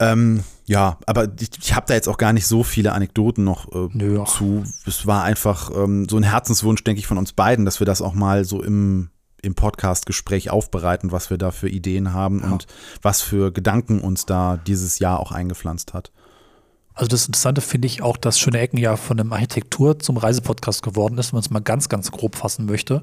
[0.00, 3.70] Ähm, ja, aber ich, ich habe da jetzt auch gar nicht so viele Anekdoten noch
[3.72, 4.64] äh, Nö, zu.
[4.86, 8.00] Es war einfach ähm, so ein Herzenswunsch, denke ich, von uns beiden, dass wir das
[8.00, 9.10] auch mal so im,
[9.42, 12.66] im Podcast-Gespräch aufbereiten, was wir da für Ideen haben und
[13.02, 16.12] was für Gedanken uns da dieses Jahr auch eingepflanzt hat.
[16.94, 20.82] Also das Interessante finde ich auch, dass Schöne Ecken ja von einem Architektur zum Reisepodcast
[20.82, 23.02] geworden ist, wenn man es mal ganz, ganz grob fassen möchte.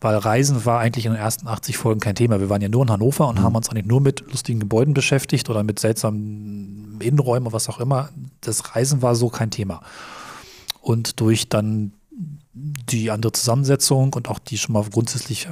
[0.00, 2.40] Weil Reisen war eigentlich in den ersten 80 Folgen kein Thema.
[2.40, 5.48] Wir waren ja nur in Hannover und haben uns eigentlich nur mit lustigen Gebäuden beschäftigt
[5.48, 8.08] oder mit seltsamen Innenräumen, was auch immer.
[8.40, 9.82] Das Reisen war so kein Thema.
[10.80, 11.92] Und durch dann
[12.54, 15.48] die andere Zusammensetzung und auch die schon mal grundsätzlich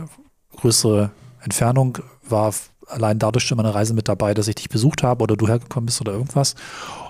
[0.56, 1.10] größere
[1.43, 1.98] Entfernung
[2.28, 2.52] war
[2.86, 5.48] allein dadurch schon mal eine Reise mit dabei, dass ich dich besucht habe oder du
[5.48, 6.55] hergekommen bist oder irgendwas.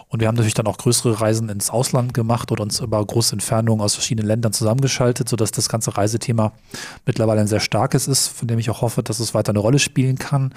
[0.08, 3.32] Und wir haben natürlich dann auch größere Reisen ins Ausland gemacht oder uns über große
[3.32, 6.52] Entfernungen aus verschiedenen Ländern zusammengeschaltet, sodass das ganze Reisethema
[7.06, 9.78] mittlerweile ein sehr starkes ist, von dem ich auch hoffe, dass es weiter eine Rolle
[9.78, 10.52] spielen kann.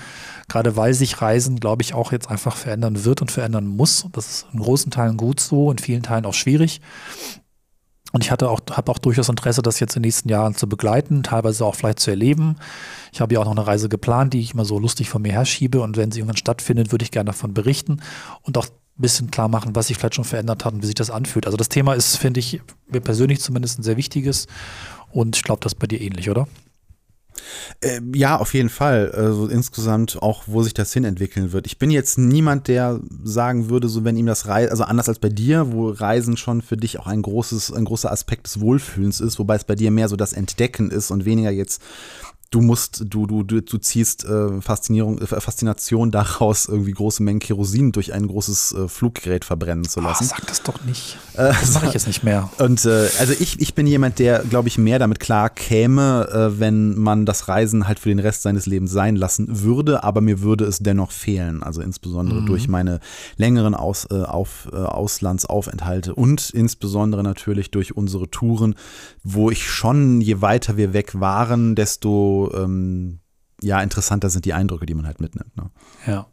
[0.49, 4.07] Gerade weil sich Reisen, glaube ich, auch jetzt einfach verändern wird und verändern muss.
[4.11, 6.81] Das ist in großen Teilen gut so, in vielen Teilen auch schwierig.
[8.13, 10.69] Und ich hatte auch, habe auch durchaus Interesse, das jetzt in den nächsten Jahren zu
[10.69, 12.57] begleiten, teilweise auch vielleicht zu erleben.
[13.11, 15.31] Ich habe ja auch noch eine Reise geplant, die ich immer so lustig von mir
[15.31, 15.81] herschiebe.
[15.81, 18.01] Und wenn sie irgendwann stattfindet, würde ich gerne davon berichten
[18.43, 20.95] und auch ein bisschen klar machen, was sich vielleicht schon verändert hat und wie sich
[20.95, 21.47] das anfühlt.
[21.47, 24.45] Also das Thema ist, finde ich, mir persönlich zumindest ein sehr wichtiges.
[25.11, 26.47] Und ich glaube, das ist bei dir ähnlich, oder?
[27.81, 29.11] Äh, ja, auf jeden Fall.
[29.11, 31.67] Also insgesamt auch, wo sich das hin entwickeln wird.
[31.67, 35.19] Ich bin jetzt niemand, der sagen würde, so wenn ihm das Reisen, also anders als
[35.19, 39.19] bei dir, wo Reisen schon für dich auch ein großes, ein großer Aspekt des Wohlfühlens
[39.19, 41.81] ist, wobei es bei dir mehr so das Entdecken ist und weniger jetzt
[42.53, 47.39] du musst, du, du, du, du ziehst äh, Faszinierung, äh, Faszination daraus, irgendwie große Mengen
[47.39, 50.25] Kerosin durch ein großes äh, Fluggerät verbrennen zu Ah, lassen.
[50.25, 51.17] sag das doch nicht.
[51.33, 52.49] Äh, Das mache ich jetzt nicht mehr.
[52.59, 56.59] Und äh, also ich, ich bin jemand, der, glaube ich, mehr damit klar käme, äh,
[56.59, 60.41] wenn man das Reisen halt für den Rest seines Lebens sein lassen würde, aber mir
[60.41, 61.63] würde es dennoch fehlen.
[61.63, 62.99] Also insbesondere durch meine
[63.37, 68.75] längeren Aus, auf, Auslandsaufenthalte und insbesondere natürlich durch unsere Touren,
[69.23, 73.19] wo ich schon, je weiter wir weg waren, desto ähm,
[73.61, 75.55] ja, interessanter sind die Eindrücke, die man halt mitnimmt.
[75.55, 75.69] Ne?
[76.05, 76.27] Ja.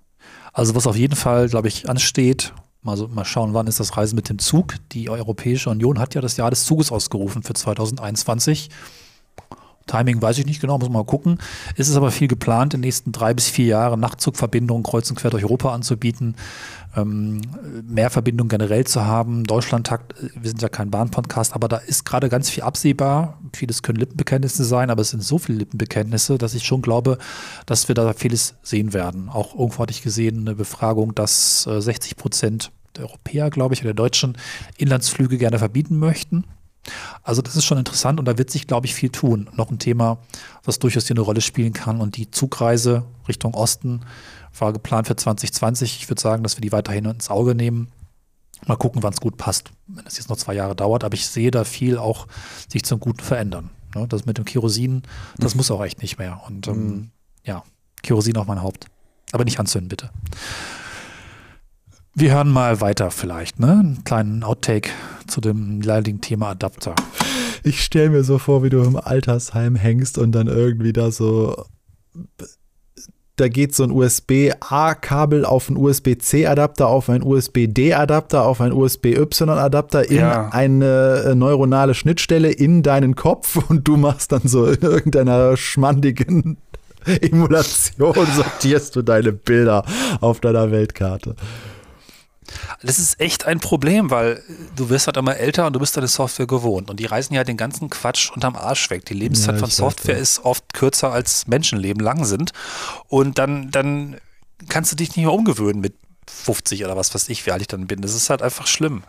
[0.52, 3.96] Also was auf jeden Fall, glaube ich, ansteht, mal, so, mal schauen, wann ist das
[3.96, 4.74] Reisen mit dem Zug.
[4.92, 8.70] Die Europäische Union hat ja das Jahr des Zuges ausgerufen für 2021.
[9.90, 11.38] Timing weiß ich nicht genau, muss man mal gucken.
[11.76, 15.16] Es ist aber viel geplant, in den nächsten drei bis vier Jahren Nachtzugverbindungen kreuz und
[15.16, 16.36] quer durch Europa anzubieten,
[16.96, 17.40] ähm,
[17.88, 19.44] mehr Verbindungen generell zu haben.
[19.44, 23.40] Deutschlandtakt, äh, wir sind ja kein Bahnpodcast, aber da ist gerade ganz viel absehbar.
[23.52, 27.18] Vieles können Lippenbekenntnisse sein, aber es sind so viele Lippenbekenntnisse, dass ich schon glaube,
[27.66, 29.28] dass wir da vieles sehen werden.
[29.28, 33.80] Auch irgendwo hatte ich gesehen, eine Befragung, dass äh, 60 Prozent der Europäer, glaube ich,
[33.80, 34.36] oder der Deutschen
[34.76, 36.44] Inlandsflüge gerne verbieten möchten.
[37.22, 39.48] Also das ist schon interessant und da wird sich, glaube ich, viel tun.
[39.54, 40.18] Noch ein Thema,
[40.64, 42.00] was durchaus hier eine Rolle spielen kann.
[42.00, 44.00] Und die Zugreise Richtung Osten
[44.58, 45.98] war geplant für 2020.
[46.00, 47.88] Ich würde sagen, dass wir die weiterhin ins Auge nehmen.
[48.66, 51.04] Mal gucken, wann es gut passt, wenn es jetzt noch zwei Jahre dauert.
[51.04, 52.26] Aber ich sehe da viel auch
[52.68, 53.70] sich zum Guten verändern.
[53.94, 54.06] Ne?
[54.08, 55.02] Das mit dem Kerosin,
[55.38, 56.42] das muss auch echt nicht mehr.
[56.46, 57.10] Und ähm,
[57.44, 57.62] ja,
[58.02, 58.86] Kerosin auf mein Haupt.
[59.32, 60.10] Aber nicht anzünden, bitte.
[62.14, 63.70] Wir hören mal weiter vielleicht, ne?
[63.70, 64.90] Einen kleinen Outtake
[65.26, 66.94] zu dem leidigen Thema Adapter.
[67.62, 71.64] Ich stelle mir so vor, wie du im Altersheim hängst und dann irgendwie da so.
[73.36, 80.16] Da geht so ein USB-A-Kabel auf einen USB-C-Adapter, auf einen USB-D-Adapter, auf einen USB-Y-Adapter in
[80.18, 80.48] Ja.
[80.50, 86.58] eine äh, neuronale Schnittstelle in deinen Kopf und du machst dann so in irgendeiner schmandigen
[87.06, 89.84] Emulation, sortierst du deine Bilder
[90.20, 91.34] auf deiner Weltkarte.
[92.82, 94.42] Das ist echt ein Problem, weil
[94.76, 96.90] du wirst halt immer älter und du bist deine Software gewohnt.
[96.90, 99.04] Und die reißen ja den ganzen Quatsch unterm Arsch weg.
[99.06, 100.20] Die Lebenszeit Ja, von Software ja.
[100.20, 102.52] ist oft kürzer als Menschenleben lang sind.
[103.08, 104.16] Und dann, dann
[104.68, 105.94] kannst du dich nicht mehr umgewöhnen mit
[106.28, 108.00] 50 oder was weiß ich, wie alt ich dann bin.
[108.00, 109.02] Das ist halt einfach schlimm.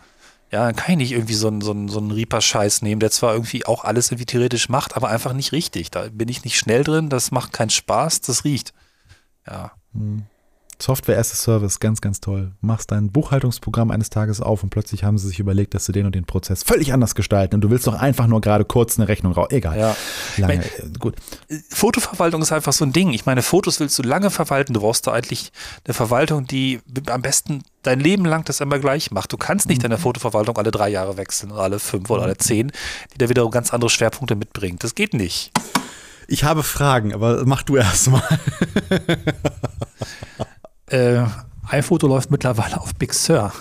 [0.50, 3.10] Ja, dann kann ich nicht irgendwie so einen, so einen, so einen Reaper-Scheiß nehmen, der
[3.10, 5.90] zwar irgendwie auch alles irgendwie theoretisch macht, aber einfach nicht richtig.
[5.90, 8.74] Da bin ich nicht schnell drin, das macht keinen Spaß, das riecht.
[9.46, 9.72] Ja.
[10.82, 12.50] Software as a Service, ganz, ganz toll.
[12.60, 16.06] Machst dein Buchhaltungsprogramm eines Tages auf und plötzlich haben sie sich überlegt, dass sie den
[16.06, 19.06] und den Prozess völlig anders gestalten und du willst doch einfach nur gerade kurz eine
[19.06, 19.46] Rechnung raus.
[19.50, 19.78] Egal.
[19.78, 19.96] Ja.
[20.38, 21.14] Lange, Ich äh, gut.
[21.70, 23.12] Fotoverwaltung ist einfach so ein Ding.
[23.12, 24.74] Ich meine, Fotos willst du lange verwalten.
[24.74, 25.52] Du brauchst da eigentlich
[25.84, 29.32] eine Verwaltung, die am besten dein Leben lang das immer gleich macht.
[29.32, 32.72] Du kannst nicht deine Fotoverwaltung alle drei Jahre wechseln oder alle fünf oder alle zehn,
[33.14, 34.82] die da wiederum ganz andere Schwerpunkte mitbringt.
[34.82, 35.52] Das geht nicht.
[36.26, 38.22] Ich habe Fragen, aber mach du erst mal.
[40.92, 41.24] Äh,
[41.68, 43.52] iPhoto läuft mittlerweile auf Big Sur.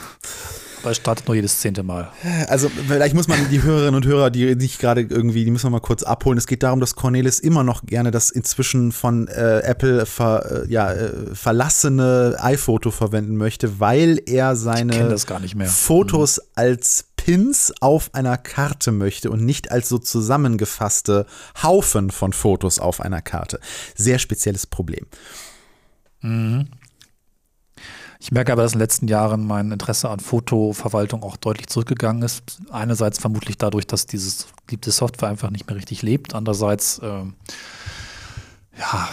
[0.83, 2.09] Weil es startet nur jedes zehnte Mal.
[2.47, 5.69] Also vielleicht muss man die Hörerinnen und Hörer, die nicht gerade irgendwie, die müssen wir
[5.69, 6.39] mal kurz abholen.
[6.39, 10.71] Es geht darum, dass Cornelis immer noch gerne das inzwischen von äh, Apple ver, äh,
[10.71, 14.93] ja, äh, verlassene iPhoto verwenden möchte, weil er seine.
[15.67, 21.27] Fotos als Pins auf einer Karte möchte und nicht als so zusammengefasste
[21.61, 23.59] Haufen von Fotos auf einer Karte.
[23.95, 25.05] Sehr spezielles Problem.
[28.23, 32.21] Ich merke aber, dass in den letzten Jahren mein Interesse an Fotoverwaltung auch deutlich zurückgegangen
[32.21, 32.59] ist.
[32.69, 36.35] Einerseits vermutlich dadurch, dass dieses geliebte Software einfach nicht mehr richtig lebt.
[36.35, 37.33] Andererseits, ähm,
[38.77, 39.09] ja,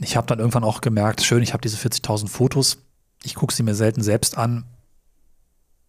[0.00, 2.78] ich habe dann irgendwann auch gemerkt, schön, ich habe diese 40.000 Fotos.
[3.24, 4.64] Ich gucke sie mir selten selbst an.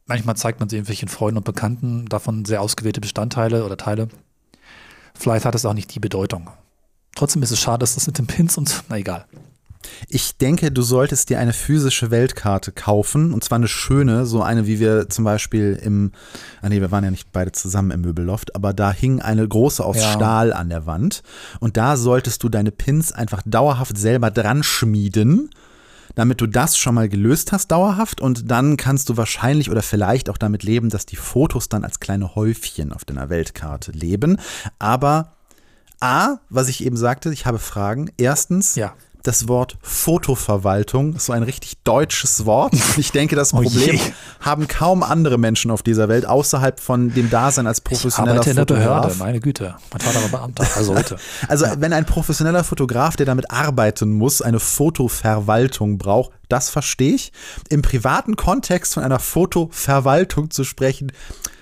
[0.08, 4.08] Manchmal zeigt man sie irgendwelchen Freunden und Bekannten, davon sehr ausgewählte Bestandteile oder Teile.
[5.14, 6.50] Vielleicht hat es auch nicht die Bedeutung.
[7.14, 9.28] Trotzdem ist es schade, dass das mit den Pins und, na egal.
[10.10, 14.68] Ich denke, du solltest dir eine physische Weltkarte kaufen und zwar eine schöne, so eine,
[14.68, 16.12] wie wir zum Beispiel im,
[16.62, 19.84] ah nee, wir waren ja nicht beide zusammen im Möbelloft, aber da hing eine große
[19.84, 20.12] aus Ja.
[20.14, 21.24] Stahl an der Wand
[21.60, 25.50] und da solltest du deine Pins einfach dauerhaft selber dran schmieden,
[26.16, 30.30] damit du das schon mal gelöst hast dauerhaft und dann kannst du wahrscheinlich oder vielleicht
[30.30, 34.38] auch damit leben, dass die Fotos dann als kleine Häufchen auf deiner Weltkarte leben,
[34.80, 35.34] aber
[36.00, 38.12] A, was ich eben sagte, ich habe Fragen.
[38.18, 38.94] Erstens, Ja.
[39.24, 42.74] Das Wort Fotoverwaltung ist so ein richtig deutsches Wort.
[42.98, 44.00] Ich denke, das Oh Problem je.
[44.40, 48.50] haben kaum andere Menschen auf dieser Welt außerhalb von dem Dasein als Ich professioneller arbeite
[48.52, 49.02] in der Fotograf.
[49.02, 49.76] Behörde, meine Güte.
[49.92, 51.18] Mein Vater war Beamter, also heute.
[51.48, 57.32] Also wenn ein professioneller Fotograf, der damit arbeiten muss, eine Fotoverwaltung braucht, das verstehe ich.
[57.70, 61.12] Im privaten Kontext von einer Fotoverwaltung zu sprechen,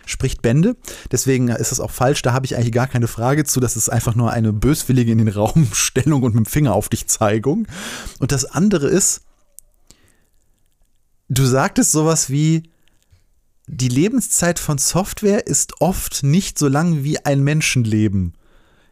[0.05, 0.75] spricht Bände.
[1.11, 2.21] Deswegen ist es auch falsch.
[2.21, 3.59] Da habe ich eigentlich gar keine Frage zu.
[3.59, 6.89] Das ist einfach nur eine böswillige in den Raum Stellung und mit dem Finger auf
[6.89, 7.67] dich Zeigung.
[8.19, 9.21] Und das andere ist,
[11.29, 12.63] du sagtest sowas wie,
[13.67, 18.33] die Lebenszeit von Software ist oft nicht so lang wie ein Menschenleben.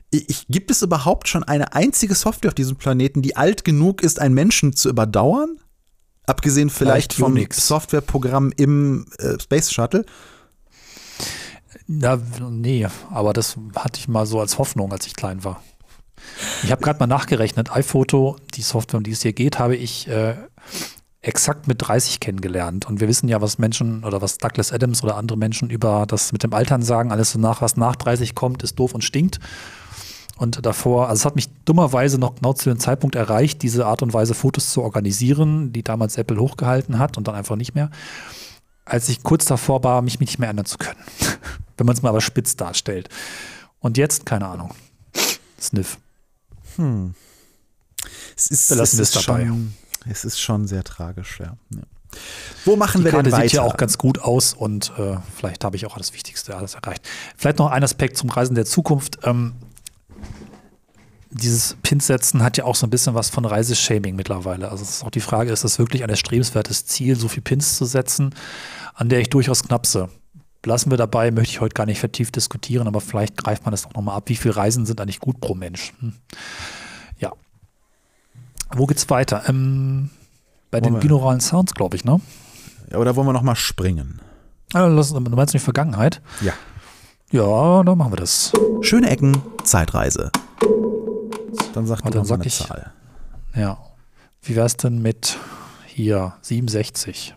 [0.10, 4.20] Ich, gibt es überhaupt schon eine einzige Software auf diesem Planeten, die alt genug ist,
[4.20, 5.58] einen Menschen zu überdauern?
[6.26, 7.52] Abgesehen vielleicht, Vielleicht vom.
[7.52, 10.06] Softwareprogramm im äh, Space Shuttle.
[12.00, 15.62] Na, nee, aber das hatte ich mal so als Hoffnung, als ich klein war.
[16.64, 20.08] Ich habe gerade mal nachgerechnet, iPhoto, die Software, um die es hier geht, habe ich
[20.08, 20.36] äh,
[21.22, 22.88] exakt mit 30 kennengelernt.
[22.88, 26.32] Und wir wissen ja, was Menschen oder was Douglas Adams oder andere Menschen über das
[26.32, 27.12] mit dem Altern sagen.
[27.12, 29.40] Alles so nach, was nach 30 kommt, ist doof und stinkt.
[30.38, 34.02] Und davor, also es hat mich dummerweise noch genau zu dem Zeitpunkt erreicht, diese Art
[34.02, 37.92] und Weise Fotos zu organisieren, die damals Apple hochgehalten hat und dann einfach nicht mehr,
[38.84, 41.00] als ich kurz davor war, mich nicht mehr ändern zu können.
[41.78, 43.10] Wenn man es mal aber spitz darstellt.
[43.80, 44.74] Und jetzt, keine Ahnung.
[45.60, 45.98] Sniff.
[48.36, 49.46] Es ist, Wir lassen es es ist dabei.
[49.46, 49.74] Schon,
[50.10, 51.56] es ist schon sehr tragisch, ja.
[51.72, 51.82] ja.
[52.66, 53.44] Wo machen Die wir Karte denn weiter?
[53.44, 56.76] sieht ja auch ganz gut aus und äh, vielleicht habe ich auch das Wichtigste alles
[56.76, 57.08] erreicht.
[57.38, 59.20] Vielleicht noch ein Aspekt zum Reisen der Zukunft.
[59.24, 59.54] Ähm,
[61.32, 64.70] dieses Pinsetzen hat ja auch so ein bisschen was von Reiseshaming mittlerweile.
[64.70, 67.76] Also es ist auch die Frage, ist das wirklich ein erstrebenswertes Ziel, so viel Pins
[67.78, 68.36] zu setzen,
[68.94, 70.10] an der ich durchaus knapse.
[70.66, 73.86] Lassen wir dabei, möchte ich heute gar nicht vertieft diskutieren, aber vielleicht greift man das
[73.86, 74.24] auch nochmal ab.
[74.28, 75.94] Wie viele Reisen sind eigentlich gut pro Mensch?
[76.00, 76.14] Hm.
[77.20, 77.34] Ja.
[78.74, 79.44] Wo geht's weiter?
[79.48, 80.10] Ähm,
[80.72, 82.22] bei Wollen den binauralen Sounds, glaube ich, ne?
[82.92, 84.22] Ja, oder wollen wir noch mal springen?
[84.74, 86.22] Lass, du meinst die Vergangenheit?
[86.42, 86.54] Ja.
[87.32, 88.54] Ja, dann machen wir das.
[88.82, 90.32] Schöne Ecken, Zeitreise.
[91.74, 92.94] Dann sag Ah, dann doch mal sag eine ich- Zahl.
[93.56, 93.78] Ja.
[94.42, 95.38] Wie wär's denn mit
[95.88, 97.36] hier 67?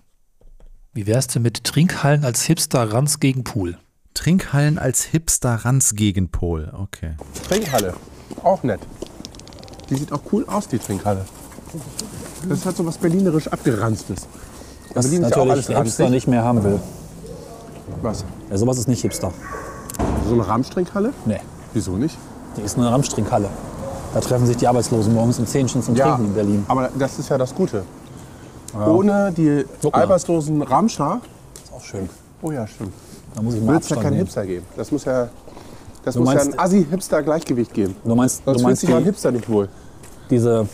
[0.96, 3.76] Wie wär's denn mit Trinkhallen als Hipster Ranz gegen Pool?
[4.14, 6.72] Trinkhallen als Hipster-Ranz-Gegenpol.
[6.72, 7.16] Okay.
[7.46, 7.92] Trinkhalle.
[8.42, 8.80] Auch nett.
[9.90, 11.26] Die sieht auch cool aus, die Trinkhalle.
[12.48, 14.26] Das hat so was berlinerisch abgeranztes.
[14.94, 16.14] Was Berlin ist ja auch natürlich alles der Hipster ranzig.
[16.14, 16.80] nicht mehr haben will.
[18.00, 18.24] Was?
[18.48, 19.34] Ja, sowas ist nicht Hipster.
[20.26, 21.12] So eine Rahmstrinkhalle?
[21.26, 21.40] Nee,
[21.74, 22.16] Wieso nicht?
[22.56, 23.50] die ist eine Ramstrinkhalle.
[24.14, 26.64] Da treffen sich die Arbeitslosen morgens um 10 schon zum Trinken in Berlin.
[26.68, 27.84] aber das ist ja das Gute.
[28.86, 30.02] Ohne die Guck mal.
[30.02, 31.20] arbeitslosen Ramscher.
[31.64, 32.08] Ist auch schön.
[32.42, 32.92] Oh ja, stimmt.
[33.34, 34.16] Da muss ich mal Wird es ja keinen.
[34.16, 34.66] Hipster geben.
[34.76, 35.28] Das muss ja,
[36.04, 37.96] das Du muss ja meinst- ein Assi-Hipster-Gleichgewicht geben.
[38.04, 39.68] Du meinst, Sonst du fühlt meinst sich auch ein die, Hipster nicht wohl.
[40.30, 40.66] diese,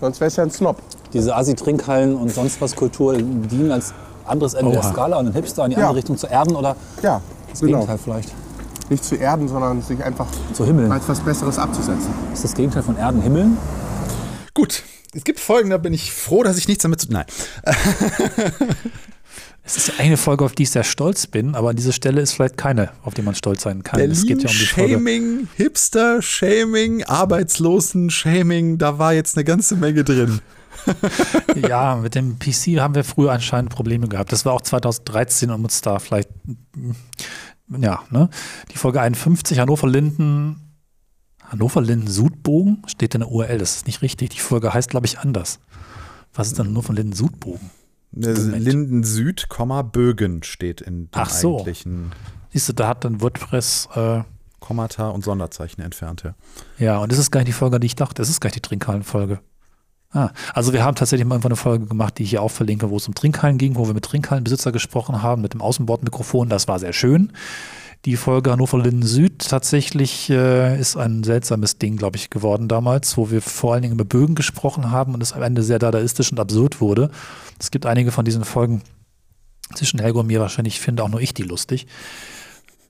[0.00, 0.76] Sonst wäre es ja ein Snob.
[1.12, 3.92] diese Assi-Trinkhallen und sonst was Kultur dienen als
[4.26, 4.90] anderes Ende der Oha.
[4.92, 5.82] Skala an den Hipster in die Ja.
[5.84, 7.78] andere Richtung zu erden oder Ja, das genau.
[7.78, 8.32] Gegenteil vielleicht?
[8.90, 10.90] Nicht zu erden, sondern sich einfach Zu himmeln.
[10.92, 12.08] als was Besseres abzusetzen.
[12.32, 13.56] Ist das Gegenteil von Erden Himmeln?
[14.54, 14.82] Gut.
[15.14, 17.08] Es gibt Folgen, da bin ich froh, dass ich nichts damit zu.
[17.10, 17.26] Nein.
[19.68, 22.32] Es ist eine Folge, auf die ich sehr stolz bin, aber an dieser Stelle ist
[22.32, 24.00] vielleicht keine, auf die man stolz sein kann.
[24.00, 24.94] es geht ja um die Folge.
[24.94, 30.40] Shaming, Hipster, Shaming, Arbeitslosen, Shaming, da war jetzt eine ganze Menge drin.
[31.68, 34.32] ja, mit dem PC haben wir früher anscheinend Probleme gehabt.
[34.32, 36.30] Das war auch 2013 und uns da vielleicht,
[37.68, 38.30] ja, ne?
[38.72, 40.67] Die Folge 51, Hannover-Linden,
[41.50, 43.58] Hannover-Linden-Sudbogen steht in der URL.
[43.58, 44.30] Das ist nicht richtig.
[44.30, 45.60] Die Folge heißt, glaube ich, anders.
[46.34, 47.70] Was ist denn Hannover-Linden-Sudbogen?
[48.12, 48.64] Moment.
[48.64, 51.58] Linden Süd, Komma, Bögen steht in dem Ach so.
[51.58, 52.12] eigentlichen
[52.50, 54.22] Siehst du, da hat dann WordPress, äh,
[54.60, 56.24] Kommata und Sonderzeichen entfernt.
[56.24, 56.34] Ja.
[56.78, 58.14] ja, und das ist gar nicht die Folge, die ich dachte.
[58.16, 59.40] Das ist gar nicht die Trinkhallen-Folge.
[60.10, 62.88] Ah, also wir haben tatsächlich mal irgendwann eine Folge gemacht, die ich hier auch verlinke,
[62.88, 66.48] wo es um Trinkhallen ging, wo wir mit Trinkhallenbesitzer gesprochen haben, mit dem Außenbordmikrofon.
[66.48, 67.32] Das war sehr schön.
[68.04, 73.16] Die Folge Hannover Linden Süd tatsächlich äh, ist ein seltsames Ding, glaube ich, geworden damals,
[73.16, 76.30] wo wir vor allen Dingen über Bögen gesprochen haben und es am Ende sehr dadaistisch
[76.30, 77.10] und absurd wurde.
[77.58, 78.82] Es gibt einige von diesen Folgen
[79.74, 81.86] zwischen Helgo und mir wahrscheinlich, finde auch nur ich die lustig.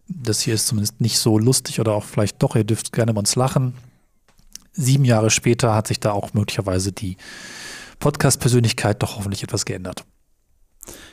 [0.09, 3.18] Das hier ist zumindest nicht so lustig oder auch vielleicht doch, ihr dürft gerne bei
[3.18, 3.74] uns lachen.
[4.72, 7.16] Sieben Jahre später hat sich da auch möglicherweise die
[7.98, 10.05] Podcast-Persönlichkeit doch hoffentlich etwas geändert.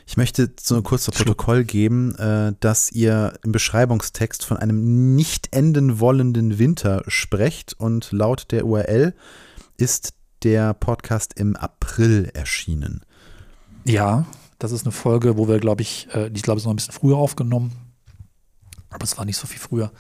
[0.07, 5.55] Ich möchte so kurz zu Protokoll geben, äh, dass ihr im Beschreibungstext von einem nicht
[5.55, 9.15] enden wollenden Winter sprecht und laut der URL
[9.77, 10.13] ist
[10.43, 13.01] der Podcast im April erschienen.
[13.83, 14.25] Ja,
[14.59, 16.93] das ist eine Folge, wo wir, glaube ich, äh, die glaube ich, noch ein bisschen
[16.93, 17.71] früher aufgenommen.
[18.89, 19.91] Aber es war nicht so viel früher,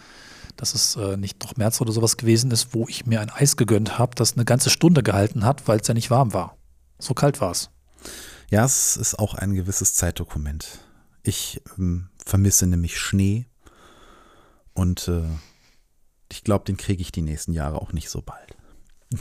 [0.55, 3.57] dass es äh, nicht noch März oder sowas gewesen ist, wo ich mir ein Eis
[3.57, 6.57] gegönnt habe, das eine ganze Stunde gehalten hat, weil es ja nicht warm war.
[6.99, 7.71] So kalt war es.
[8.49, 10.79] Ja, es ist auch ein gewisses Zeitdokument.
[11.23, 13.47] Ich ähm, vermisse nämlich Schnee
[14.73, 15.23] und äh,
[16.31, 18.55] ich glaube, den kriege ich die nächsten Jahre auch nicht so bald.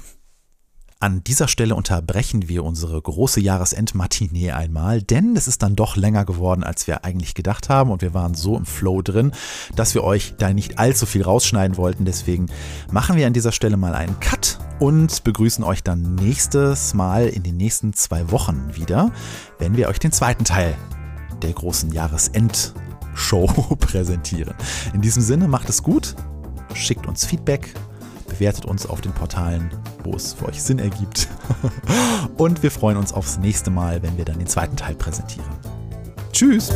[1.01, 6.25] An dieser Stelle unterbrechen wir unsere große Jahresendmatinee einmal, denn es ist dann doch länger
[6.25, 9.33] geworden, als wir eigentlich gedacht haben und wir waren so im Flow drin,
[9.77, 12.07] dass wir euch da nicht allzu viel rausschneiden wollten.
[12.07, 12.47] Deswegen
[12.91, 17.43] machen wir an dieser Stelle mal einen Cut und begrüßen euch dann nächstes Mal in
[17.43, 19.11] den nächsten zwei Wochen wieder,
[19.59, 20.75] wenn wir euch den zweiten Teil
[21.43, 23.47] der großen Jahresendshow
[23.79, 24.55] präsentieren.
[24.93, 26.15] In diesem Sinne macht es gut,
[26.75, 27.75] schickt uns Feedback,
[28.29, 29.71] bewertet uns auf den Portalen,
[30.03, 31.29] wo es für euch Sinn ergibt.
[32.37, 35.49] Und wir freuen uns aufs nächste Mal, wenn wir dann den zweiten Teil präsentieren.
[36.33, 36.73] Tschüss!